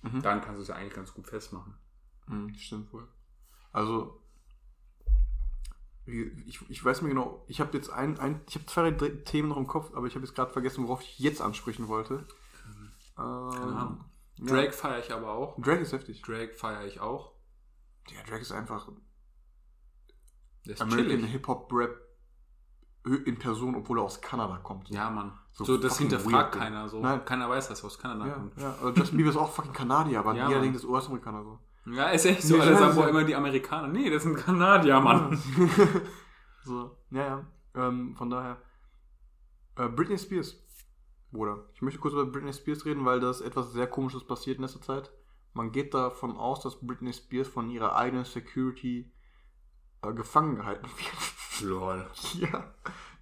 Mhm. 0.02 0.22
Dann 0.22 0.42
kannst 0.42 0.58
du 0.58 0.62
es 0.62 0.68
ja 0.68 0.76
eigentlich 0.76 0.94
ganz 0.94 1.14
gut 1.14 1.28
festmachen. 1.28 1.74
Mhm, 2.28 2.54
stimmt 2.56 2.94
wohl. 2.94 3.08
Also, 3.72 4.22
ich, 6.06 6.70
ich 6.70 6.86
weiß 6.86 7.02
mir 7.02 7.10
genau, 7.10 7.44
ich 7.48 7.60
habe 7.60 7.76
jetzt 7.76 7.90
ein, 7.90 8.20
ein 8.20 8.42
ich 8.48 8.56
habe 8.56 8.66
zwei 8.68 8.92
Themen 8.92 9.50
noch 9.50 9.58
im 9.58 9.68
Kopf, 9.68 9.94
aber 9.96 10.06
ich 10.06 10.16
habe 10.16 10.26
jetzt 10.26 10.36
gerade 10.36 10.52
vergessen, 10.52 10.84
worauf 10.84 11.02
ich 11.02 11.18
jetzt 11.20 11.42
ansprechen 11.42 11.88
wollte. 11.88 12.26
Ähm, 13.18 13.50
Keine 13.52 13.76
Ahnung. 13.76 14.06
Drake 14.38 14.66
ja. 14.66 14.72
feiere 14.72 15.00
ich 15.00 15.12
aber 15.12 15.32
auch. 15.32 15.60
Drake 15.62 15.82
ist 15.82 15.94
heftig. 15.94 16.22
Drake 16.22 16.54
feiere 16.54 16.86
ich 16.86 17.00
auch. 17.00 17.34
Ja, 18.10 18.22
Drake 18.24 18.42
ist 18.42 18.52
einfach 18.52 18.90
ist 20.66 20.82
American 20.82 21.24
Hip-Hop-Rap 21.24 22.05
in 23.06 23.38
Person, 23.38 23.76
obwohl 23.76 24.00
er 24.00 24.04
aus 24.04 24.20
Kanada 24.20 24.60
kommt. 24.64 24.90
Ja, 24.90 25.10
Mann. 25.10 25.32
So, 25.52 25.64
so 25.64 25.78
das 25.78 25.98
hinterfragt 25.98 26.56
keiner. 26.56 26.90
So. 26.90 27.00
Nein. 27.00 27.24
Keiner 27.24 27.50
weiß, 27.50 27.70
dass 27.70 27.82
er 27.82 27.86
aus 27.86 28.00
Kanada 28.00 28.28
ja, 28.28 28.34
kommt. 28.34 28.58
Ja, 28.60 28.76
also 28.82 28.90
Justin 28.90 29.18
Bieber 29.18 29.30
ist 29.30 29.38
auch 29.38 29.52
fucking 29.52 29.74
Kanadier, 29.74 30.20
aber 30.20 30.34
ja, 30.36 30.48
jeder 30.48 30.62
denkt, 30.62 30.76
das 30.76 30.84
ist 30.84 30.90
US-Amerikaner 30.90 31.44
so. 31.44 31.60
Ja, 31.92 32.10
ist 32.10 32.26
echt 32.26 32.42
so. 32.42 32.56
Nee, 32.56 32.62
Alle 32.62 32.78
sagen 32.78 32.96
wohl 32.96 33.08
immer 33.08 33.24
die 33.24 33.36
Amerikaner. 33.36 33.88
Nee, 33.88 34.10
das 34.10 34.24
sind 34.24 34.36
Kanadier, 34.36 35.00
Mann. 35.00 35.40
so, 36.64 36.98
ja, 37.12 37.24
ja. 37.24 37.46
Ähm, 37.76 38.16
von 38.16 38.30
daher. 38.30 38.58
Äh, 39.76 39.88
Britney 39.90 40.18
Spears. 40.18 40.62
Bruder. 41.32 41.66
Ich 41.74 41.82
möchte 41.82 42.00
kurz 42.00 42.14
über 42.14 42.26
Britney 42.26 42.54
Spears 42.54 42.86
reden, 42.86 43.06
weil 43.06 43.20
das 43.20 43.42
etwas 43.42 43.72
sehr 43.74 43.88
Komisches 43.88 44.24
passiert 44.26 44.58
in 44.58 44.64
letzter 44.64 44.82
Zeit. 44.82 45.12
Man 45.54 45.72
geht 45.72 45.94
davon 45.94 46.38
aus, 46.38 46.62
dass 46.62 46.80
Britney 46.80 47.14
Spears 47.14 47.48
von 47.48 47.70
ihrer 47.70 47.96
eigenen 47.96 48.26
Security 48.26 49.12
äh, 50.10 50.14
gefangen 50.14 50.56
gehalten 50.56 50.88
wird. 50.88 51.70
Lol. 51.70 52.08
ja. 52.40 52.74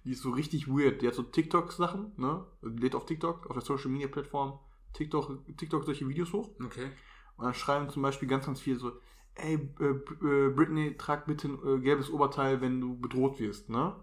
Die 0.04 0.12
ist 0.12 0.22
so 0.22 0.30
richtig 0.30 0.68
weird. 0.68 1.00
Die 1.00 1.06
hat 1.06 1.14
so 1.14 1.22
TikTok-Sachen, 1.22 2.12
ne? 2.16 2.44
Die 2.62 2.82
lädt 2.82 2.94
auf 2.94 3.06
TikTok, 3.06 3.46
auf 3.46 3.54
der 3.54 3.64
Social 3.64 3.90
Media 3.90 4.08
Plattform, 4.08 4.58
TikTok, 4.92 5.56
TikTok 5.56 5.84
solche 5.84 6.08
Videos 6.08 6.32
hoch. 6.32 6.50
Okay. 6.62 6.90
Und 7.36 7.44
dann 7.46 7.54
schreiben 7.54 7.88
zum 7.88 8.02
Beispiel 8.02 8.28
ganz, 8.28 8.46
ganz 8.46 8.60
viel 8.60 8.78
so, 8.78 8.92
ey, 9.34 9.54
äh, 9.80 9.84
äh, 9.84 10.50
Britney, 10.50 10.96
trag 10.96 11.26
bitte 11.26 11.48
ein 11.48 11.58
äh, 11.66 11.80
gelbes 11.80 12.10
Oberteil, 12.10 12.60
wenn 12.60 12.80
du 12.80 12.98
bedroht 12.98 13.40
wirst, 13.40 13.70
ne? 13.70 13.96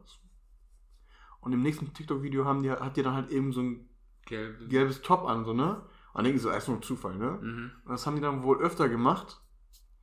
Und 1.40 1.54
im 1.54 1.62
nächsten 1.62 1.94
TikTok-Video 1.94 2.46
haben 2.46 2.62
die, 2.62 2.72
hat 2.72 2.98
die 2.98 3.04
dann 3.04 3.16
halt 3.16 3.32
eben 3.32 3.52
so 3.52 3.62
ein 3.62 3.90
Gelb. 4.26 4.70
gelbes 4.70 5.02
Top 5.02 5.26
an, 5.26 5.46
so, 5.46 5.54
ne? 5.54 5.78
Und 5.78 6.16
dann 6.16 6.24
denken 6.26 6.40
sie, 6.40 6.44
so, 6.44 6.50
ist 6.50 6.68
nur 6.68 6.82
Zufall, 6.82 7.18
ne? 7.18 7.40
Mhm. 7.42 7.72
Und 7.86 7.92
das 7.92 8.06
haben 8.06 8.16
die 8.16 8.22
dann 8.22 8.44
wohl 8.44 8.60
öfter 8.60 8.90
gemacht. 8.90 9.42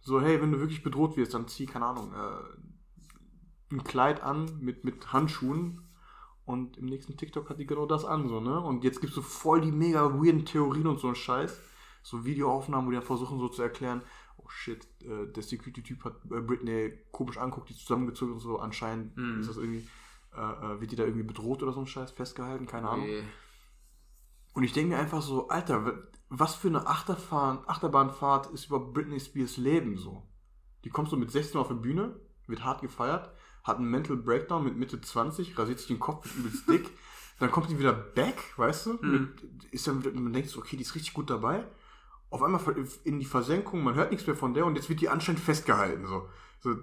So, 0.01 0.21
hey, 0.21 0.41
wenn 0.41 0.53
du 0.53 0.61
wirklich 0.61 0.83
bedroht 0.83 1.17
wirst, 1.17 1.35
dann 1.35 1.49
zieh, 1.49 1.67
keine 1.67 1.87
Ahnung, 1.87 2.13
äh, 2.13 2.68
ein 3.71 3.85
Kleid 3.85 4.23
an 4.23 4.47
mit, 4.61 4.85
mit 4.85 5.13
Handschuhen 5.13 5.83
und 6.45 6.77
im 6.79 6.87
nächsten 6.87 7.17
TikTok 7.17 7.51
hat 7.51 7.59
die 7.59 7.67
genau 7.67 7.87
das 7.87 8.05
an, 8.05 8.29
so, 8.29 8.41
ne? 8.41 8.59
Und 8.61 8.83
jetzt 8.85 9.01
gibst 9.01 9.17
du 9.17 9.23
voll 9.23 9.61
die 9.61 9.73
mega 9.73 10.13
weirden 10.15 10.47
Theorien 10.47 10.87
und 10.87 10.99
so 10.99 11.09
einen 11.09 11.17
Scheiß. 11.17 11.61
So 12.03 12.25
Videoaufnahmen, 12.25 12.87
wo 12.87 12.91
die 12.91 12.97
dann 12.97 13.05
versuchen 13.05 13.39
so 13.39 13.49
zu 13.49 13.61
erklären, 13.63 14.01
oh 14.39 14.49
shit, 14.49 14.87
äh, 15.03 15.27
der 15.31 15.43
Security-Typ 15.43 16.05
hat 16.05 16.15
äh, 16.31 16.41
Britney 16.41 16.99
komisch 17.13 17.37
anguckt, 17.37 17.69
die 17.69 17.75
zusammengezogen 17.75 18.35
und 18.35 18.41
so, 18.41 18.59
anscheinend 18.59 19.15
Mhm. 19.17 19.41
ist 19.41 19.49
das 19.51 19.59
irgendwie, 19.59 19.87
äh, 20.35 20.41
äh, 20.41 20.81
wird 20.81 20.91
die 20.91 20.97
da 20.97 21.03
irgendwie 21.05 21.25
bedroht 21.27 21.63
oder 21.63 21.73
so 21.73 21.81
ein 21.81 21.87
Scheiß, 21.87 22.13
festgehalten, 22.13 22.67
keine 22.67 22.89
Ahnung. 22.89 23.07
Nee. 23.07 23.23
Und 24.55 24.63
ich 24.63 24.73
denke 24.73 24.95
mir 24.95 24.99
einfach 25.01 25.23
so, 25.23 25.49
Alter, 25.49 25.85
wa- 25.85 25.99
was 26.31 26.55
für 26.55 26.69
eine 26.69 26.87
Achterfahren, 26.87 27.61
Achterbahnfahrt 27.67 28.47
ist 28.53 28.67
über 28.67 28.81
Britney 28.81 29.21
Spears 29.21 29.57
Leben 29.57 29.97
so? 29.97 30.23
Die 30.85 30.91
kommt 30.91 31.11
so 31.11 31.17
mit 31.17 31.31
16 31.31 31.61
auf 31.61 31.69
die 31.69 31.75
Bühne, 31.75 32.19
wird 32.47 32.65
hart 32.65 32.81
gefeiert, 32.81 33.31
hat 33.65 33.77
einen 33.79 33.91
Mental 33.91 34.17
Breakdown 34.17 34.65
mit 34.65 34.77
Mitte 34.77 35.01
20, 35.01 35.59
rasiert 35.59 35.79
sich 35.79 35.89
den 35.89 35.99
Kopf, 36.01 36.25
wird 36.27 36.37
übelst 36.47 36.69
dick, 36.69 36.91
dann 37.39 37.51
kommt 37.51 37.69
die 37.71 37.79
wieder 37.79 37.93
back, 37.93 38.37
weißt 38.57 38.87
du? 38.87 38.93
Mhm. 39.01 39.33
Ist 39.71 39.87
dann, 39.87 40.05
wieder- 40.05 40.19
man 40.19 40.33
denkt 40.33 40.49
so, 40.51 40.59
okay, 40.61 40.77
die 40.77 40.83
ist 40.83 40.95
richtig 40.95 41.13
gut 41.15 41.31
dabei. 41.31 41.67
Auf 42.31 42.43
einmal 42.43 42.61
in 43.05 43.19
die 43.21 43.25
Versenkung, 43.27 43.83
man 43.83 43.95
hört 43.95 44.11
nichts 44.11 44.27
mehr 44.27 44.37
von 44.37 44.53
der 44.55 44.67
und 44.67 44.77
jetzt 44.77 44.89
wird 44.89 45.01
die 45.01 45.09
anscheinend 45.09 45.41
festgehalten. 45.41 46.07
So. 46.07 46.29
so 46.61 46.77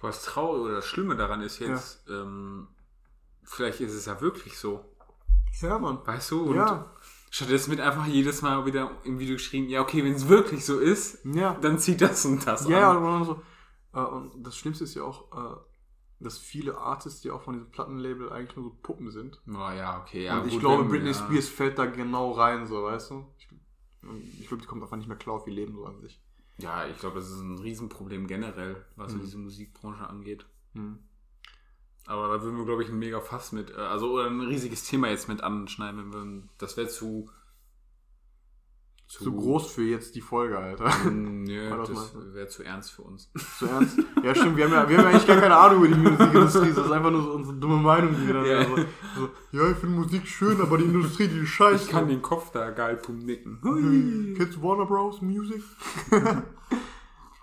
Was 0.00 0.24
traurig 0.24 0.62
oder 0.62 0.74
das 0.76 0.86
Schlimme 0.86 1.14
daran 1.16 1.40
ist 1.42 1.58
jetzt, 1.60 2.04
ähm, 2.08 2.66
vielleicht 3.44 3.80
ist 3.80 3.94
es 3.94 4.06
ja 4.06 4.20
wirklich 4.20 4.58
so. 4.58 4.84
ja, 5.60 5.78
Mann. 5.78 5.98
Weißt 6.04 6.30
du? 6.32 6.42
Und 6.42 6.56
Ja. 6.56 6.90
stattdessen 7.30 7.70
wird 7.70 7.80
einfach 7.80 8.06
jedes 8.06 8.42
Mal 8.42 8.64
wieder 8.66 8.90
im 9.04 9.18
Video 9.18 9.34
geschrieben, 9.36 9.68
ja, 9.68 9.80
okay, 9.80 10.02
wenn 10.04 10.14
es 10.14 10.28
wirklich 10.28 10.64
so 10.64 10.78
ist, 10.80 11.24
Ja. 11.24 11.54
dann 11.60 11.78
zieht 11.78 12.00
das 12.00 12.24
und 12.24 12.44
das 12.46 12.66
Ja, 12.68 12.78
ja, 12.80 12.90
an. 12.92 12.96
und, 12.98 13.04
dann 13.04 13.24
so, 13.24 13.42
äh, 13.94 14.00
und 14.00 14.42
das 14.46 14.56
Schlimmste 14.56 14.84
ist 14.84 14.94
ja 14.94 15.02
auch, 15.04 15.30
äh, 15.32 15.56
dass 16.20 16.38
viele 16.38 16.76
Artists, 16.78 17.20
die 17.22 17.30
auch 17.30 17.42
von 17.42 17.54
diesem 17.54 17.70
Plattenlabel 17.70 18.30
eigentlich 18.32 18.56
nur 18.56 18.64
so 18.66 18.76
Puppen 18.82 19.10
sind. 19.10 19.40
Oh, 19.48 19.52
ja, 19.52 20.00
okay, 20.00 20.24
ja. 20.24 20.38
und 20.40 20.46
ich 20.48 20.54
gut, 20.54 20.60
glaube, 20.60 20.82
wenn- 20.82 20.88
Britney 20.90 21.08
ja. 21.10 21.14
Spears 21.14 21.48
fällt 21.48 21.78
da 21.78 21.86
genau 21.86 22.32
rein, 22.32 22.66
so, 22.66 22.82
weißt 22.84 23.10
du? 23.12 23.26
Ich, 23.38 23.48
ich 24.40 24.48
glaube, 24.48 24.60
die 24.62 24.66
kommt 24.66 24.82
einfach 24.82 24.96
nicht 24.96 25.08
mehr 25.08 25.16
klar 25.18 25.36
auf 25.36 25.46
ihr 25.46 25.52
Leben 25.54 25.74
so 25.74 25.84
an 25.86 26.00
sich. 26.00 26.20
Ja, 26.58 26.86
ich 26.88 26.98
glaube, 26.98 27.16
das 27.20 27.30
ist 27.30 27.40
ein 27.40 27.58
Riesenproblem 27.58 28.26
generell, 28.26 28.84
was 28.96 29.14
Mhm. 29.14 29.20
diese 29.20 29.38
Musikbranche 29.38 30.08
angeht. 30.08 30.44
Hm. 30.74 30.98
Aber 32.06 32.28
da 32.28 32.42
würden 32.42 32.56
wir, 32.56 32.64
glaube 32.64 32.82
ich, 32.82 32.88
ein 32.88 32.98
mega 32.98 33.20
Fass 33.20 33.52
mit, 33.52 33.70
äh, 33.70 33.74
also 33.74 34.10
oder 34.12 34.26
ein 34.26 34.40
riesiges 34.40 34.84
Thema 34.84 35.08
jetzt 35.08 35.28
mit 35.28 35.42
anschneiden, 35.42 36.12
wenn 36.12 36.42
wir, 36.42 36.48
das 36.58 36.76
wäre 36.76 36.88
zu, 36.88 37.30
Zu 39.08 39.32
groß 39.34 39.72
für 39.72 39.82
jetzt 39.84 40.14
die 40.16 40.20
Folge, 40.20 40.58
Alter. 40.58 40.90
Mm, 41.10 41.44
Nö, 41.44 41.70
War 41.70 41.78
das 41.78 42.14
wäre 42.34 42.46
zu 42.48 42.62
ernst 42.62 42.92
für 42.92 43.00
uns. 43.02 43.30
so 43.58 43.64
ernst? 43.64 43.98
Ja, 44.22 44.34
stimmt, 44.34 44.58
wir 44.58 44.66
haben 44.66 44.72
ja, 44.74 44.86
wir 44.86 44.98
haben 44.98 45.04
ja 45.04 45.10
eigentlich 45.10 45.26
gar 45.26 45.40
keine 45.40 45.56
Ahnung 45.56 45.82
über 45.86 45.94
die 45.94 46.00
Musikindustrie. 46.02 46.72
Das 46.74 46.84
ist 46.84 46.92
einfach 46.92 47.10
nur 47.10 47.22
so 47.22 47.32
unsere 47.32 47.56
dumme 47.56 47.76
Meinung, 47.78 48.14
die 48.14 48.26
wir 48.26 48.34
dann 48.34 48.44
Ja. 48.44 48.64
so, 48.66 48.76
so, 49.16 49.30
ja, 49.52 49.70
ich 49.70 49.78
finde 49.78 49.96
Musik 49.96 50.26
schön, 50.28 50.60
aber 50.60 50.76
die 50.76 50.84
Industrie, 50.84 51.26
die 51.26 51.38
ist 51.38 51.48
scheiße. 51.48 51.84
Ich 51.86 51.90
kann 51.90 52.06
den 52.06 52.20
Kopf 52.20 52.50
da 52.50 52.68
geil 52.70 52.96
pum 52.98 53.20
nicken. 53.20 53.60
Hui. 53.62 54.34
Du 54.34 54.62
Warner 54.62 54.84
Bros. 54.84 55.22
Music? 55.22 55.62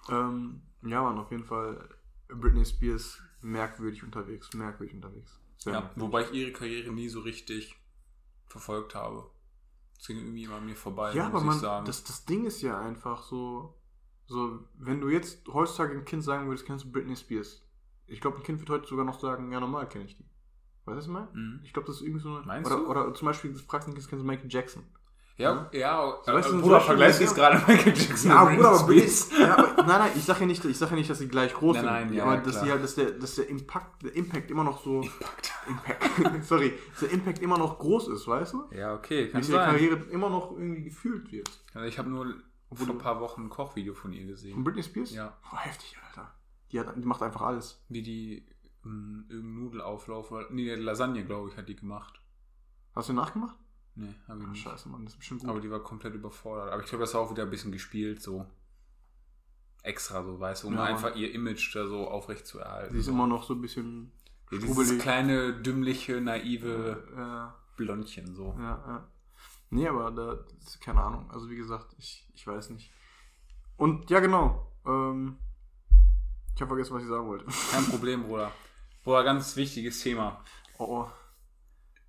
ähm, 0.09 0.61
ja, 0.83 1.01
Mann, 1.01 1.17
auf 1.17 1.31
jeden 1.31 1.45
Fall 1.45 1.89
Britney 2.29 2.65
Spears 2.65 3.19
merkwürdig 3.41 4.03
unterwegs, 4.03 4.53
merkwürdig 4.53 4.95
unterwegs. 4.95 5.39
Sehr 5.57 5.73
Ja, 5.73 5.79
merkwürdig. 5.79 6.03
wobei 6.03 6.21
ich 6.23 6.33
ihre 6.33 6.51
Karriere 6.51 6.91
nie 6.91 7.09
so 7.09 7.21
richtig 7.21 7.75
verfolgt 8.45 8.93
habe. 8.95 9.25
Es 9.99 10.07
ging 10.07 10.17
irgendwie 10.17 10.43
immer 10.43 10.55
an 10.55 10.65
mir 10.65 10.75
vorbei, 10.75 11.13
ja, 11.13 11.25
aber 11.25 11.35
muss 11.35 11.43
man, 11.43 11.55
ich 11.55 11.61
sagen. 11.61 11.85
das, 11.85 12.03
das 12.03 12.25
Ding 12.25 12.45
ist 12.45 12.61
ja 12.61 12.79
einfach 12.79 13.23
so, 13.23 13.75
so, 14.27 14.59
wenn 14.75 15.01
du 15.01 15.09
jetzt 15.09 15.47
heutzutage 15.47 15.93
ein 15.93 16.05
Kind 16.05 16.23
sagen 16.23 16.47
würdest, 16.47 16.65
kennst 16.65 16.85
du 16.85 16.91
Britney 16.91 17.15
Spears? 17.15 17.63
Ich 18.07 18.21
glaube, 18.21 18.37
ein 18.37 18.43
Kind 18.43 18.59
wird 18.59 18.69
heute 18.69 18.87
sogar 18.87 19.05
noch 19.05 19.19
sagen, 19.19 19.51
ja, 19.51 19.59
normal 19.59 19.89
kenne 19.89 20.05
ich 20.05 20.17
die. 20.17 20.25
Weißt 20.85 20.93
du, 20.93 20.97
was 20.97 21.05
ich 21.05 21.11
meine? 21.11 21.29
Mhm. 21.33 21.61
Ich 21.63 21.73
glaube, 21.73 21.87
das 21.87 21.97
ist 21.97 22.01
irgendwie 22.03 22.21
so 22.21 22.35
eine. 22.35 22.45
Meinst 22.45 22.71
oder, 22.71 22.81
du? 22.81 22.89
oder 22.89 23.13
zum 23.13 23.25
Beispiel, 23.25 23.51
das 23.51 23.61
fragst 23.61 23.87
du 23.87 23.91
ein 23.91 23.95
Kind, 23.95 24.07
kennst 24.07 24.21
du 24.21 24.27
Michael 24.27 24.51
Jackson? 24.51 24.83
Ja, 25.37 25.69
ja, 25.73 26.17
So, 26.25 26.31
weißt 26.31 26.47
äh, 26.47 26.51
du, 26.53 26.61
Bruder, 26.61 26.79
vergleichst 26.79 27.19
ja. 27.19 27.25
jetzt 27.25 27.35
gerade 27.35 27.57
Michael 27.67 27.93
Jackson 27.97 28.31
Ja, 28.31 28.45
Bruder, 28.45 28.69
aber 28.69 28.77
Spears? 28.79 29.29
ja, 29.37 29.57
aber, 29.57 29.83
nein, 29.83 29.99
nein, 29.99 30.11
ich 30.15 30.23
sage 30.23 30.39
ja 30.41 30.45
nicht, 30.45 30.63
ich 30.63 30.77
sage 30.77 30.91
ja 30.91 30.97
nicht, 30.97 31.09
dass 31.09 31.19
sie 31.19 31.27
gleich 31.27 31.53
groß 31.53 31.75
Nein, 31.75 31.83
sind. 31.83 31.93
nein, 31.93 32.13
ja, 32.13 32.23
aber 32.23 32.35
ja, 32.35 32.41
dass 32.41 32.61
die 32.61 32.71
halt, 32.71 32.81
dass 32.83 32.95
der, 32.95 33.11
dass 33.11 33.35
der 33.35 33.49
Impact, 33.49 34.03
der 34.03 34.15
Impact 34.15 34.49
immer 34.49 34.63
noch 34.63 34.81
so, 34.81 35.01
Impact, 35.67 36.09
sorry, 36.45 36.73
dass 36.91 36.99
der 37.01 37.11
Impact 37.11 37.39
immer 37.41 37.57
noch 37.57 37.77
groß 37.79 38.07
ist, 38.09 38.27
weißt 38.27 38.53
du? 38.53 38.63
Ja, 38.71 38.93
okay, 38.95 39.27
kann 39.27 39.41
Dass 39.41 39.49
ihre 39.49 39.57
sein. 39.59 39.71
Karriere 39.71 39.95
immer 40.09 40.29
noch 40.29 40.51
irgendwie 40.51 40.83
gefühlt 40.85 41.29
wird. 41.33 41.49
Also 41.73 41.85
ich 41.85 41.99
habe 41.99 42.09
nur 42.09 42.33
Obwohl 42.69 42.85
vor 42.87 42.95
ein 42.95 42.99
paar 43.01 43.19
Wochen 43.19 43.43
ein 43.43 43.49
Kochvideo 43.49 43.93
von 43.93 44.13
ihr 44.13 44.21
Von 44.21 44.27
gesehen. 44.29 44.63
Britney 44.63 44.83
Spears? 44.83 45.11
Ja. 45.11 45.35
Boah, 45.51 45.59
heftig, 45.59 45.97
Alter. 46.07 46.31
Die, 46.71 46.79
hat, 46.79 46.93
die 46.95 47.05
macht 47.05 47.21
einfach 47.21 47.41
alles. 47.41 47.83
Wie 47.89 48.01
die 48.01 48.47
ähm, 48.85 49.25
irgendeinen 49.27 49.63
Nudelauflauf 49.65 50.31
oder. 50.31 50.45
Nee, 50.49 50.73
Lasagne, 50.75 51.25
glaube 51.25 51.49
ich, 51.49 51.57
hat 51.57 51.67
die 51.67 51.75
gemacht. 51.75 52.21
Hast 52.95 53.09
du 53.09 53.13
nachgemacht? 53.13 53.57
Nee, 53.95 54.13
habe 54.27 54.39
ich 54.41 54.45
Ah, 54.45 54.49
nicht. 54.51 54.63
scheiße, 54.63 54.89
Mann, 54.89 55.05
das 55.05 55.13
ist 55.13 55.19
bestimmt 55.19 55.41
gut. 55.41 55.49
Aber 55.49 55.61
die 55.61 55.71
war 55.71 55.79
komplett 55.79 56.13
überfordert. 56.15 56.71
Aber 56.71 56.81
ich 56.83 56.89
glaube, 56.89 57.03
das 57.03 57.13
war 57.13 57.21
auch 57.21 57.31
wieder 57.31 57.43
ein 57.43 57.49
bisschen 57.49 57.71
gespielt, 57.71 58.21
so. 58.21 58.45
Extra 59.83 60.23
so, 60.23 60.39
weißt 60.39 60.63
du, 60.63 60.67
um 60.67 60.73
Ja, 60.73 60.79
Mann. 60.79 60.87
einfach 60.93 61.15
ihr 61.15 61.31
Image 61.33 61.75
da 61.75 61.85
so 61.87 62.07
aufrecht 62.09 62.45
zu 62.47 62.59
erhalten. 62.59 62.93
sie 62.93 62.99
ist 62.99 63.05
so. 63.05 63.11
immer 63.11 63.27
noch 63.27 63.43
so 63.43 63.53
ein 63.53 63.61
bisschen 63.61 64.11
ja, 64.51 64.57
dieses 64.57 64.97
kleine, 64.99 65.53
dümmliche, 65.61 66.19
naive 66.21 67.03
Ja, 67.15 67.55
Blondchen, 67.77 68.35
so. 68.35 68.55
ja, 68.57 68.83
ja. 68.87 69.07
Nee, 69.69 69.87
aber 69.87 70.11
da, 70.11 70.39
ist 70.63 70.79
keine 70.81 71.01
Ahnung. 71.01 71.29
Also 71.31 71.49
wie 71.49 71.55
gesagt, 71.55 71.93
ich, 71.97 72.27
ich 72.33 72.45
weiß 72.45 72.69
nicht. 72.71 72.91
Und 73.77 74.09
ja, 74.09 74.19
genau. 74.19 74.71
Ähm, 74.85 75.37
ich 76.55 76.61
habe 76.61 76.69
vergessen, 76.69 76.93
was 76.95 77.03
ich 77.03 77.09
sagen 77.09 77.27
wollte. 77.27 77.45
Kein 77.71 77.85
Problem, 77.85 78.23
Bruder. 78.23 78.51
Bruder, 79.03 79.23
ganz 79.23 79.55
wichtiges 79.55 80.01
Thema. 80.01 80.43
Oh, 80.77 80.85
oh. 81.05 81.11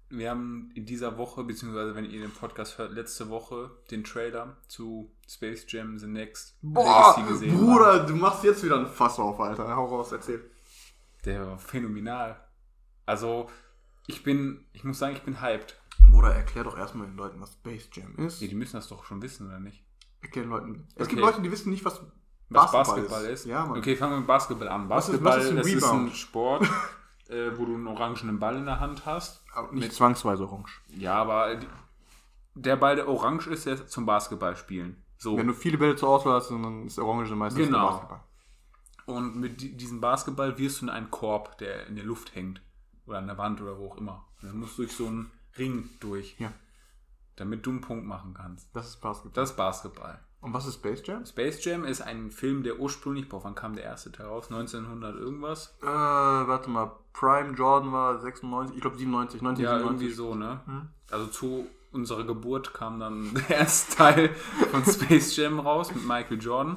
Wir 0.08 0.30
haben 0.30 0.70
in 0.74 0.86
dieser 0.86 1.18
Woche, 1.18 1.42
beziehungsweise 1.42 1.94
wenn 1.96 2.04
ihr 2.08 2.20
den 2.20 2.30
Podcast 2.30 2.78
hört, 2.78 2.92
letzte 2.92 3.28
Woche 3.28 3.70
den 3.90 4.04
Trailer 4.04 4.56
zu 4.68 5.10
Space 5.28 5.64
Jam 5.68 5.98
The 5.98 6.06
Next 6.06 6.56
Boah, 6.62 7.14
Legacy 7.16 7.32
gesehen. 7.32 7.56
Bruder, 7.58 8.04
du 8.06 8.14
machst 8.14 8.44
jetzt 8.44 8.62
wieder 8.64 8.78
ein 8.78 8.86
Fass 8.86 9.18
auf, 9.18 9.40
Alter. 9.40 9.74
Hau 9.74 9.86
raus, 9.86 10.12
erzähl. 10.12 10.48
Der 11.24 11.44
war 11.46 11.58
phänomenal. 11.58 12.40
Also, 13.04 13.50
ich 14.06 14.22
bin, 14.22 14.64
ich 14.72 14.84
muss 14.84 14.98
sagen, 15.00 15.16
ich 15.16 15.22
bin 15.22 15.40
hyped. 15.40 15.76
Bruder, 16.10 16.32
erklär 16.34 16.62
doch 16.64 16.78
erstmal 16.78 17.08
den 17.08 17.16
Leuten, 17.16 17.40
was 17.40 17.54
Space 17.54 17.88
Jam 17.92 18.14
ist. 18.24 18.40
Ja, 18.40 18.46
die 18.46 18.54
müssen 18.54 18.76
das 18.76 18.86
doch 18.88 19.04
schon 19.04 19.20
wissen, 19.22 19.48
oder 19.48 19.58
nicht? 19.58 19.82
Erklär 20.22 20.44
den 20.44 20.50
Leuten. 20.50 20.86
Es 20.94 21.02
Okay. 21.02 21.10
gibt 21.16 21.20
Leute, 21.22 21.42
die 21.42 21.50
wissen 21.50 21.70
nicht, 21.70 21.84
was 21.84 22.00
Was 22.48 22.70
Basketball, 22.70 23.02
Basketball, 23.02 23.24
ist. 23.24 23.44
Ja, 23.46 23.66
Mann. 23.66 23.78
Okay, 23.78 23.96
fangen 23.96 24.12
wir 24.12 24.18
mit 24.18 24.26
Basketball 24.28 24.68
an. 24.68 24.88
Was 24.88 25.08
ist- 25.08 25.20
Basketball, 25.20 25.38
was 25.38 25.44
ist 25.44 25.50
ein 25.50 25.56
das 25.56 25.66
ist 25.66 25.90
ein 25.92 26.12
Sport, 26.14 26.68
äh, 27.30 27.56
wo 27.58 27.64
du 27.64 27.74
einen 27.74 27.86
orangenen 27.86 28.38
Ball 28.38 28.56
in 28.56 28.66
der 28.66 28.80
Hand 28.80 29.06
hast. 29.06 29.42
Aber 29.54 29.72
nicht 29.72 29.84
Mit- 29.84 29.92
zwangsweise 29.92 30.44
orange. 30.44 30.80
Ja, 30.96 31.14
aber 31.14 31.56
die, 31.56 31.66
der 32.54 32.76
Ball, 32.76 32.96
der 32.96 33.08
orange 33.08 33.48
ist, 33.48 33.66
der 33.66 33.74
ist 33.74 33.90
zum 33.90 34.06
Basketball 34.06 34.56
spielen. 34.56 35.02
So. 35.18 35.36
Wenn 35.36 35.46
du 35.46 35.54
viele 35.54 35.78
Bälle 35.78 35.96
zur 35.96 36.08
Auswahl 36.10 36.34
hast, 36.34 36.50
dann 36.50 36.86
ist 36.86 36.96
der 36.98 37.04
orange 37.04 37.34
meistens 37.34 37.66
Genau. 37.66 37.88
Basketball. 37.90 38.20
Und 39.06 39.36
mit 39.36 39.60
di- 39.60 39.76
diesem 39.76 40.00
Basketball 40.00 40.58
wirst 40.58 40.80
du 40.80 40.86
in 40.86 40.90
einen 40.90 41.10
Korb, 41.10 41.58
der 41.58 41.86
in 41.86 41.96
der 41.96 42.04
Luft 42.04 42.34
hängt. 42.34 42.60
Oder 43.06 43.18
an 43.18 43.26
der 43.28 43.38
Wand 43.38 43.60
oder 43.60 43.78
wo 43.78 43.88
auch 43.90 43.96
immer. 43.98 44.24
Und 44.42 44.48
dann 44.48 44.58
musst 44.58 44.76
du 44.78 44.82
durch 44.82 44.96
so 44.96 45.06
einen 45.06 45.30
Ring 45.58 45.88
durch. 46.00 46.34
Ja. 46.38 46.52
Damit 47.36 47.64
du 47.66 47.70
einen 47.70 47.80
Punkt 47.82 48.04
machen 48.06 48.34
kannst. 48.34 48.68
Das 48.74 48.88
ist 48.88 49.00
Basketball. 49.00 49.32
Das 49.42 49.50
ist 49.50 49.56
Basketball. 49.56 50.18
Und 50.40 50.52
was 50.54 50.66
ist 50.66 50.74
Space 50.76 51.02
Jam? 51.04 51.24
Space 51.26 51.64
Jam 51.64 51.84
ist 51.84 52.02
ein 52.02 52.30
Film, 52.30 52.62
der 52.62 52.78
ursprünglich, 52.78 53.28
boah, 53.28 53.42
wann 53.42 53.54
kam 53.54 53.74
der 53.74 53.84
erste 53.84 54.12
Teil 54.12 54.26
raus? 54.26 54.46
1900 54.50 55.16
irgendwas? 55.16 55.76
Äh, 55.82 55.86
warte 55.86 56.70
mal. 56.70 56.92
Prime 57.12 57.54
Jordan 57.54 57.92
war 57.92 58.18
96, 58.20 58.76
ich 58.76 58.82
glaube 58.82 58.96
97, 58.98 59.40
Ja, 59.40 59.48
1997. 59.48 59.84
irgendwie 59.84 60.14
so, 60.14 60.34
ne? 60.34 60.60
Hm? 60.66 60.88
Also 61.10 61.26
zu 61.28 61.66
unserer 61.90 62.24
Geburt 62.24 62.74
kam 62.74 63.00
dann 63.00 63.32
der 63.48 63.58
erste 63.58 63.96
Teil 63.96 64.28
von 64.70 64.84
Space 64.84 65.34
Jam 65.36 65.58
raus 65.58 65.94
mit 65.94 66.06
Michael 66.06 66.38
Jordan. 66.40 66.76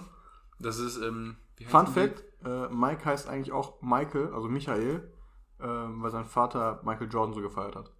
Das 0.59 0.79
ist, 0.79 0.97
ähm, 0.97 1.35
wie 1.57 1.65
heißt 1.65 1.71
Fun? 1.71 1.87
Fact: 1.87 2.23
äh, 2.45 2.69
Mike 2.73 3.03
heißt 3.05 3.27
eigentlich 3.27 3.51
auch 3.51 3.81
Michael, 3.81 4.33
also 4.33 4.47
Michael, 4.47 5.11
ähm, 5.59 6.01
weil 6.01 6.11
sein 6.11 6.25
Vater 6.25 6.81
Michael 6.85 7.09
Jordan 7.11 7.33
so 7.35 7.41
gefeiert 7.41 7.75
hat. 7.75 7.91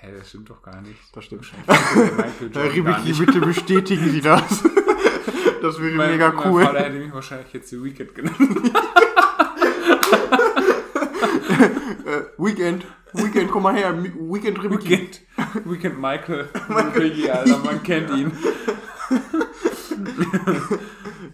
Hä, 0.00 0.12
das 0.16 0.28
stimmt 0.28 0.48
doch 0.48 0.62
gar 0.62 0.80
nicht. 0.80 1.00
Das 1.12 1.24
stimmt. 1.24 1.42
Michael 1.66 2.50
Herr 2.54 2.72
Ribicki, 2.72 3.12
bitte 3.14 3.40
bestätigen 3.40 4.10
Sie 4.10 4.20
das. 4.20 4.42
das 5.62 5.80
wäre 5.82 5.96
Mein, 5.96 6.12
mega 6.12 6.30
mein 6.32 6.46
cool. 6.52 6.62
Vater 6.62 6.80
hätte 6.80 6.98
mich 6.98 7.12
wahrscheinlich 7.12 7.52
jetzt 7.52 7.70
The 7.70 7.82
Weekend 7.82 8.14
genannt. 8.14 8.36
Äh, 12.06 12.22
Weekend, 12.38 12.86
Weekend, 13.12 13.50
komm 13.50 13.64
mal 13.64 13.74
her. 13.74 13.92
Weekend 14.02 14.62
Ribicki. 14.62 14.88
Weekend, 14.88 15.20
Weekend 15.64 16.00
Michael. 16.00 16.48
Biggie, 16.94 17.30
Alter, 17.30 17.58
man 17.58 17.82
kennt 17.82 18.10
ihn. 18.16 18.32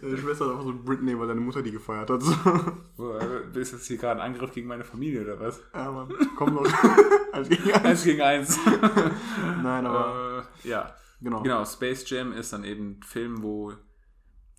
Deine 0.01 0.16
Schwester 0.18 0.45
hat 0.47 0.53
einfach 0.53 0.64
so 0.64 0.74
Britney, 0.84 1.18
weil 1.18 1.28
deine 1.28 1.40
Mutter 1.40 1.62
die 1.62 1.70
gefeiert 1.72 2.11
hat. 2.11 2.22
So. 2.22 2.34
Boah, 2.97 3.20
Ist 3.55 3.72
das 3.72 3.86
hier 3.86 3.97
gerade 3.99 4.20
ein 4.22 4.32
Angriff 4.32 4.53
gegen 4.53 4.68
meine 4.68 4.84
Familie 4.84 5.22
oder 5.22 5.40
was? 5.40 5.61
Ja, 5.74 5.90
Mann. 5.90 6.12
Komm 6.36 6.55
los. 6.55 6.68
Also, 7.32 7.53
ja. 7.53 7.76
Eins 7.82 8.05
gegen 8.05 8.20
eins. 8.22 8.59
Nein, 9.62 9.86
aber 9.86 10.47
äh, 10.64 10.68
ja. 10.68 10.95
genau. 11.20 11.42
Genau, 11.42 11.64
Space 11.64 12.09
Jam 12.09 12.32
ist 12.32 12.53
dann 12.53 12.64
eben 12.64 12.99
ein 12.99 13.03
Film, 13.03 13.42
wo 13.42 13.72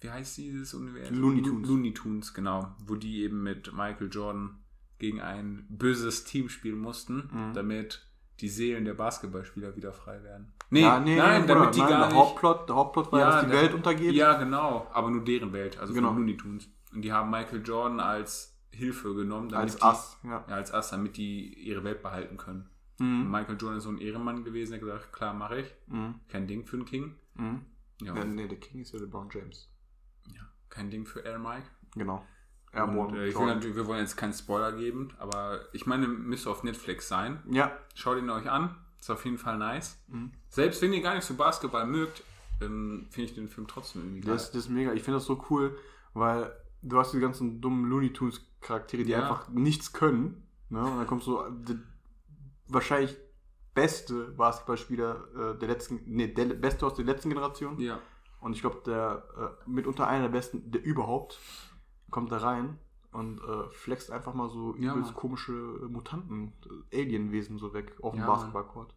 wie 0.01 0.09
heißt 0.09 0.37
dieses 0.37 0.73
Universum? 0.73 1.17
Looney 1.17 1.41
Tunes. 1.41 1.67
Looney 1.69 1.93
Tunes, 1.93 2.33
genau. 2.33 2.75
Wo 2.85 2.95
die 2.95 3.23
eben 3.23 3.41
mit 3.43 3.71
Michael 3.73 4.09
Jordan 4.11 4.59
gegen 4.99 5.21
ein 5.21 5.65
böses 5.69 6.25
Team 6.25 6.49
spielen 6.49 6.77
mussten, 6.79 7.29
Mhm. 7.31 7.53
damit 7.53 8.05
die 8.41 8.49
Seelen 8.49 8.83
der 8.85 8.93
Basketballspieler 8.93 9.75
wieder 9.77 9.93
frei 9.93 10.21
werden. 10.23 10.51
Nee, 10.69 10.81
Ja, 10.81 10.99
nee, 10.99 11.15
nein, 11.15 11.41
nee, 11.41 11.47
damit 11.47 11.63
Bruder, 11.65 11.71
die 11.71 11.79
nein, 11.79 11.89
gar 11.89 11.99
der 11.99 12.07
nicht. 12.07 12.17
Hauptplot, 12.17 12.69
der 12.69 12.75
Hauptplot 12.75 13.11
war, 13.11 13.19
ja, 13.19 13.25
dass 13.31 13.45
die 13.45 13.51
der- 13.51 13.61
Welt 13.61 13.73
untergeht. 13.73 14.13
Ja, 14.13 14.33
genau. 14.37 14.87
Aber 14.93 15.09
nur 15.11 15.23
deren 15.23 15.53
Welt, 15.53 15.77
also 15.79 15.93
Genau. 15.93 16.07
von 16.09 16.17
Looney 16.17 16.37
Tunes. 16.37 16.67
Und 16.93 17.01
die 17.01 17.11
haben 17.13 17.29
Michael 17.29 17.61
Jordan 17.65 17.99
als 17.99 18.57
Hilfe 18.71 19.13
genommen, 19.15 19.53
als 19.53 19.81
Ass. 19.81 20.17
Ja. 20.23 20.43
Ja, 20.47 20.55
als 20.55 20.73
Ass, 20.73 20.89
damit 20.89 21.17
die 21.17 21.53
ihre 21.53 21.83
Welt 21.83 22.01
behalten 22.01 22.37
können. 22.37 22.69
Mhm. 22.99 23.21
Und 23.21 23.31
Michael 23.31 23.57
Jordan 23.59 23.77
ist 23.77 23.83
so 23.83 23.89
ein 23.89 23.97
Ehrenmann 23.99 24.43
gewesen, 24.43 24.71
der 24.71 24.79
gesagt, 24.79 25.13
klar, 25.13 25.33
mache 25.33 25.59
ich. 25.61 25.73
Mhm. 25.87 26.15
Kein 26.29 26.47
Ding 26.47 26.65
für 26.65 26.77
einen 26.77 26.85
King. 26.85 27.15
Mhm. 27.35 27.61
Ja, 28.01 28.15
Ja, 28.15 28.23
nee, 28.25 28.47
der 28.47 28.59
King 28.59 28.81
ist 28.81 28.91
ja 28.93 28.99
LeBron 28.99 29.29
James. 29.31 29.69
ja. 30.33 30.41
kein 30.69 30.89
Ding 30.89 31.05
für 31.05 31.19
Air 31.21 31.39
Mike. 31.39 31.67
Genau. 31.95 32.25
Und, 32.73 32.77
Airborne 32.79 33.17
äh, 33.17 33.27
ich 33.27 33.33
will 33.35 33.39
Jordan. 33.41 33.55
natürlich, 33.57 33.75
wir 33.77 33.87
wollen 33.87 33.99
jetzt 34.01 34.17
keinen 34.17 34.33
Spoiler 34.33 34.73
geben, 34.73 35.13
aber 35.19 35.61
ich 35.71 35.85
meine, 35.85 36.07
müsste 36.07 36.49
auf 36.49 36.63
Netflix 36.63 37.07
sein. 37.07 37.41
Ja. 37.49 37.71
Schaut 37.93 38.17
ihn 38.17 38.29
euch 38.29 38.49
an. 38.49 38.75
Ist 39.05 39.11
auf 39.11 39.23
jeden 39.23 39.37
Fall 39.37 39.59
nice. 39.59 39.99
Mhm. 40.07 40.31
Selbst 40.49 40.81
wenn 40.81 40.91
ihr 40.91 40.99
gar 40.99 41.13
nicht 41.13 41.25
so 41.25 41.35
Basketball 41.35 41.85
mögt, 41.85 42.23
ähm, 42.59 43.05
finde 43.11 43.29
ich 43.29 43.35
den 43.35 43.47
Film 43.47 43.67
trotzdem 43.67 44.01
irgendwie 44.01 44.21
geil. 44.21 44.33
Das, 44.33 44.47
das 44.49 44.63
ist 44.63 44.69
mega. 44.69 44.93
Ich 44.93 45.03
finde 45.03 45.17
das 45.19 45.25
so 45.27 45.45
cool, 45.51 45.77
weil 46.15 46.51
du 46.81 46.97
hast 46.97 47.13
die 47.13 47.19
ganzen 47.19 47.61
dummen 47.61 47.85
Looney 47.87 48.13
Tunes 48.13 48.41
Charaktere, 48.61 49.03
die 49.03 49.11
Ja. 49.11 49.19
einfach 49.21 49.49
nichts 49.49 49.93
können. 49.93 50.47
Ne? 50.69 50.83
Und 50.83 50.97
dann 50.97 51.05
kommt 51.05 51.21
so 51.21 51.47
der 51.47 51.75
wahrscheinlich 52.67 53.15
beste 53.75 54.29
Basketballspieler 54.31 55.53
äh, 55.53 55.59
der 55.59 55.67
letzten, 55.67 56.01
nee, 56.07 56.27
der 56.27 56.45
beste 56.45 56.87
aus 56.87 56.95
der 56.95 57.05
letzten 57.05 57.29
Generation. 57.29 57.79
ja. 57.79 57.99
Und 58.41 58.53
ich 58.53 58.61
glaube, 58.61 58.81
der 58.87 59.23
äh, 59.65 59.69
mitunter 59.69 60.07
einer 60.07 60.23
der 60.23 60.29
besten, 60.29 60.71
der 60.71 60.83
überhaupt, 60.83 61.39
kommt 62.09 62.31
da 62.31 62.37
rein 62.37 62.79
und 63.15 63.39
äh, 63.39 63.69
flext 63.71 64.11
einfach 64.11 64.33
mal 64.33 64.49
so 64.49 64.75
Ja, 64.77 64.91
übelst 64.93 65.11
Mann. 65.11 65.19
komische 65.19 65.51
äh, 65.53 65.85
Mutanten, 65.87 66.53
äh, 66.91 67.01
Alienwesen 67.01 67.57
so 67.57 67.73
weg 67.73 67.93
auf 68.01 68.13
dem 68.13 68.21
Ja. 68.21 68.27
Basketballcourt. 68.27 68.93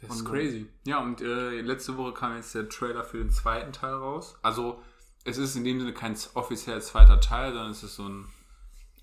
Das 0.00 0.14
ist 0.16 0.22
Und, 0.22 0.28
crazy. 0.28 0.66
Ja, 0.84 1.00
und 1.02 1.20
äh, 1.20 1.60
letzte 1.60 1.96
Woche 1.96 2.12
kam 2.12 2.34
jetzt 2.36 2.54
der 2.54 2.68
Trailer 2.68 3.04
für 3.04 3.18
den 3.18 3.30
zweiten 3.30 3.72
Teil 3.72 3.94
raus. 3.94 4.36
Also, 4.42 4.82
es 5.24 5.38
ist 5.38 5.54
in 5.56 5.64
dem 5.64 5.78
Sinne 5.78 5.92
kein 5.94 6.16
offizieller 6.34 6.80
zweiter 6.80 7.20
Teil, 7.20 7.52
sondern 7.52 7.70
es 7.70 7.82
ist 7.84 7.94
so 7.96 8.08
ein 8.08 8.26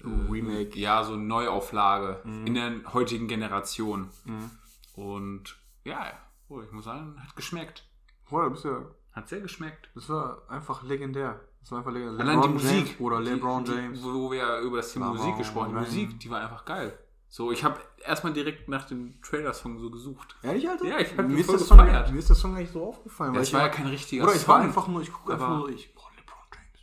äh, 0.04 0.08
Remake. 0.32 0.78
Ja, 0.78 1.04
so 1.04 1.14
eine 1.14 1.24
Neuauflage 1.24 2.22
Mhm. 2.26 2.48
in 2.48 2.54
der 2.54 2.94
heutigen 2.94 3.28
Generation. 3.28 4.10
Mhm. 4.26 4.52
Und 4.96 5.58
ja, 5.86 6.12
oh, 6.50 6.62
ich 6.62 6.72
muss 6.72 6.84
sagen, 6.86 7.16
hat 7.24 7.36
geschmeckt. 7.36 7.86
Boah, 8.30 8.44
da 8.44 8.50
bist 8.50 8.66
du 8.66 8.70
ja 8.70 8.86
Hat 9.14 9.28
sehr 9.30 9.42
geschmeckt. 9.42 9.90
Das 9.96 10.10
war 10.10 10.42
einfach 10.50 10.84
legendär. 10.84 11.40
Das 11.62 11.72
war 11.72 11.80
einfach 11.80 11.92
legendär. 11.92 12.26
Allein 12.26 12.42
die 12.42 12.48
James 12.48 12.64
Musik. 12.64 12.96
oder 13.00 13.20
die, 13.22 13.30
LeBron 13.30 13.64
die, 13.66 13.72
James. 13.72 14.04
Wo, 14.04 14.14
wo 14.14 14.32
wir 14.32 14.38
ja 14.40 14.60
über 14.62 14.78
das 14.78 14.94
Thema 14.94 15.08
LeBron 15.08 15.22
Musik 15.26 15.38
gesprochen 15.38 15.76
haben. 15.76 15.86
Die 15.86 15.92
James. 15.92 15.94
Musik, 16.06 16.20
die 16.20 16.30
war 16.32 16.42
einfach 16.42 16.66
geil. 16.66 16.98
So, 17.32 17.52
ich 17.52 17.64
habe 17.64 17.80
erstmal 18.04 18.34
direkt 18.34 18.70
nach 18.70 18.86
dem 18.86 19.22
Trailer-Song 19.22 19.78
so 19.80 19.92
gesucht. 19.92 20.36
Ehrlich, 20.42 20.68
Alter? 20.68 20.86
Ja, 20.86 20.98
ich 21.00 21.16
hab 21.16 21.28
mir, 21.28 21.38
ist 21.38 21.52
der 21.52 21.60
Song, 21.60 21.78
gefeiert. 21.78 22.12
mir 22.12 22.18
ist 22.20 22.30
der 22.30 22.36
Song 22.36 22.56
eigentlich 22.56 22.72
so 22.72 22.84
aufgefallen. 22.88 23.34
weil 23.34 23.40
Das 23.42 23.50
ich 23.50 23.54
war 23.54 23.62
ja 23.62 23.70
kein 23.70 23.86
richtiger 23.88 24.24
Bruder, 24.26 24.36
ich 24.36 24.48
war 24.48 24.60
einfach 24.60 24.88
nur, 24.88 25.02
ich 25.04 25.12
gucke 25.14 25.34
einfach 25.34 25.50
nur, 25.50 25.70
ich, 25.70 25.94
boah, 25.94 26.10
LeBron 26.18 26.38
James. 26.56 26.80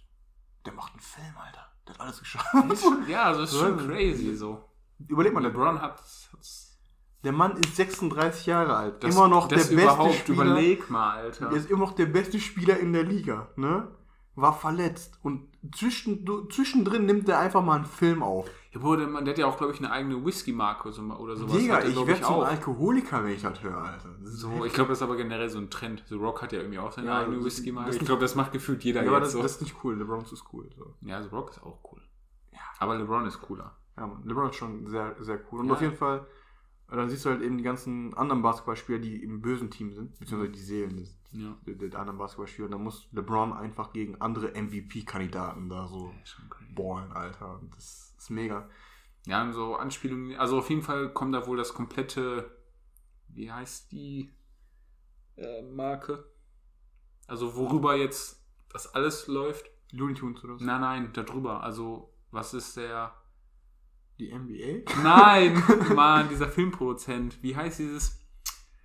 Der 0.64 0.72
macht 0.72 0.92
einen 0.92 1.00
Film, 1.00 1.34
Alter. 1.44 1.66
Der 1.88 1.94
hat 1.94 2.00
alles 2.00 2.18
geschafft. 2.20 2.46
Ja, 3.08 3.24
also 3.24 3.42
ist 3.42 3.56
schon 3.58 3.78
Ja. 3.78 3.86
crazy 3.86 4.36
so. 4.36 4.62
Überleg 5.08 5.32
mal, 5.32 5.42
LeBron. 5.42 5.64
LeBron 5.74 5.82
hat, 5.82 5.98
hat's 6.32 6.78
Der 7.24 7.32
Mann 7.32 7.56
ist 7.56 7.74
36 7.74 8.46
Jahre 8.46 8.76
alt. 8.76 9.02
das, 9.02 9.16
immer 9.16 9.26
noch 9.26 9.48
der 9.48 9.58
das 9.58 9.74
beste 9.74 10.12
Spieler. 10.12 10.44
überleg 10.44 10.88
mal, 10.90 11.10
Alter. 11.16 11.46
Er 11.50 11.56
ist 11.56 11.68
immer 11.70 11.80
noch 11.80 11.92
der 11.96 12.06
beste 12.06 12.38
Spieler 12.38 12.78
in 12.78 12.92
der 12.92 13.02
Liga, 13.02 13.48
ne? 13.56 13.88
War 14.36 14.52
verletzt. 14.52 15.18
Und 15.22 15.48
zwischen, 15.74 16.24
du- 16.24 16.44
zwischendrin 16.44 17.06
nimmt 17.06 17.28
er 17.28 17.38
einfach 17.38 17.64
mal 17.64 17.76
einen 17.76 17.84
Film 17.86 18.22
auf. 18.22 18.48
Ja, 18.72 18.80
Bruder, 18.80 18.98
der, 18.98 19.08
Mann, 19.08 19.24
der 19.24 19.32
hat 19.32 19.38
ja 19.38 19.46
auch, 19.46 19.56
glaube 19.56 19.72
ich, 19.72 19.78
eine 19.78 19.90
eigene 19.90 20.22
Whisky-Marke 20.24 20.88
oder 20.88 21.36
sowas. 21.36 21.56
Digga, 21.56 21.82
ich 21.82 21.96
werde 21.96 22.20
zum 22.20 22.34
auch. 22.34 22.46
Alkoholiker, 22.46 23.24
wenn 23.24 23.32
ich 23.32 23.40
das 23.42 23.62
höre, 23.62 23.78
Alter. 23.78 24.10
Das 24.22 24.32
So, 24.34 24.64
ich 24.66 24.74
glaube, 24.74 24.88
das 24.90 24.98
ist 24.98 25.02
aber 25.02 25.16
generell 25.16 25.48
so 25.48 25.58
ein 25.58 25.70
Trend. 25.70 26.04
So 26.06 26.18
Rock 26.18 26.42
hat 26.42 26.52
ja 26.52 26.58
irgendwie 26.58 26.78
auch 26.78 26.92
seine 26.92 27.06
Ja, 27.08 27.20
eigene 27.20 27.42
Whisky-Marke. 27.42 27.90
Ich 27.96 27.98
glaube, 28.00 28.20
das 28.20 28.34
macht 28.34 28.52
gefühlt 28.52 28.84
jeder 28.84 29.02
ja, 29.02 29.08
aber 29.08 29.18
jetzt 29.18 29.28
das, 29.28 29.32
so. 29.32 29.42
das 29.42 29.52
ist 29.52 29.62
nicht 29.62 29.76
cool. 29.82 29.96
LeBron 29.96 30.20
ist 30.30 30.44
cool. 30.52 30.68
So. 30.76 30.94
ja, 31.00 31.16
also 31.16 31.30
Rock 31.30 31.50
ist 31.50 31.62
auch 31.62 31.78
cool. 31.90 32.02
Ja. 32.52 32.58
Aber 32.78 32.96
LeBron 32.98 33.24
ist 33.26 33.40
cooler. 33.40 33.74
Ja, 33.96 34.20
LeBron 34.24 34.50
ist 34.50 34.56
schon 34.56 34.86
sehr, 34.86 35.16
sehr 35.20 35.40
cool. 35.50 35.60
Und 35.60 35.68
Ja. 35.68 35.72
auf 35.72 35.80
jeden 35.80 35.96
Fall, 35.96 36.26
äh, 36.92 36.96
dann 36.96 37.08
siehst 37.08 37.24
du 37.24 37.30
halt 37.30 37.40
eben 37.40 37.56
die 37.56 37.64
ganzen 37.64 38.12
anderen 38.12 38.42
Basketballspieler, 38.42 38.98
die 38.98 39.22
im 39.22 39.40
bösen 39.40 39.70
Team 39.70 39.92
sind, 39.94 40.18
beziehungsweise 40.18 40.52
die 40.52 40.58
Seelen 40.60 40.98
des, 40.98 41.16
Ja. 41.36 41.56
der 41.64 41.98
anderen 41.98 42.18
Basketballspieler. 42.18 42.66
Und 42.66 42.72
dann 42.72 42.82
muss 42.82 43.08
LeBron 43.12 43.52
einfach 43.52 43.92
gegen 43.92 44.20
andere 44.20 44.48
MVP-Kandidaten 44.60 45.68
da 45.68 45.86
so 45.86 46.12
Ja, 46.24 46.74
ballen, 46.74 47.12
Alter. 47.12 47.60
Das 47.74 48.14
ist 48.16 48.30
mega. 48.30 48.68
Ja, 49.26 49.52
so 49.52 49.76
Anspielungen. 49.76 50.36
Also 50.36 50.58
auf 50.58 50.70
jeden 50.70 50.82
Fall 50.82 51.12
kommt 51.12 51.34
da 51.34 51.46
wohl 51.46 51.56
das 51.56 51.74
komplette. 51.74 52.50
Wie 53.28 53.50
heißt 53.50 53.92
die 53.92 54.32
äh, 55.36 55.62
Marke? 55.62 56.24
Also 57.26 57.56
worüber 57.56 57.96
jetzt 57.96 58.44
das 58.72 58.94
alles 58.94 59.26
läuft? 59.26 59.66
Looney 59.92 60.14
Tunes 60.14 60.42
oder 60.44 60.58
so. 60.58 60.64
Nein, 60.64 60.80
nein, 60.80 61.10
darüber. 61.12 61.62
Also 61.62 62.14
was 62.30 62.54
ist 62.54 62.76
der. 62.76 63.14
Die 64.18 64.32
NBA? 64.32 64.90
Nein, 65.02 65.62
Mann, 65.94 66.28
dieser 66.30 66.48
Filmproduzent. 66.48 67.42
Wie 67.42 67.54
heißt 67.54 67.80
dieses? 67.80 68.25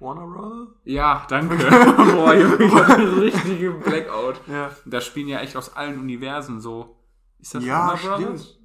Warner 0.02 0.26
Brothers? 0.28 0.70
Ja, 0.84 1.26
danke. 1.30 1.56
Boah, 2.16 2.34
Junge, 2.34 2.64
ich 2.64 2.74
hab 2.74 2.90
einen 2.90 3.20
richtigen 3.20 3.80
Blackout. 3.80 4.42
Ja. 4.48 4.72
Da 4.86 5.00
spielen 5.00 5.28
ja 5.28 5.40
echt 5.40 5.56
aus 5.56 5.76
allen 5.76 6.00
Universen 6.00 6.60
so. 6.60 6.98
Ist 7.40 7.56
das 7.56 7.64
Ja, 7.64 7.88
Warner 8.04 8.38
stimmt. 8.38 8.60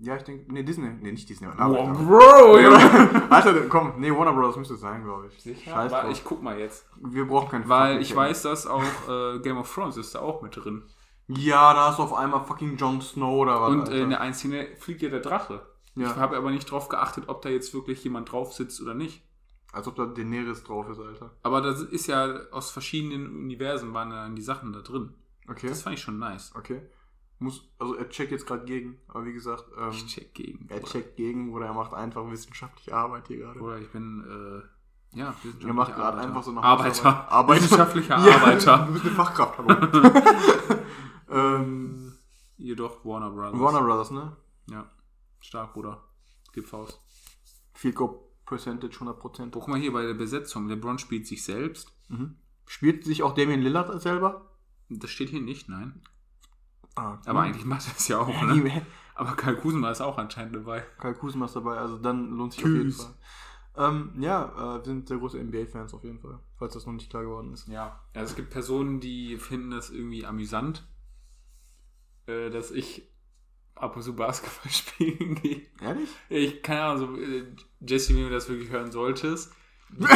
Ja, 0.00 0.16
ich 0.16 0.22
denke, 0.22 0.52
nee, 0.52 0.62
Disney. 0.62 0.90
Nee, 1.00 1.12
nicht 1.12 1.28
Disney. 1.28 1.48
Wow, 1.48 1.88
Alter. 1.88 1.92
Bro, 2.04 2.58
Junge. 2.58 3.30
Alter, 3.30 3.60
komm, 3.68 3.94
nee, 3.98 4.10
Warner 4.10 4.32
Brothers 4.32 4.56
müsste 4.56 4.74
es 4.74 4.80
sein, 4.80 5.04
glaube 5.04 5.28
ich. 5.28 5.42
Sicher? 5.42 5.70
Scheiß 5.70 5.92
drauf. 5.92 6.10
ich 6.10 6.24
guck 6.24 6.42
mal 6.42 6.58
jetzt. 6.58 6.86
Wir 7.02 7.26
brauchen 7.26 7.48
keinen 7.48 7.68
Weil 7.68 8.00
ich 8.00 8.14
weiß, 8.14 8.42
dass 8.42 8.66
auch 8.66 8.82
äh, 9.08 9.38
Game 9.40 9.58
of 9.58 9.72
Thrones 9.72 9.96
ist 9.96 10.14
da 10.14 10.20
auch 10.20 10.42
mit 10.42 10.56
drin. 10.56 10.82
Ja, 11.28 11.74
da 11.74 11.88
hast 11.88 11.98
du 11.98 12.04
auf 12.04 12.14
einmal 12.14 12.44
fucking 12.44 12.76
Jon 12.76 13.00
Snow 13.00 13.38
oder 13.38 13.60
was. 13.60 13.70
Und 13.70 13.88
äh, 13.88 14.02
in 14.02 14.10
der 14.10 14.20
einen 14.20 14.34
Szene 14.34 14.68
fliegt 14.78 15.02
ja 15.02 15.08
der 15.08 15.20
Drache. 15.20 15.66
Ja. 15.96 16.10
Ich 16.10 16.16
habe 16.16 16.36
aber 16.36 16.50
nicht 16.50 16.70
drauf 16.70 16.88
geachtet, 16.88 17.24
ob 17.28 17.42
da 17.42 17.48
jetzt 17.48 17.74
wirklich 17.74 18.04
jemand 18.04 18.30
drauf 18.30 18.52
sitzt 18.52 18.80
oder 18.82 18.94
nicht. 18.94 19.25
Als 19.72 19.86
ob 19.88 19.96
da 19.96 20.06
Daenerys 20.06 20.62
drauf 20.64 20.88
ist, 20.88 20.98
Alter. 21.00 21.30
Aber 21.42 21.60
das 21.60 21.82
ist 21.82 22.06
ja 22.06 22.26
aus 22.50 22.70
verschiedenen 22.70 23.26
Universen 23.44 23.92
waren 23.92 24.10
dann 24.10 24.34
die 24.36 24.42
Sachen 24.42 24.72
da 24.72 24.80
drin. 24.80 25.12
Okay. 25.48 25.68
Das 25.68 25.82
fand 25.82 25.96
ich 25.96 26.02
schon 26.02 26.18
nice. 26.18 26.52
Okay. 26.54 26.80
Muss, 27.38 27.68
also 27.78 27.94
er 27.94 28.08
checkt 28.08 28.32
jetzt 28.32 28.46
gerade 28.46 28.64
gegen, 28.64 28.98
aber 29.08 29.26
wie 29.26 29.34
gesagt, 29.34 29.66
ähm, 29.78 29.90
Ich 29.90 30.06
check 30.06 30.32
gegen. 30.34 30.66
er 30.70 30.78
Bruder. 30.80 30.90
checkt 30.92 31.16
gegen 31.16 31.52
oder 31.52 31.66
er 31.66 31.74
macht 31.74 31.92
einfach 31.92 32.28
wissenschaftliche 32.30 32.94
Arbeit 32.96 33.26
hier 33.28 33.38
gerade. 33.38 33.60
Oder 33.60 33.78
ich 33.78 33.90
bin, 33.90 34.24
äh, 35.12 35.18
ja, 35.18 35.34
Er 35.62 35.72
macht 35.74 35.94
gerade 35.94 36.18
einfach 36.18 36.42
so 36.42 36.52
eine 36.52 36.62
Arbeiter. 36.62 37.30
Arbeiter. 37.30 37.62
Wissenschaftlicher 37.64 38.16
Ja, 38.26 38.36
Arbeiter. 38.36 38.78
Du 38.86 38.92
bist 38.94 39.04
eine 39.04 39.14
Fachkraft, 39.14 39.58
hallo. 39.58 40.78
ähm, 41.30 42.12
Jedoch 42.56 43.04
Warner 43.04 43.30
Brothers. 43.30 43.60
Warner 43.60 43.82
Brothers, 43.82 44.10
ne? 44.12 44.36
Ja. 44.70 44.90
Stark, 45.40 45.74
Bruder. 45.74 46.02
Gib 46.54 46.66
Faust. 46.66 47.00
Field 47.74 47.94
Goal 47.96 48.18
Percentage 48.46 48.96
100%. 48.98 49.50
Guck 49.50 49.68
mal 49.68 49.78
hier 49.78 49.92
bei 49.92 50.06
der 50.06 50.14
Besetzung. 50.14 50.68
LeBron 50.68 50.98
spielt 50.98 51.26
sich 51.26 51.44
selbst. 51.44 51.92
Mhm. 52.08 52.36
Spielt 52.66 53.04
sich 53.04 53.22
auch 53.22 53.34
Damien 53.34 53.60
Lillard 53.60 54.00
selber? 54.00 54.50
Das 54.88 55.10
steht 55.10 55.30
hier 55.30 55.40
nicht, 55.40 55.68
nein. 55.68 56.00
Ah, 56.94 57.18
Aber 57.26 57.40
mhm. 57.40 57.46
eigentlich 57.46 57.64
macht 57.64 57.86
er 57.86 57.96
es 57.96 58.08
ja 58.08 58.18
auch, 58.18 58.42
ne? 58.42 58.86
Aber 59.14 59.34
Karl 59.34 59.56
Kuzma 59.56 59.90
ist 59.90 60.00
auch 60.00 60.18
anscheinend 60.18 60.54
dabei. 60.54 60.84
Kai 60.98 61.14
Kuzma 61.14 61.46
ist 61.46 61.56
dabei, 61.56 61.78
also 61.78 61.98
dann 61.98 62.30
lohnt 62.30 62.52
sich 62.52 62.64
auf 62.64 62.70
jeden 62.70 62.90
Tschüss. 62.90 63.04
Fall. 63.04 63.14
Ähm, 63.88 64.12
ja, 64.18 64.76
äh, 64.76 64.78
wir 64.78 64.84
sind 64.84 65.08
sehr 65.08 65.18
große 65.18 65.42
NBA-Fans 65.42 65.92
auf 65.92 66.04
jeden 66.04 66.18
Fall, 66.18 66.38
falls 66.56 66.74
das 66.74 66.86
noch 66.86 66.92
nicht 66.92 67.10
klar 67.10 67.22
geworden 67.22 67.52
ist. 67.52 67.68
Ja. 67.68 68.00
Also 68.14 68.30
es 68.30 68.36
gibt 68.36 68.50
Personen, 68.50 69.00
die 69.00 69.36
finden 69.36 69.70
das 69.70 69.90
irgendwie 69.90 70.24
amüsant, 70.24 70.86
äh, 72.26 72.50
dass 72.50 72.70
ich 72.70 73.10
ab 73.76 73.96
und 73.96 74.02
zu 74.02 74.14
Basketball 74.14 74.70
spielen 74.72 75.34
gehe. 75.36 75.62
Ehrlich? 75.80 76.08
Ich, 76.28 76.62
keine 76.62 76.82
Ahnung, 76.82 77.16
so, 77.16 77.20
äh, 77.20 77.44
Jesse, 77.80 78.14
wenn 78.14 78.24
du 78.24 78.30
das 78.30 78.48
wirklich 78.48 78.70
hören 78.70 78.90
solltest. 78.90 79.52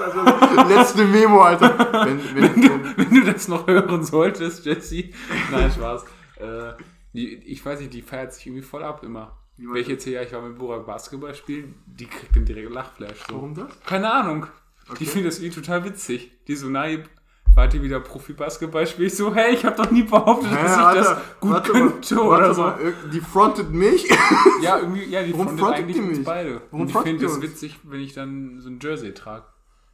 Also, 0.00 0.22
letzte 0.68 1.04
Memo, 1.04 1.40
Alter. 1.40 1.78
Wenn, 2.06 2.34
wenn, 2.34 2.54
wenn, 2.54 2.62
du, 2.62 2.96
wenn, 2.96 3.10
du 3.10 3.32
das 3.32 3.48
noch 3.48 3.66
hören 3.66 4.04
solltest, 4.04 4.64
Jesse. 4.64 5.10
Nein, 5.50 5.70
Spaß. 5.70 6.04
Äh, 6.36 6.72
die, 7.12 7.34
ich 7.36 7.64
weiß 7.64 7.80
nicht, 7.80 7.92
die 7.92 8.02
feiert 8.02 8.32
sich 8.32 8.46
irgendwie 8.46 8.62
voll 8.62 8.82
ab 8.82 9.02
immer. 9.02 9.38
Wenn 9.56 9.76
ich 9.76 9.88
jetzt 9.88 10.04
hier, 10.04 10.22
ich 10.22 10.32
war 10.32 10.42
mit 10.42 10.58
Burak 10.58 10.86
Basketball 10.86 11.34
spielen, 11.34 11.74
die 11.86 12.06
kriegt 12.06 12.34
den 12.34 12.44
direkt 12.44 12.70
Lachflash. 12.70 13.26
So. 13.28 13.34
warum 13.34 13.54
das? 13.54 13.80
Keine 13.84 14.10
Ahnung. 14.10 14.46
Okay. 14.88 14.98
Die 15.00 15.06
findet 15.06 15.32
das 15.32 15.40
irgendwie 15.40 15.60
total 15.60 15.84
witzig. 15.84 16.30
Die 16.46 16.56
so, 16.56 16.68
nein, 16.68 17.08
wart 17.54 17.74
ihr 17.74 17.82
wieder 17.82 18.00
Profi-Basketball 18.00 18.86
spielst? 18.86 19.16
So, 19.16 19.34
hey, 19.34 19.54
ich 19.54 19.64
hab 19.64 19.76
doch 19.76 19.90
nie 19.90 20.02
behauptet, 20.02 20.52
dass 20.52 20.72
ich 20.72 21.02
das 21.02 21.16
gut 21.40 21.50
warte 21.50 21.72
könnte 21.72 22.14
mal, 22.14 22.24
oder 22.24 22.54
so. 22.54 22.62
Mal, 22.62 22.94
die 23.12 23.20
frontet 23.20 23.70
mich. 23.70 24.08
Ja, 24.62 24.78
irgendwie, 24.78 25.04
ja, 25.04 25.22
die 25.22 25.32
Warum 25.32 25.46
frontet 25.46 25.60
frontet 25.60 25.84
eigentlich 25.84 25.96
die 25.96 26.18
uns 26.18 26.24
beide. 26.24 26.60
Warum 26.70 26.82
Und 26.82 26.90
ich 26.90 26.96
finde 26.98 27.18
die 27.18 27.24
es 27.24 27.40
witzig, 27.40 27.80
wenn 27.82 28.00
ich 28.00 28.12
dann 28.12 28.60
so 28.60 28.68
ein 28.68 28.78
Jersey 28.80 29.14
trage. 29.14 29.44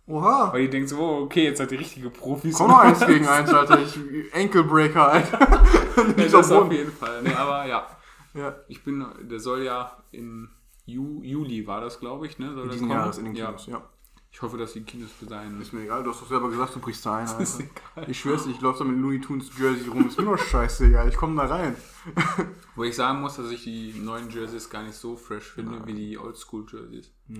Oha. 0.09 0.53
Weil 0.53 0.63
die 0.63 0.71
denken 0.71 0.89
so, 0.89 0.99
oh, 0.99 1.23
okay, 1.23 1.45
jetzt 1.45 1.59
seid 1.59 1.73
ihr 1.73 1.81
richtige 1.81 2.11
Profis. 2.11 2.57
Komm 2.57 2.69
noch 2.69 2.79
eins 2.79 3.05
gegen 3.05 3.27
eins, 3.27 3.53
Alter. 3.53 3.81
Ich, 3.81 3.99
Enkelbreaker, 4.33 5.13
Alter. 5.13 5.39
ja, 6.17 6.29
das 6.29 6.53
auf 6.53 6.71
jeden 6.71 6.93
Fall. 6.93 7.23
Nee, 7.23 7.35
aber 7.35 7.67
ja. 7.67 7.87
ja. 8.35 8.57
Ich 8.69 8.83
bin, 8.85 9.05
der 9.23 9.41
soll 9.41 9.63
ja 9.63 9.97
in 10.13 10.49
Ju, 10.85 11.23
Juli 11.23 11.67
war 11.67 11.81
das, 11.81 11.99
glaube 11.99 12.27
ich, 12.27 12.39
ne? 12.39 12.55
Soll 12.55 12.65
in 12.65 12.71
diesem 12.71 12.91
Jahr 12.91 13.19
in 13.19 13.25
den 13.25 13.35
Kinos, 13.35 13.67
ja. 13.67 13.75
ja. 13.75 13.83
Ich 14.37 14.43
hoffe, 14.43 14.59
dass 14.59 14.75
die 14.75 14.83
Kinos 14.83 15.09
bis 15.19 15.31
dahin. 15.31 15.59
Ist 15.63 15.73
mir 15.73 15.85
egal, 15.85 16.05
du 16.05 16.11
hast 16.11 16.21
doch 16.21 16.29
selber 16.29 16.51
gesagt, 16.51 16.75
du 16.75 16.79
brichst 16.79 17.07
da 17.07 17.17
ein. 17.17 17.27
Alter. 17.95 18.07
Ich 18.07 18.21
schwör's 18.21 18.45
ich 18.45 18.61
laufe 18.61 18.81
da 18.81 18.85
mit 18.85 19.01
Looney 19.01 19.19
Tunes 19.19 19.51
Jersey 19.59 19.89
rum. 19.89 20.09
Ist 20.09 20.19
mir 20.19 20.27
doch 20.27 20.37
scheißegal, 20.37 21.09
ich 21.09 21.17
komme 21.17 21.37
da 21.37 21.47
rein. 21.47 21.75
Wo 22.77 22.85
ich 22.85 22.95
sagen 22.95 23.23
muss, 23.23 23.37
dass 23.37 23.51
ich 23.51 23.65
die 23.65 23.95
neuen 23.95 24.29
Jerseys 24.29 24.69
gar 24.69 24.83
nicht 24.83 24.95
so 24.95 25.17
fresh 25.17 25.53
finde 25.53 25.77
Nein. 25.79 25.87
wie 25.87 25.95
die 25.95 26.19
Oldschool 26.19 26.67
Jerseys. 26.71 27.11
Nee. 27.29 27.39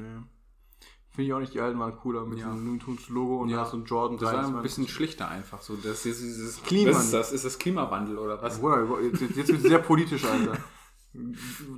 Finde 1.11 1.27
ich 1.29 1.33
auch 1.35 1.41
nicht, 1.41 1.53
die 1.53 1.61
alten 1.61 1.79
waren 1.79 1.97
cooler 1.97 2.25
mit 2.25 2.39
ja. 2.39 2.49
dem 2.49 2.65
Looney 2.65 2.79
Tunes 2.79 3.11
Logo 3.11 3.43
und 3.43 3.51
ja. 3.51 3.67
so 3.67 3.77
ein 3.77 3.85
Jordan 3.85 4.17
Das 4.17 4.33
war 4.33 4.47
ein 4.47 4.63
bisschen 4.63 4.89
schlichter 4.89 5.29
einfach 5.29 5.61
so. 5.61 5.77
Das 5.77 6.07
ist 6.07 6.23
dieses 6.23 6.63
Klimawandel. 6.63 6.95
Das 6.95 7.05
ist 7.05 7.13
das, 7.13 7.33
ist 7.33 7.45
das 7.45 7.59
Klimawandel 7.59 8.17
oder 8.17 8.41
was? 8.41 8.59
Ja, 8.59 9.01
jetzt, 9.03 9.21
jetzt 9.21 9.37
wird 9.37 9.59
es 9.59 9.63
sehr 9.65 9.81
politisch, 9.81 10.25
Alter. 10.25 10.57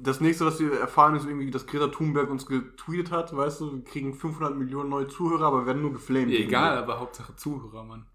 Das 0.03 0.21
nächste, 0.21 0.47
was 0.47 0.61
wir 0.61 0.79
erfahren, 0.79 1.17
ist 1.17 1.27
irgendwie, 1.27 1.51
dass 1.51 1.67
Greta 1.67 1.89
Thunberg 1.89 2.31
uns 2.31 2.47
getweetet 2.47 3.11
hat, 3.11 3.37
weißt 3.37 3.61
du, 3.61 3.73
wir 3.73 3.85
kriegen 3.85 4.15
500 4.15 4.57
Millionen 4.57 4.91
neue 4.91 5.09
Zuhörer, 5.09 5.47
aber 5.47 5.67
werden 5.67 5.83
nur 5.83 5.93
geflamed. 5.93 6.35
Egal, 6.35 6.79
aber 6.79 7.01
Hauptsache 7.01 7.35
Zuhörer, 7.37 7.85
Mann. 7.85 8.07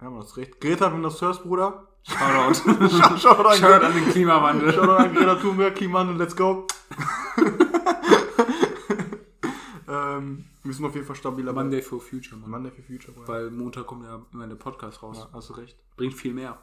Ja, 0.00 0.10
man 0.10 0.20
hast 0.20 0.36
recht. 0.36 0.60
Greta, 0.60 0.92
wenn 0.92 1.02
das 1.02 1.20
hörst, 1.20 1.42
Bruder. 1.42 1.88
Shoutout. 2.02 2.54
Shoutout 3.18 3.48
an, 3.48 3.58
Shoutout 3.58 3.86
an 3.86 3.94
den 3.94 4.10
Klimawandel. 4.10 4.72
Shoutout 4.72 4.92
an 4.92 5.14
Greta 5.14 5.34
Thunberg, 5.36 5.74
Klimawandel, 5.74 6.16
let's 6.16 6.34
go. 6.34 6.66
ähm, 9.88 10.46
wir 10.62 10.74
sind 10.74 10.86
auf 10.86 10.94
jeden 10.94 11.06
Fall 11.06 11.16
stabiler. 11.16 11.52
Monday 11.52 11.82
for 11.82 12.00
Future, 12.00 12.36
Mann. 12.36 12.50
Monday 12.50 12.70
for 12.70 12.84
Future, 12.84 13.12
Bruder. 13.12 13.28
Weil 13.28 13.50
Montag 13.50 13.86
kommt 13.86 14.04
ja 14.04 14.24
immer 14.32 14.46
der 14.46 14.56
Podcast 14.56 15.02
raus. 15.02 15.18
Ja, 15.18 15.28
hast 15.32 15.50
du 15.50 15.54
recht. 15.54 15.76
Bringt 15.96 16.14
viel 16.14 16.32
mehr. 16.32 16.58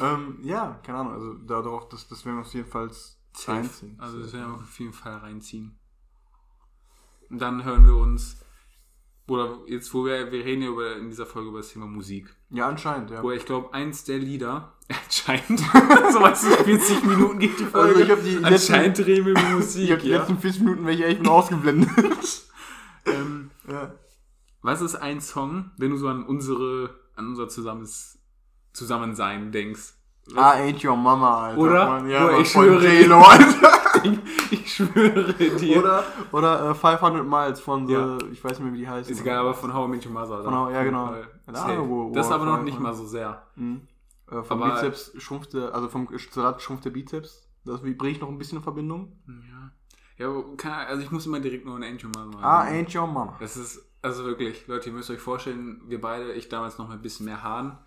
Ähm, 0.00 0.38
ja, 0.42 0.80
keine 0.82 0.98
Ahnung. 0.98 1.12
Also 1.12 1.34
darauf, 1.34 1.88
das, 1.88 2.08
das 2.08 2.24
werden 2.24 2.36
wir 2.36 2.44
uns 2.44 2.52
jedenfalls 2.52 3.20
reinziehen. 3.46 3.98
Also 3.98 4.20
das 4.20 4.32
werden 4.32 4.52
wir 4.52 4.62
auf 4.62 4.78
jeden 4.78 4.92
Fall 4.92 5.16
reinziehen. 5.18 5.78
Und 7.28 7.40
dann 7.40 7.64
hören 7.64 7.86
wir 7.86 7.94
uns 7.94 8.40
oder 9.30 9.60
jetzt, 9.68 9.94
wo 9.94 10.04
wir, 10.04 10.32
wir 10.32 10.44
reden 10.44 10.62
ja 10.62 10.68
über, 10.70 10.96
in 10.96 11.08
dieser 11.08 11.24
Folge 11.24 11.50
über 11.50 11.58
das 11.58 11.68
Thema 11.68 11.86
Musik. 11.86 12.34
Ja, 12.50 12.68
anscheinend, 12.68 13.10
ja. 13.10 13.22
Wo 13.22 13.30
ich 13.30 13.44
glaube, 13.44 13.72
eins 13.72 14.02
der 14.02 14.18
Lieder, 14.18 14.72
anscheinend, 15.04 15.60
so 16.12 16.18
du, 16.18 16.64
40 16.64 17.04
Minuten 17.04 17.38
geht 17.38 17.58
die 17.60 17.64
Folge. 17.64 17.94
Also 17.94 18.00
ich 18.00 18.10
habe 18.10 18.22
die 18.22 18.36
anscheinend 18.44 18.98
letzten, 18.98 19.04
reden 19.04 19.26
wir 19.26 19.38
Musik. 19.54 19.84
Ich 19.84 19.92
habe 19.92 20.02
die 20.02 20.08
ja. 20.08 20.18
letzten 20.18 20.38
40 20.38 20.62
Minuten 20.62 20.86
welche 20.86 21.04
echt 21.04 21.22
nur 21.22 21.32
ausgeblendet. 21.32 22.42
ähm, 23.06 23.50
ja. 23.70 23.94
Was 24.62 24.82
ist 24.82 24.96
ein 24.96 25.20
Song, 25.20 25.70
wenn 25.76 25.90
du 25.90 25.96
so 25.96 26.08
an 26.08 26.24
unsere, 26.24 26.98
an 27.14 27.28
unser 27.28 27.48
Zusammens, 28.72 29.16
Zusammensein 29.16 29.52
denkst? 29.52 29.94
Ah, 30.36 30.52
Ain't 30.52 30.84
Your 30.84 30.96
Mama, 30.96 31.46
Alter. 31.46 31.60
Oder? 31.60 32.06
Ja, 32.06 32.26
Boah, 32.26 32.40
ich 32.40 32.50
schwöre, 32.50 32.86
ich, 32.86 34.18
ich, 34.50 34.72
schwöre 34.72 35.32
dir. 35.32 35.78
Oder, 35.78 36.04
oder 36.32 36.70
äh, 36.70 36.74
500 36.74 37.26
Miles 37.26 37.60
von 37.60 37.86
The, 37.86 37.92
ja. 37.92 38.18
ich 38.30 38.42
weiß 38.42 38.52
nicht 38.52 38.60
mehr, 38.60 38.72
wie 38.72 38.78
die 38.78 38.88
heißt. 38.88 39.10
Ist 39.10 39.20
egal, 39.20 39.38
aber 39.38 39.54
von 39.54 39.74
How 39.74 39.88
I 39.88 39.90
Met 39.90 40.06
Your 40.06 40.12
Mother. 40.12 40.44
Von 40.44 40.54
How, 40.54 40.72
ja, 40.72 40.84
genau. 40.84 41.14
Ja, 41.14 41.88
wo, 41.88 42.12
das 42.12 42.26
ist 42.26 42.32
aber 42.32 42.44
noch 42.44 42.62
nicht 42.62 42.78
mal 42.78 42.94
so 42.94 43.06
sehr. 43.06 43.42
Mhm. 43.56 43.82
Äh, 44.30 44.42
vom 44.42 44.62
aber 44.62 44.74
Bizeps 44.74 45.12
schrumpft 45.18 45.54
der, 45.54 45.74
also 45.74 45.88
vom 45.88 46.08
Salat 46.30 46.62
schrumpft 46.62 46.84
der 46.84 46.90
Bizeps. 46.90 47.48
Das 47.64 47.80
bringe 47.80 48.08
ich 48.08 48.20
noch 48.20 48.28
ein 48.28 48.38
bisschen 48.38 48.58
in 48.58 48.64
Verbindung. 48.64 49.12
Ja. 49.26 49.72
Ja, 50.16 50.86
also 50.86 51.02
ich 51.02 51.10
muss 51.10 51.26
immer 51.26 51.40
direkt 51.40 51.64
nur 51.64 51.76
an 51.76 51.82
Ain't 51.82 52.04
Your 52.04 52.12
Mama. 52.14 52.38
Ah, 52.42 52.64
Ain't 52.66 52.94
Your 52.94 53.06
Mama. 53.06 53.36
Das 53.40 53.56
ist, 53.56 53.82
also 54.02 54.24
wirklich, 54.24 54.66
Leute, 54.66 54.90
ihr 54.90 54.94
müsst 54.94 55.10
euch 55.10 55.20
vorstellen, 55.20 55.80
wir 55.86 56.00
beide, 56.00 56.32
ich 56.34 56.48
damals 56.48 56.78
noch 56.78 56.88
mit 56.88 56.98
ein 56.98 57.02
bisschen 57.02 57.26
mehr 57.26 57.42
Haaren 57.42 57.78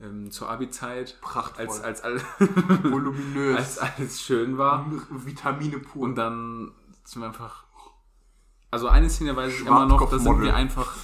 ähm, 0.00 0.30
zur 0.30 0.50
Abi-Zeit, 0.50 1.18
als, 1.56 1.80
als, 1.82 2.02
als, 2.02 2.22
voluminös, 2.82 3.56
als 3.56 3.78
alles 3.78 4.22
schön 4.22 4.58
war. 4.58 4.86
Vitamine 5.10 5.78
pur. 5.78 6.02
Und 6.02 6.16
dann 6.16 6.72
sind 7.04 7.22
wir 7.22 7.28
einfach. 7.28 7.64
Also 8.70 8.88
eine 8.88 9.08
Szene 9.08 9.36
weiß 9.36 9.52
ich 9.52 9.66
immer 9.66 9.86
noch, 9.86 10.10
da 10.10 10.18
sind 10.18 10.42
wir 10.42 10.54
einfach 10.54 10.96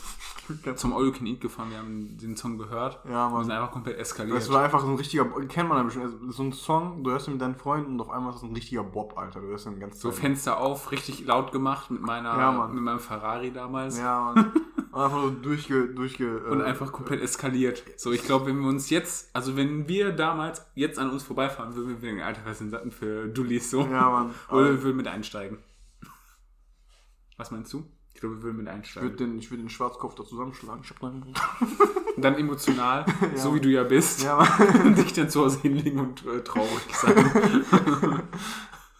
zum 0.75 0.93
All 0.93 1.05
You 1.05 1.13
Can 1.13 1.27
Eat 1.27 1.41
gefahren, 1.41 1.71
wir 1.71 1.79
haben 1.79 2.17
den 2.19 2.37
Song 2.37 2.59
gehört 2.59 2.99
ja, 3.09 3.27
und 3.29 3.45
sind 3.45 3.53
einfach 3.53 3.71
komplett 3.71 3.99
eskaliert. 3.99 4.37
Das 4.37 4.51
war 4.51 4.65
einfach 4.65 4.81
so 4.81 4.89
ein 4.89 4.97
richtiger, 4.97 5.25
kennt 5.47 5.69
man 5.69 5.79
ja 5.79 5.85
bestimmt, 5.85 6.07
also 6.07 6.33
so 6.33 6.43
ein 6.43 6.53
Song, 6.53 7.05
du 7.05 7.11
hörst 7.11 7.29
ihn 7.29 7.35
mit 7.35 7.43
deinen 7.43 7.55
Freunden 7.55 7.93
und 7.93 8.01
auf 8.01 8.11
einmal 8.11 8.31
ist 8.31 8.43
das 8.43 8.49
ein 8.49 8.55
richtiger 8.55 8.83
Bob, 8.83 9.17
Alter. 9.17 9.41
Du 9.41 9.47
hörst 9.47 9.67
ihn 9.67 9.79
ganz 9.79 10.01
So 10.01 10.11
Fenster 10.11 10.59
auf, 10.59 10.91
richtig 10.91 11.25
laut 11.27 11.53
gemacht 11.53 11.91
mit 11.91 12.03
meiner, 12.03 12.37
ja, 12.37 12.67
mit 12.67 12.83
meinem 12.83 13.01
Ferrari 13.01 13.53
damals. 13.53 13.99
Ja, 13.99 14.33
Mann. 14.35 14.53
Und 14.93 15.01
einfach 15.03 15.23
so 15.23 15.31
durchge, 15.31 15.89
durchge 15.89 16.41
Und 16.45 16.61
äh, 16.61 16.65
einfach 16.65 16.93
komplett 16.93 17.21
eskaliert. 17.21 17.83
So, 17.97 18.13
ich 18.13 18.25
glaube, 18.25 18.47
wenn 18.47 18.61
wir 18.61 18.69
uns 18.69 18.91
jetzt, 18.91 19.35
also 19.35 19.57
wenn 19.57 19.89
wir 19.89 20.13
damals 20.13 20.67
jetzt 20.75 20.99
an 20.99 21.11
uns 21.11 21.23
vorbeifahren 21.23 21.77
würden, 21.77 22.03
wir 22.03 22.09
denken, 22.09 22.23
Alter, 22.23 22.41
was 22.45 22.59
Satten 22.59 22.91
für 22.91 23.29
Dullis 23.29 23.71
so? 23.71 23.83
Ja, 23.83 24.11
Mann. 24.11 24.35
Oder 24.51 24.71
wir 24.71 24.83
würden 24.83 24.97
mit 24.97 25.07
einsteigen. 25.07 25.59
Was 27.37 27.51
meinst 27.51 27.73
du? 27.73 27.85
Ich 28.13 28.21
glaube, 28.21 28.37
wir 28.37 28.43
würden 28.43 28.57
mit 28.59 28.69
einsteigen. 28.69 29.11
Ich 29.13 29.19
würde 29.19 29.33
den, 29.33 29.51
würd 29.51 29.61
den 29.61 29.71
Schwarzkopf 29.71 30.17
da 30.17 30.25
zusammenschlagen. 30.25 30.83
Ich 30.83 30.91
hab 30.91 31.01
dann, 31.01 31.35
dann 32.17 32.35
emotional, 32.35 33.07
ja. 33.21 33.37
so 33.37 33.55
wie 33.55 33.61
du 33.61 33.69
ja 33.69 33.85
bist, 33.85 34.25
ja, 34.25 34.37
Mann. 34.37 34.95
dich 34.97 35.13
dann 35.13 35.31
zu 35.31 35.43
Hause 35.43 35.61
hinlegen 35.61 36.01
und 36.01 36.27
äh, 36.27 36.43
traurig 36.43 36.95
sein. 36.95 38.25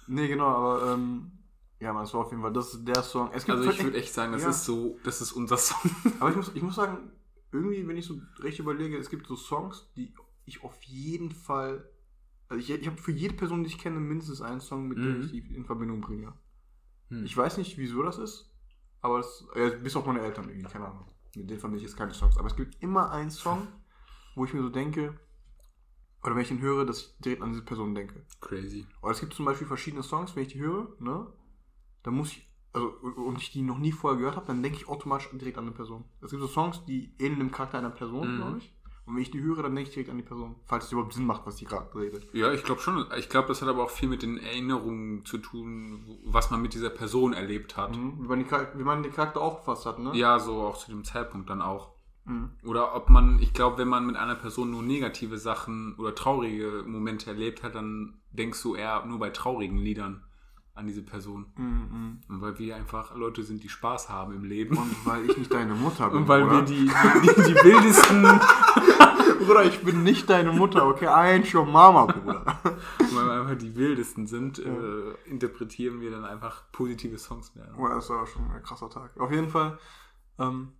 nee, 0.07 0.29
genau, 0.29 0.47
aber 0.47 0.93
ähm, 0.95 1.33
ja, 1.81 1.95
man, 1.95 2.05
es 2.05 2.13
war 2.13 2.21
auf 2.21 2.31
jeden 2.31 2.43
Fall, 2.43 2.53
das 2.53 2.75
ist 2.75 2.87
der 2.87 3.03
Song. 3.03 3.31
also 3.33 3.71
ich 3.71 3.83
würde 3.83 3.97
echt 3.97 4.13
sagen, 4.13 4.33
das 4.33 4.43
ja. 4.43 4.51
ist 4.51 4.65
so, 4.65 4.99
das 5.03 5.23
ist 5.23 5.33
unser 5.33 5.57
Song. 5.57 5.91
Aber 6.21 6.31
ich 6.31 6.37
muss, 6.37 6.53
ich 6.55 6.63
muss 6.63 6.75
sagen, 6.75 7.11
irgendwie, 7.53 7.87
wenn 7.89 7.97
ich 7.97 8.05
so 8.05 8.21
recht 8.39 8.59
überlege, 8.59 8.99
es 8.99 9.09
gibt 9.09 9.27
so 9.27 9.35
Songs, 9.35 9.89
die 9.97 10.15
ich 10.45 10.63
auf 10.63 10.83
jeden 10.83 11.31
Fall, 11.31 11.89
also 12.49 12.61
ich, 12.61 12.71
ich 12.71 12.87
habe 12.87 12.99
für 12.99 13.13
jede 13.13 13.35
Person, 13.35 13.65
die 13.65 13.71
ich 13.71 13.79
kenne, 13.79 13.99
mindestens 13.99 14.43
einen 14.43 14.61
Song, 14.61 14.89
mit 14.89 14.99
mhm. 14.99 15.05
dem 15.05 15.21
ich 15.23 15.31
die 15.31 15.55
in 15.55 15.65
Verbindung 15.65 16.03
bringe. 16.03 16.35
Mhm. 17.09 17.25
Ich 17.25 17.35
weiß 17.35 17.57
nicht, 17.57 17.79
wieso 17.79 18.03
das 18.03 18.19
ist, 18.19 18.53
aber 19.01 19.19
das, 19.19 19.47
ja, 19.57 19.71
bis 19.71 19.97
auf 19.97 20.05
meine 20.05 20.21
Eltern 20.21 20.49
irgendwie, 20.51 20.69
keine 20.69 20.87
Ahnung. 20.87 21.07
Mit 21.35 21.49
denen 21.49 21.61
verbinde 21.61 21.83
ich 21.83 21.89
jetzt 21.89 21.97
keine 21.97 22.13
Songs. 22.13 22.37
Aber 22.37 22.49
es 22.49 22.57
gibt 22.57 22.83
immer 22.83 23.11
einen 23.11 23.31
Song, 23.31 23.69
wo 24.35 24.45
ich 24.45 24.53
mir 24.53 24.63
so 24.63 24.69
denke, 24.69 25.19
oder 26.23 26.35
wenn 26.35 26.43
ich 26.43 26.51
ihn 26.51 26.61
höre, 26.61 26.85
dass 26.85 26.99
ich 26.99 27.17
direkt 27.21 27.41
an 27.41 27.53
diese 27.53 27.65
Person 27.65 27.95
denke. 27.95 28.27
Crazy. 28.43 28.87
Oder 29.01 29.13
es 29.13 29.21
gibt 29.21 29.33
zum 29.33 29.47
Beispiel 29.47 29.67
verschiedene 29.67 30.03
Songs, 30.03 30.37
wenn 30.37 30.43
ich 30.43 30.53
die 30.53 30.61
höre, 30.61 30.95
ne? 30.99 31.27
Dann 32.03 32.15
muss 32.15 32.33
ich, 32.33 32.49
also, 32.73 32.89
und 32.89 33.39
ich 33.39 33.51
die 33.51 33.63
noch 33.63 33.79
nie 33.79 33.93
vorher 33.93 34.19
gehört 34.19 34.37
habe, 34.37 34.47
dann 34.47 34.63
denke 34.63 34.79
ich 34.79 34.89
automatisch 34.89 35.29
direkt 35.33 35.59
an 35.59 35.65
eine 35.65 35.75
Person. 35.75 36.05
Es 36.21 36.31
gibt 36.31 36.43
so 36.43 36.49
Songs, 36.49 36.85
die 36.85 37.15
ähneln 37.19 37.41
dem 37.41 37.51
Charakter 37.51 37.79
einer 37.79 37.91
Person, 37.91 38.35
mhm. 38.35 38.37
glaube 38.37 38.59
ich. 38.59 38.73
Und 39.07 39.17
wenn 39.17 39.23
ich 39.23 39.31
die 39.33 39.43
höre, 39.43 39.65
dann 39.65 39.75
denke 39.75 39.89
ich 39.89 39.95
direkt 39.95 40.11
an 40.11 40.19
die 40.19 40.23
Person. 40.23 40.55
Falls 40.67 40.85
es 40.85 40.93
überhaupt 40.93 41.15
Sinn 41.15 41.27
macht, 41.27 41.45
was 41.45 41.57
die 41.57 41.65
gerade 41.65 41.93
redet. 41.97 42.33
Ja, 42.33 42.53
ich 42.53 42.63
glaube 42.63 42.81
schon. 42.81 43.07
Ich 43.19 43.29
glaube, 43.29 43.49
das 43.49 43.61
hat 43.61 43.69
aber 43.69 43.83
auch 43.83 43.91
viel 43.91 44.09
mit 44.09 44.23
den 44.23 44.39
Erinnerungen 44.39 45.25
zu 45.25 45.39
tun, 45.39 46.19
was 46.25 46.53
man 46.53 46.63
mit 46.63 46.75
dieser 46.75 46.91
Person 46.91 47.33
erlebt 47.33 47.77
hat. 47.77 47.97
Mhm. 47.97 48.23
Wie, 48.23 48.29
man 48.29 48.39
die, 48.39 48.51
wie 48.51 48.85
man 48.85 49.03
den 49.03 49.13
Charakter 49.13 49.41
aufgefasst 49.41 49.87
hat, 49.87 49.99
ne? 49.99 50.13
Ja, 50.15 50.39
so 50.39 50.63
auch 50.63 50.79
zu 50.79 50.93
dem 50.93 51.03
Zeitpunkt 51.03 51.51
dann 51.51 51.61
auch. 51.61 51.95
Mhm. 52.25 52.51
Oder 52.65 52.95
ob 52.95 53.11
man, 53.11 53.41
ich 53.41 53.53
glaube, 53.53 53.79
wenn 53.79 53.89
man 53.89 54.07
mit 54.07 54.15
einer 54.15 54.37
Person 54.37 54.71
nur 54.71 54.83
negative 54.83 55.39
Sachen 55.39 55.97
oder 55.97 56.15
traurige 56.15 56.85
Momente 56.87 57.31
erlebt 57.31 57.65
hat, 57.65 57.75
dann 57.75 58.21
denkst 58.31 58.63
du 58.63 58.77
eher 58.77 59.05
nur 59.07 59.19
bei 59.19 59.31
traurigen 59.31 59.79
Liedern 59.79 60.23
an 60.75 60.87
diese 60.87 61.03
Person. 61.03 61.47
Mhm. 61.57 62.21
Und 62.29 62.41
weil 62.41 62.59
wir 62.59 62.77
einfach 62.77 63.15
Leute 63.15 63.43
sind, 63.43 63.63
die 63.63 63.69
Spaß 63.69 64.09
haben 64.09 64.35
im 64.35 64.45
Leben. 64.45 64.77
Und 64.77 65.07
weil 65.07 65.29
ich 65.29 65.37
nicht 65.37 65.53
deine 65.53 65.75
Mutter 65.75 66.09
bin. 66.11 66.19
Und 66.19 66.29
weil 66.29 66.45
oder? 66.45 66.53
wir 66.53 66.63
die, 66.63 66.87
die, 66.87 67.43
die, 67.43 67.55
wildesten. 67.55 68.23
Bruder, 69.47 69.65
ich 69.65 69.81
bin 69.83 70.03
nicht 70.03 70.29
deine 70.29 70.53
Mutter, 70.53 70.87
okay? 70.87 71.07
Ain't 71.07 71.55
your 71.55 71.65
mama, 71.65 72.07
Bruder. 72.07 72.45
weil 72.99 73.27
wir 73.27 73.33
einfach 73.33 73.57
die 73.57 73.75
wildesten 73.75 74.27
sind, 74.27 74.59
ja. 74.59 74.67
äh, 74.67 75.15
interpretieren 75.25 76.01
wir 76.01 76.11
dann 76.11 76.25
einfach 76.25 76.71
positive 76.73 77.19
Songs 77.19 77.55
mehr. 77.55 77.73
Oh, 77.77 77.89
das 77.89 78.11
war 78.11 78.27
schon 78.27 78.51
ein 78.51 78.63
krasser 78.63 78.91
Tag. 78.91 79.19
Auf 79.19 79.33
jeden 79.33 79.49
Fall, 79.49 79.79
ähm, 80.39 80.73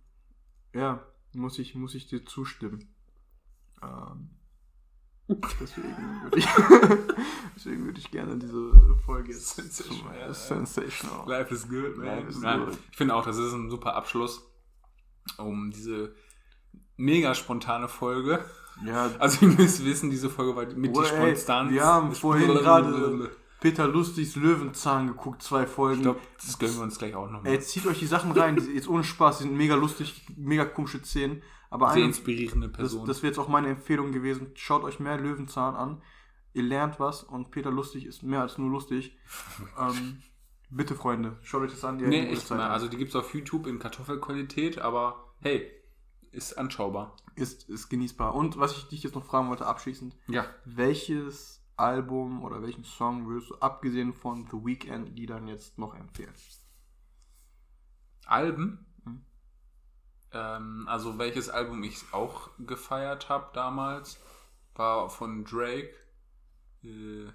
ja, 0.73 1.03
muss 1.33 1.59
ich, 1.59 1.75
muss 1.75 1.95
ich 1.95 2.07
dir 2.07 2.25
zustimmen. 2.25 2.93
Ähm, 3.81 4.29
Deswegen 5.59 6.21
würde 6.23 6.37
ich, 6.37 6.47
deswegen 7.55 7.85
würde 7.85 7.99
ich 7.99 8.11
gerne 8.11 8.37
diese 8.37 8.71
Folge 9.05 9.31
jetzt 9.31 9.55
sensational. 9.55 10.33
sensational. 10.33 11.27
Life 11.27 11.53
is 11.53 11.67
good, 11.67 11.97
man. 11.97 12.05
Life 12.05 12.27
is 12.29 12.39
Nein, 12.39 12.65
good. 12.65 12.77
Ich 12.91 12.97
finde 12.97 13.15
auch, 13.15 13.25
das 13.25 13.37
ist 13.37 13.53
ein 13.53 13.69
super 13.69 13.95
Abschluss, 13.95 14.41
um 15.37 15.71
diese 15.71 16.13
mega 16.97 17.33
spontane 17.33 17.87
Folge. 17.87 18.43
Ja. 18.85 19.11
Also 19.19 19.45
ihr 19.45 19.53
müsst 19.53 19.83
wissen, 19.85 20.09
diese 20.09 20.29
Folge 20.29 20.55
war 20.55 20.65
mit 20.65 20.95
die 20.95 21.05
spontan. 21.05 21.69
Wir 21.69 21.85
haben 21.85 22.13
vorhin 22.13 22.47
gerade 22.47 23.31
Peter 23.59 23.87
Lustigs 23.87 24.35
Löwenzahn 24.35 25.07
geguckt, 25.07 25.43
zwei 25.43 25.67
Folgen. 25.67 25.97
Ich 25.97 26.03
glaube, 26.03 26.19
das 26.43 26.57
gönnen 26.57 26.75
wir 26.75 26.83
uns 26.83 26.97
gleich 26.97 27.15
auch 27.15 27.29
noch. 27.29 27.43
Mal. 27.43 27.49
Ey, 27.49 27.59
zieht 27.59 27.85
euch 27.85 27.99
die 27.99 28.07
Sachen 28.07 28.31
rein, 28.31 28.57
jetzt 28.73 28.87
ohne 28.87 29.03
Spaß, 29.03 29.37
die 29.37 29.43
sind 29.43 29.55
mega 29.55 29.75
lustig, 29.75 30.25
mega 30.35 30.65
komische 30.65 31.01
Szenen. 31.03 31.43
Aber 31.71 31.87
Sehr 31.87 31.95
eine, 31.97 32.05
inspirierende 32.05 32.69
Person. 32.69 33.07
Das, 33.07 33.15
das 33.15 33.23
wäre 33.23 33.31
jetzt 33.31 33.39
auch 33.39 33.47
meine 33.47 33.69
Empfehlung 33.69 34.11
gewesen. 34.11 34.51
Schaut 34.53 34.83
euch 34.83 34.99
mehr 34.99 35.17
Löwenzahn 35.17 35.75
an. 35.75 36.03
Ihr 36.53 36.63
lernt 36.63 36.99
was 36.99 37.23
und 37.23 37.49
Peter 37.49 37.71
Lustig 37.71 38.05
ist 38.05 38.21
mehr 38.21 38.41
als 38.41 38.59
nur 38.59 38.69
lustig. 38.69 39.17
ähm, 39.79 40.21
Bitte, 40.69 40.95
Freunde, 40.95 41.37
schaut 41.41 41.63
euch 41.63 41.71
das 41.71 41.83
an. 41.83 41.97
Die 41.97 42.05
Nee, 42.05 42.27
echt 42.27 42.49
mal. 42.49 42.69
Also 42.69 42.87
die 42.87 42.95
gibt 42.95 43.09
es 43.09 43.15
auf 43.15 43.33
YouTube 43.33 43.67
in 43.67 43.77
Kartoffelqualität, 43.77 44.79
aber 44.79 45.33
hey, 45.41 45.69
ist 46.31 46.57
anschaubar. 46.57 47.17
ist, 47.35 47.67
ist 47.69 47.89
genießbar. 47.89 48.33
Und 48.33 48.57
was 48.57 48.77
ich 48.77 48.87
dich 48.87 49.03
jetzt 49.03 49.15
noch 49.15 49.25
fragen 49.25 49.49
wollte, 49.49 49.65
abschließend, 49.65 50.15
Ja. 50.27 50.45
welches 50.63 51.61
Album 51.75 52.43
oder 52.43 52.61
welchen 52.61 52.85
Song 52.85 53.27
würdest 53.27 53.49
du 53.49 53.55
abgesehen 53.55 54.13
von 54.13 54.47
The 54.49 54.57
Weeknd 54.63 55.09
Liedern 55.17 55.47
jetzt 55.49 55.77
noch 55.77 55.93
empfehlen? 55.93 56.33
Alben. 58.25 58.85
Mhm. 60.33 60.39
Ähm, 60.39 60.85
also 60.87 61.17
welches 61.17 61.49
Album 61.49 61.83
ich 61.83 61.97
auch 62.11 62.49
gefeiert 62.59 63.29
habe 63.29 63.49
damals, 63.53 64.19
war 64.75 65.09
von 65.09 65.43
Drake. 65.43 65.93
Äh, 66.83 67.27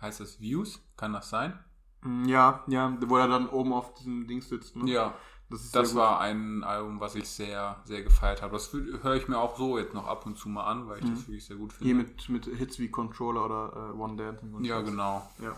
heißt 0.00 0.20
das 0.20 0.40
Views? 0.40 0.80
Kann 0.96 1.12
das 1.12 1.30
sein? 1.30 1.58
Mm, 2.02 2.24
Ja, 2.26 2.64
ja, 2.66 2.96
wo 3.06 3.16
er 3.16 3.28
dann 3.28 3.48
oben 3.48 3.72
auf 3.72 3.94
diesem 3.94 4.26
Ding 4.26 4.40
sitzt. 4.42 4.76
Ne? 4.76 4.90
Ja, 4.90 5.14
das, 5.48 5.70
das 5.72 5.94
war 5.94 6.20
ein 6.20 6.62
Album, 6.64 7.00
was 7.00 7.14
ich 7.16 7.28
sehr, 7.28 7.80
sehr 7.84 8.02
gefeiert 8.02 8.40
habe. 8.42 8.52
Das 8.52 8.72
höre 8.72 9.14
ich 9.16 9.28
mir 9.28 9.38
auch 9.38 9.56
so 9.58 9.78
jetzt 9.78 9.94
noch 9.94 10.06
ab 10.06 10.24
und 10.26 10.36
zu 10.38 10.48
mal 10.48 10.64
an, 10.64 10.88
weil 10.88 10.98
ich 11.02 11.10
das 11.10 11.26
wirklich 11.26 11.44
sehr 11.46 11.56
gut 11.56 11.72
Mhm. 11.80 11.84
Hier 11.84 11.96
finde. 11.96 12.12
mit, 12.12 12.28
mit 12.48 12.58
Hits 12.58 12.78
wie 12.78 12.90
Controller 12.90 13.44
oder 13.44 13.90
äh, 13.94 13.98
One 13.98 14.16
Dancing. 14.16 14.54
und 14.54 14.64
Ja, 14.64 14.78
so. 14.80 14.90
genau. 14.90 15.28
Ja. 15.42 15.54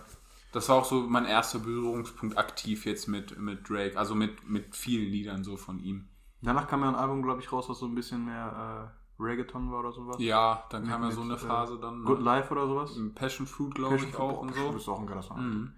Das 0.53 0.69
war 0.69 0.77
auch 0.77 0.85
so 0.85 1.01
mein 1.03 1.25
erster 1.25 1.59
Berührungspunkt 1.61 2.37
aktiv 2.37 2.85
jetzt 2.85 3.07
mit, 3.09 3.39
mit 3.39 3.69
Drake, 3.69 3.99
also 3.99 4.15
mit, 4.15 4.49
mit 4.49 4.77
vielen 4.77 5.11
Liedern 5.11 5.45
so 5.45 5.57
von 5.57 5.79
ihm. 5.79 6.09
Danach 6.43 6.67
kam 6.67 6.83
ja 6.83 6.89
ein 6.89 6.95
Album, 6.97 7.23
glaube 7.23 7.41
ich, 7.41 7.51
raus, 7.53 7.69
was 7.69 7.79
so 7.79 7.87
ein 7.87 7.95
bisschen 7.95 8.25
mehr 8.25 8.91
äh, 9.19 9.23
Reggaeton 9.23 9.71
war 9.71 9.81
oder 9.81 9.93
sowas. 9.93 10.17
Ja, 10.19 10.65
dann 10.71 10.83
Mit- 10.83 10.91
kam 10.91 11.03
ja 11.05 11.11
so 11.13 11.21
eine 11.23 11.35
äh, 11.35 11.39
Phase 11.39 11.79
dann. 11.79 12.05
Good 12.05 12.19
Ne? 12.19 12.25
Life 12.25 12.51
oder 12.53 12.67
sowas. 12.67 12.99
Passion 13.15 13.47
Fruit, 13.47 13.75
glaube 13.75 13.97
ich, 13.97 14.17
auch 14.17 14.41
und 14.41 14.55
so. 14.55 14.67
Das 14.73 14.83
ist 14.83 14.89
auch 14.89 14.99
ein 15.01 15.07
geiler 15.07 15.23
Song. 15.23 15.39
Mhm. 15.41 15.73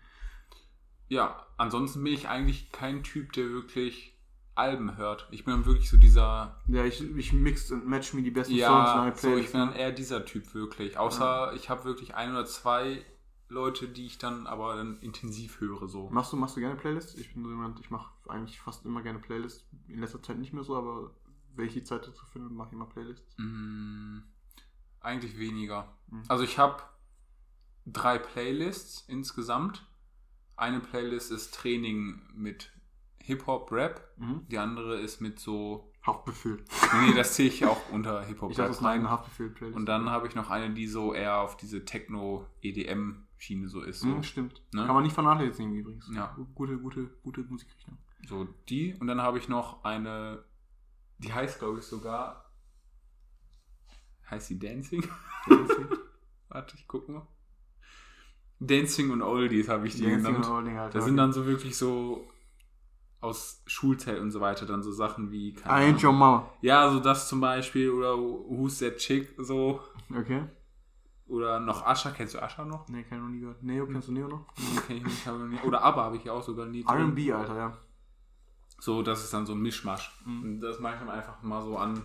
Ja, 1.08 1.46
ansonsten 1.58 2.02
bin 2.02 2.14
ich 2.14 2.28
eigentlich 2.28 2.72
kein 2.72 3.02
Typ, 3.02 3.32
der 3.32 3.50
wirklich 3.50 4.18
Alben 4.54 4.96
hört. 4.96 5.28
Ich 5.32 5.44
bin 5.44 5.52
dann 5.54 5.66
wirklich 5.66 5.90
so 5.90 5.96
dieser. 5.96 6.56
Ja, 6.68 6.84
ich, 6.84 7.02
ich 7.16 7.32
mix 7.32 7.70
und 7.70 7.86
match 7.86 8.14
mir 8.14 8.22
die 8.22 8.30
besten 8.30 8.52
Songs 8.54 8.60
in 8.62 8.70
Ja, 8.96 9.02
eine 9.02 9.10
so, 9.10 9.16
ich 9.16 9.20
Playlist. 9.32 9.52
bin 9.52 9.60
dann 9.60 9.72
eher 9.74 9.92
dieser 9.92 10.24
Typ 10.24 10.54
wirklich. 10.54 10.96
Außer 10.96 11.52
ich 11.54 11.68
habe 11.70 11.84
wirklich 11.84 12.14
ein 12.14 12.30
oder 12.30 12.46
zwei 12.46 13.04
Leute, 13.54 13.88
die 13.88 14.04
ich 14.06 14.18
dann 14.18 14.46
aber 14.46 14.76
dann 14.76 14.98
intensiv 15.00 15.60
höre. 15.60 15.88
So. 15.88 16.10
Machst 16.10 16.32
du, 16.32 16.36
machst 16.36 16.56
du 16.56 16.60
gerne 16.60 16.76
Playlists? 16.76 17.14
Ich 17.14 17.32
bin 17.32 17.44
so 17.44 17.50
jemand, 17.50 17.80
ich 17.80 17.90
mache 17.90 18.12
eigentlich 18.28 18.60
fast 18.60 18.84
immer 18.84 19.00
gerne 19.02 19.20
Playlists. 19.20 19.64
In 19.88 20.00
letzter 20.00 20.22
Zeit 20.22 20.38
nicht 20.38 20.52
mehr 20.52 20.64
so, 20.64 20.76
aber 20.76 21.14
wenn 21.54 21.66
ich 21.66 21.72
die 21.72 21.84
Zeit 21.84 22.06
dazu 22.06 22.26
finde, 22.26 22.50
mache 22.50 22.68
ich 22.68 22.74
immer 22.74 22.86
Playlists. 22.86 23.34
Mm, 23.38 24.18
eigentlich 25.00 25.38
weniger. 25.38 25.96
Mhm. 26.08 26.24
Also 26.28 26.44
ich 26.44 26.58
habe 26.58 26.82
drei 27.86 28.18
Playlists 28.18 29.04
insgesamt. 29.08 29.86
Eine 30.56 30.80
Playlist 30.80 31.32
ist 31.32 31.54
Training 31.54 32.22
mit 32.34 32.72
Hip-Hop, 33.20 33.72
Rap. 33.72 34.08
Mhm. 34.16 34.46
Die 34.48 34.58
andere 34.58 35.00
ist 35.00 35.20
mit 35.20 35.38
so. 35.40 35.90
Haftbefehl. 36.06 36.62
Nee, 37.00 37.14
das 37.14 37.34
zähle 37.34 37.48
ich 37.48 37.64
auch 37.64 37.90
unter 37.90 38.22
Hip-Hop, 38.26 38.50
Ich 38.50 38.58
ist 38.58 38.78
eine 38.80 38.86
rein. 38.86 39.10
Haftbefehl-Playlist. 39.10 39.76
Und 39.76 39.86
dann 39.86 40.10
habe 40.10 40.28
ich 40.28 40.34
noch 40.34 40.50
eine, 40.50 40.74
die 40.74 40.86
so 40.86 41.14
eher 41.14 41.40
auf 41.40 41.56
diese 41.56 41.84
Techno-EDM-Schiene 43.38 43.68
so 43.68 43.82
ist. 43.82 44.00
So. 44.00 44.08
Mhm, 44.08 44.22
stimmt. 44.22 44.62
Ne? 44.72 44.86
Kann 44.86 44.94
man 44.94 45.04
nicht 45.04 45.14
vernachlässigen 45.14 45.74
übrigens. 45.74 46.10
Ja. 46.14 46.36
Gute, 46.54 46.78
gute, 46.78 47.06
gute 47.22 47.42
Musikrichtung. 47.42 47.98
so 48.26 48.44
die. 48.68 48.94
Und 48.94 49.06
dann 49.06 49.20
habe 49.20 49.38
ich 49.38 49.48
noch 49.48 49.84
eine, 49.84 50.44
die 51.18 51.32
heißt, 51.32 51.58
glaube 51.58 51.78
ich, 51.78 51.84
sogar. 51.84 52.50
Heißt 54.30 54.50
die 54.50 54.58
Dancing? 54.58 55.06
Warte, 56.48 56.76
ich 56.76 56.88
guck 56.88 57.08
mal. 57.08 57.26
Dancing 58.58 59.10
und 59.10 59.20
Oldies 59.20 59.68
habe 59.68 59.86
ich 59.86 59.96
die 59.96 60.02
Dancing 60.02 60.22
genannt. 60.24 60.46
und 60.46 60.52
Holding, 60.52 60.78
Alter. 60.78 60.98
Da 60.98 61.04
sind 61.04 61.16
dann 61.16 61.32
so 61.32 61.44
wirklich 61.44 61.76
so 61.76 62.26
aus 63.20 63.62
Schulzeit 63.66 64.18
und 64.18 64.30
so 64.30 64.40
weiter 64.40 64.64
dann 64.64 64.82
so 64.82 64.92
Sachen 64.92 65.30
wie. 65.30 65.52
keine 65.52 65.86
I 65.86 65.92
ain't 65.92 66.04
your 66.04 66.12
mama. 66.12 66.50
Ja, 66.62 66.90
so 66.90 67.00
das 67.00 67.28
zum 67.28 67.40
Beispiel 67.40 67.90
oder 67.90 68.16
Who's 68.16 68.78
That 68.78 68.96
Chick 68.96 69.34
so. 69.38 69.80
Okay. 70.14 70.44
Oder 71.26 71.58
noch 71.60 71.84
Asha. 71.86 72.10
Kennst 72.10 72.34
du 72.34 72.42
Asha 72.42 72.64
noch? 72.64 72.88
Nee, 72.88 73.02
kenn 73.04 73.18
ich 73.18 73.24
noch 73.24 73.30
nie 73.30 73.40
gehört. 73.40 73.62
Neo, 73.62 73.86
kennst 73.86 74.08
du 74.08 74.12
Neo 74.12 74.28
noch? 74.28 74.46
Nee, 74.58 74.80
kenn 74.86 74.96
ich 74.98 75.04
nicht, 75.04 75.26
hab 75.26 75.34
ich 75.34 75.40
noch 75.40 75.48
nie. 75.48 75.58
Oder 75.60 75.82
ABBA 75.82 76.04
habe 76.04 76.16
ich 76.16 76.24
ja 76.24 76.32
auch 76.32 76.42
sogar 76.42 76.66
nie. 76.66 76.84
R&B, 76.86 77.32
Alter, 77.32 77.56
ja. 77.56 77.78
So, 78.78 79.02
das 79.02 79.24
ist 79.24 79.32
dann 79.32 79.46
so 79.46 79.54
ein 79.54 79.60
Mischmasch. 79.62 80.12
Mhm. 80.26 80.60
Das 80.60 80.80
mache 80.80 80.94
ich 80.94 81.00
dann 81.00 81.08
einfach 81.08 81.42
mal 81.42 81.62
so 81.62 81.78
an, 81.78 82.02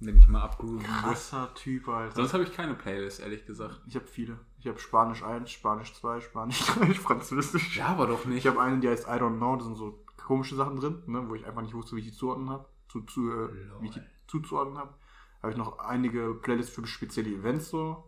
wenn 0.00 0.16
ich 0.16 0.26
mal 0.26 0.42
abgrooven. 0.42 0.82
Krasser 0.82 1.54
Typ, 1.54 1.86
Alter. 1.88 2.16
Sonst 2.16 2.34
habe 2.34 2.42
ich 2.42 2.52
keine 2.52 2.74
Playlist, 2.74 3.20
ehrlich 3.20 3.46
gesagt. 3.46 3.80
Ich 3.86 3.94
habe 3.94 4.06
viele. 4.06 4.40
Ich 4.58 4.66
habe 4.66 4.78
Spanisch 4.80 5.22
1, 5.22 5.50
Spanisch 5.50 5.94
2, 5.94 6.20
Spanisch 6.20 6.60
3, 6.78 6.94
Französisch. 6.94 7.76
Ja, 7.76 7.88
aber 7.88 8.08
doch 8.08 8.24
nicht. 8.24 8.38
Ich 8.38 8.46
habe 8.48 8.60
eine, 8.60 8.80
die 8.80 8.88
heißt 8.88 9.06
I 9.06 9.12
don't 9.12 9.36
know, 9.36 9.54
da 9.54 9.64
sind 9.64 9.76
so 9.76 10.04
komische 10.16 10.56
Sachen 10.56 10.76
drin, 10.76 11.02
ne, 11.06 11.28
wo 11.28 11.34
ich 11.36 11.46
einfach 11.46 11.62
nicht 11.62 11.74
wusste, 11.74 11.94
wie 11.94 12.00
ich 12.00 12.06
die 12.06 12.12
zuordnen 12.12 12.50
habe. 12.50 12.66
Zu, 12.88 13.02
zu, 13.02 13.30
äh, 13.30 13.48
wie 13.80 13.86
ich 13.86 13.92
die 13.92 14.02
zuzuordnen 14.26 14.78
habe. 14.78 14.94
Habe 15.42 15.52
ich 15.52 15.58
noch 15.58 15.78
einige 15.78 16.34
Playlists 16.34 16.74
für 16.74 16.86
spezielle 16.86 17.30
Events 17.30 17.70
so. 17.70 18.04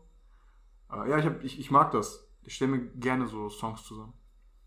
Äh, 0.91 1.09
ja, 1.11 1.19
ich, 1.19 1.27
hab, 1.27 1.43
ich, 1.45 1.59
ich 1.59 1.71
mag 1.71 1.93
das. 1.93 2.29
Ich 2.43 2.57
stelle 2.57 2.73
mir 2.73 2.87
gerne 2.97 3.27
so 3.27 3.49
Songs 3.49 3.85
zusammen. 3.85 4.13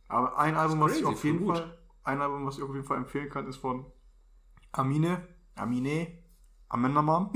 Aber 0.07 0.37
ein 0.37 0.55
Album, 0.55 0.79
was 0.79 0.97
ich 0.97 1.05
auf 1.05 1.23
jeden. 1.23 1.45
Fall, 1.45 1.77
ein 2.03 2.21
Album, 2.21 2.45
was 2.45 2.57
ich 2.57 2.63
auf 2.63 2.73
jeden 2.73 2.85
Fall 2.85 2.97
empfehlen 2.97 3.29
kann, 3.29 3.47
ist 3.47 3.57
von 3.57 3.85
Amine, 4.71 5.27
Amine, 5.55 6.19
Amenaman. 6.69 7.31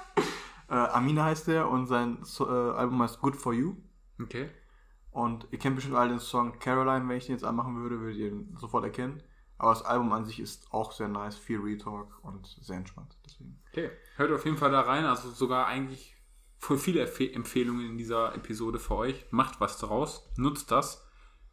äh, 0.68 0.74
Amine 0.74 1.24
heißt 1.24 1.48
der 1.48 1.68
und 1.68 1.86
sein 1.86 2.18
so 2.22 2.46
äh, 2.46 2.76
Album 2.76 3.02
heißt 3.02 3.20
Good 3.20 3.36
For 3.36 3.52
You. 3.52 3.76
Okay. 4.20 4.48
Und 5.10 5.46
ihr 5.50 5.58
kennt 5.58 5.76
bestimmt 5.76 5.96
alle 5.96 6.10
den 6.10 6.18
Song 6.18 6.58
Caroline, 6.58 7.08
wenn 7.08 7.16
ich 7.16 7.26
den 7.26 7.36
jetzt 7.36 7.44
anmachen 7.44 7.76
würde, 7.76 8.00
würdet 8.00 8.16
ihr 8.16 8.28
ihn 8.32 8.56
sofort 8.58 8.84
erkennen. 8.84 9.22
Aber 9.58 9.70
das 9.70 9.84
Album 9.84 10.12
an 10.12 10.24
sich 10.24 10.40
ist 10.40 10.72
auch 10.72 10.92
sehr 10.92 11.08
nice, 11.08 11.36
viel 11.36 11.60
Retalk 11.60 12.08
und 12.22 12.46
sehr 12.46 12.76
entspannt. 12.76 13.16
Deswegen. 13.24 13.60
Okay. 13.74 13.90
Hört 14.16 14.30
auf 14.32 14.44
jeden 14.44 14.56
Fall 14.56 14.70
da 14.70 14.82
rein. 14.82 15.04
Also 15.04 15.30
sogar 15.30 15.66
eigentlich 15.66 16.14
voll 16.58 16.78
viele 16.78 17.04
Empfe- 17.04 17.32
Empfehlungen 17.32 17.84
in 17.90 17.98
dieser 17.98 18.34
Episode 18.34 18.78
für 18.78 18.94
euch. 18.94 19.26
Macht 19.30 19.60
was 19.60 19.78
daraus. 19.78 20.30
Nutzt 20.36 20.70
das. 20.70 21.04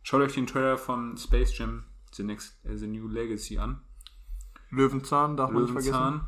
Schaut 0.04 0.22
euch 0.22 0.34
den 0.34 0.46
Trailer 0.48 0.78
von 0.78 1.18
Space 1.18 1.58
Jam 1.58 1.84
The, 2.14 2.24
Next, 2.24 2.64
äh, 2.66 2.78
The 2.78 2.88
New 2.88 3.08
Legacy 3.08 3.58
an. 3.58 3.82
Löwenzahn 4.70 5.36
darf 5.36 5.52
man 5.52 5.64
nicht 5.64 5.72
vergessen. 5.72 5.94
Löwenzahn. 5.94 6.28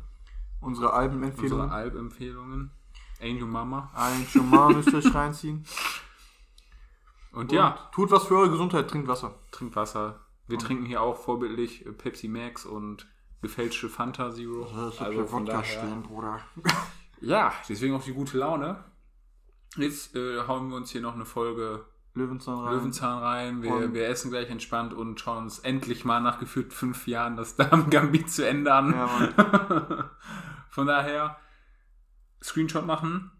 Unsere 0.60 0.92
Albenempfehlungen. 0.92 1.62
Unsere 1.64 1.76
Albempfehlungen. 1.78 2.70
Angel 3.20 3.46
Mama. 3.46 3.90
Schon 4.30 4.50
mal 4.50 4.72
müsst 4.74 4.88
ihr 4.92 4.98
euch 4.98 5.14
reinziehen. 5.14 5.64
Und 7.32 7.52
ja, 7.52 7.88
Tut 7.92 8.10
was 8.10 8.24
für 8.26 8.36
eure 8.36 8.50
Gesundheit, 8.50 8.88
trinkt 8.88 9.08
Wasser. 9.08 9.34
trinkt 9.50 9.76
Wasser. 9.76 10.20
Wir 10.46 10.58
trinken 10.58 10.84
hier 10.84 11.00
auch 11.00 11.16
vorbildlich 11.16 11.84
Pepsi 11.98 12.28
Max 12.28 12.66
und 12.66 13.06
gefälschte 13.44 13.88
Fanta 13.88 14.32
Zero. 14.32 14.66
Also 14.98 15.26
von 15.26 15.44
daher, 15.44 15.84
Bruder. 16.02 16.40
ja, 17.20 17.52
deswegen 17.68 17.94
auch 17.94 18.02
die 18.02 18.14
gute 18.14 18.38
Laune. 18.38 18.82
Jetzt 19.76 20.16
äh, 20.16 20.46
hauen 20.48 20.70
wir 20.70 20.76
uns 20.76 20.90
hier 20.90 21.02
noch 21.02 21.14
eine 21.14 21.26
Folge 21.26 21.84
Löwenzahn 22.14 22.58
rein. 22.58 22.74
Löwenzahn 22.74 23.22
rein. 23.22 23.62
Wir, 23.62 23.92
wir 23.92 24.08
essen 24.08 24.30
gleich 24.30 24.48
entspannt 24.48 24.94
und 24.94 25.20
schauen 25.20 25.44
uns 25.44 25.58
endlich 25.58 26.04
mal 26.04 26.20
nach 26.20 26.38
gefühlt 26.38 26.72
fünf 26.72 27.06
Jahren 27.06 27.36
das 27.36 27.56
Darm-Gambit 27.56 28.30
zu 28.30 28.46
Ende 28.46 28.72
an. 28.72 28.92
Ja. 28.92 30.10
Von 30.70 30.86
daher 30.86 31.36
Screenshot 32.42 32.86
machen, 32.86 33.30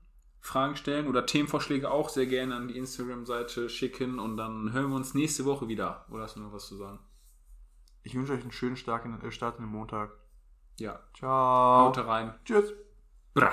Fragen 0.40 0.76
stellen 0.76 1.06
oder 1.06 1.24
Themenvorschläge 1.24 1.90
auch 1.90 2.10
sehr 2.10 2.26
gerne 2.26 2.56
an 2.56 2.68
die 2.68 2.76
Instagram-Seite 2.76 3.70
schicken 3.70 4.18
und 4.18 4.36
dann 4.36 4.72
hören 4.72 4.90
wir 4.90 4.96
uns 4.96 5.14
nächste 5.14 5.44
Woche 5.44 5.68
wieder. 5.68 6.04
Oder 6.10 6.24
hast 6.24 6.36
du 6.36 6.40
noch 6.40 6.52
was 6.52 6.66
zu 6.66 6.76
sagen? 6.76 6.98
Ich 8.04 8.14
wünsche 8.14 8.32
euch 8.34 8.42
einen 8.42 8.52
schönen 8.52 8.76
Start 8.76 9.04
in, 9.06 9.20
äh, 9.20 9.32
Start 9.32 9.58
in 9.58 9.64
den 9.64 9.72
Montag. 9.72 10.10
Ja, 10.78 11.00
Ciao. 11.16 11.86
haut 11.86 11.98
rein. 11.98 12.34
Tschüss. 12.44 12.72
Bra. 13.32 13.52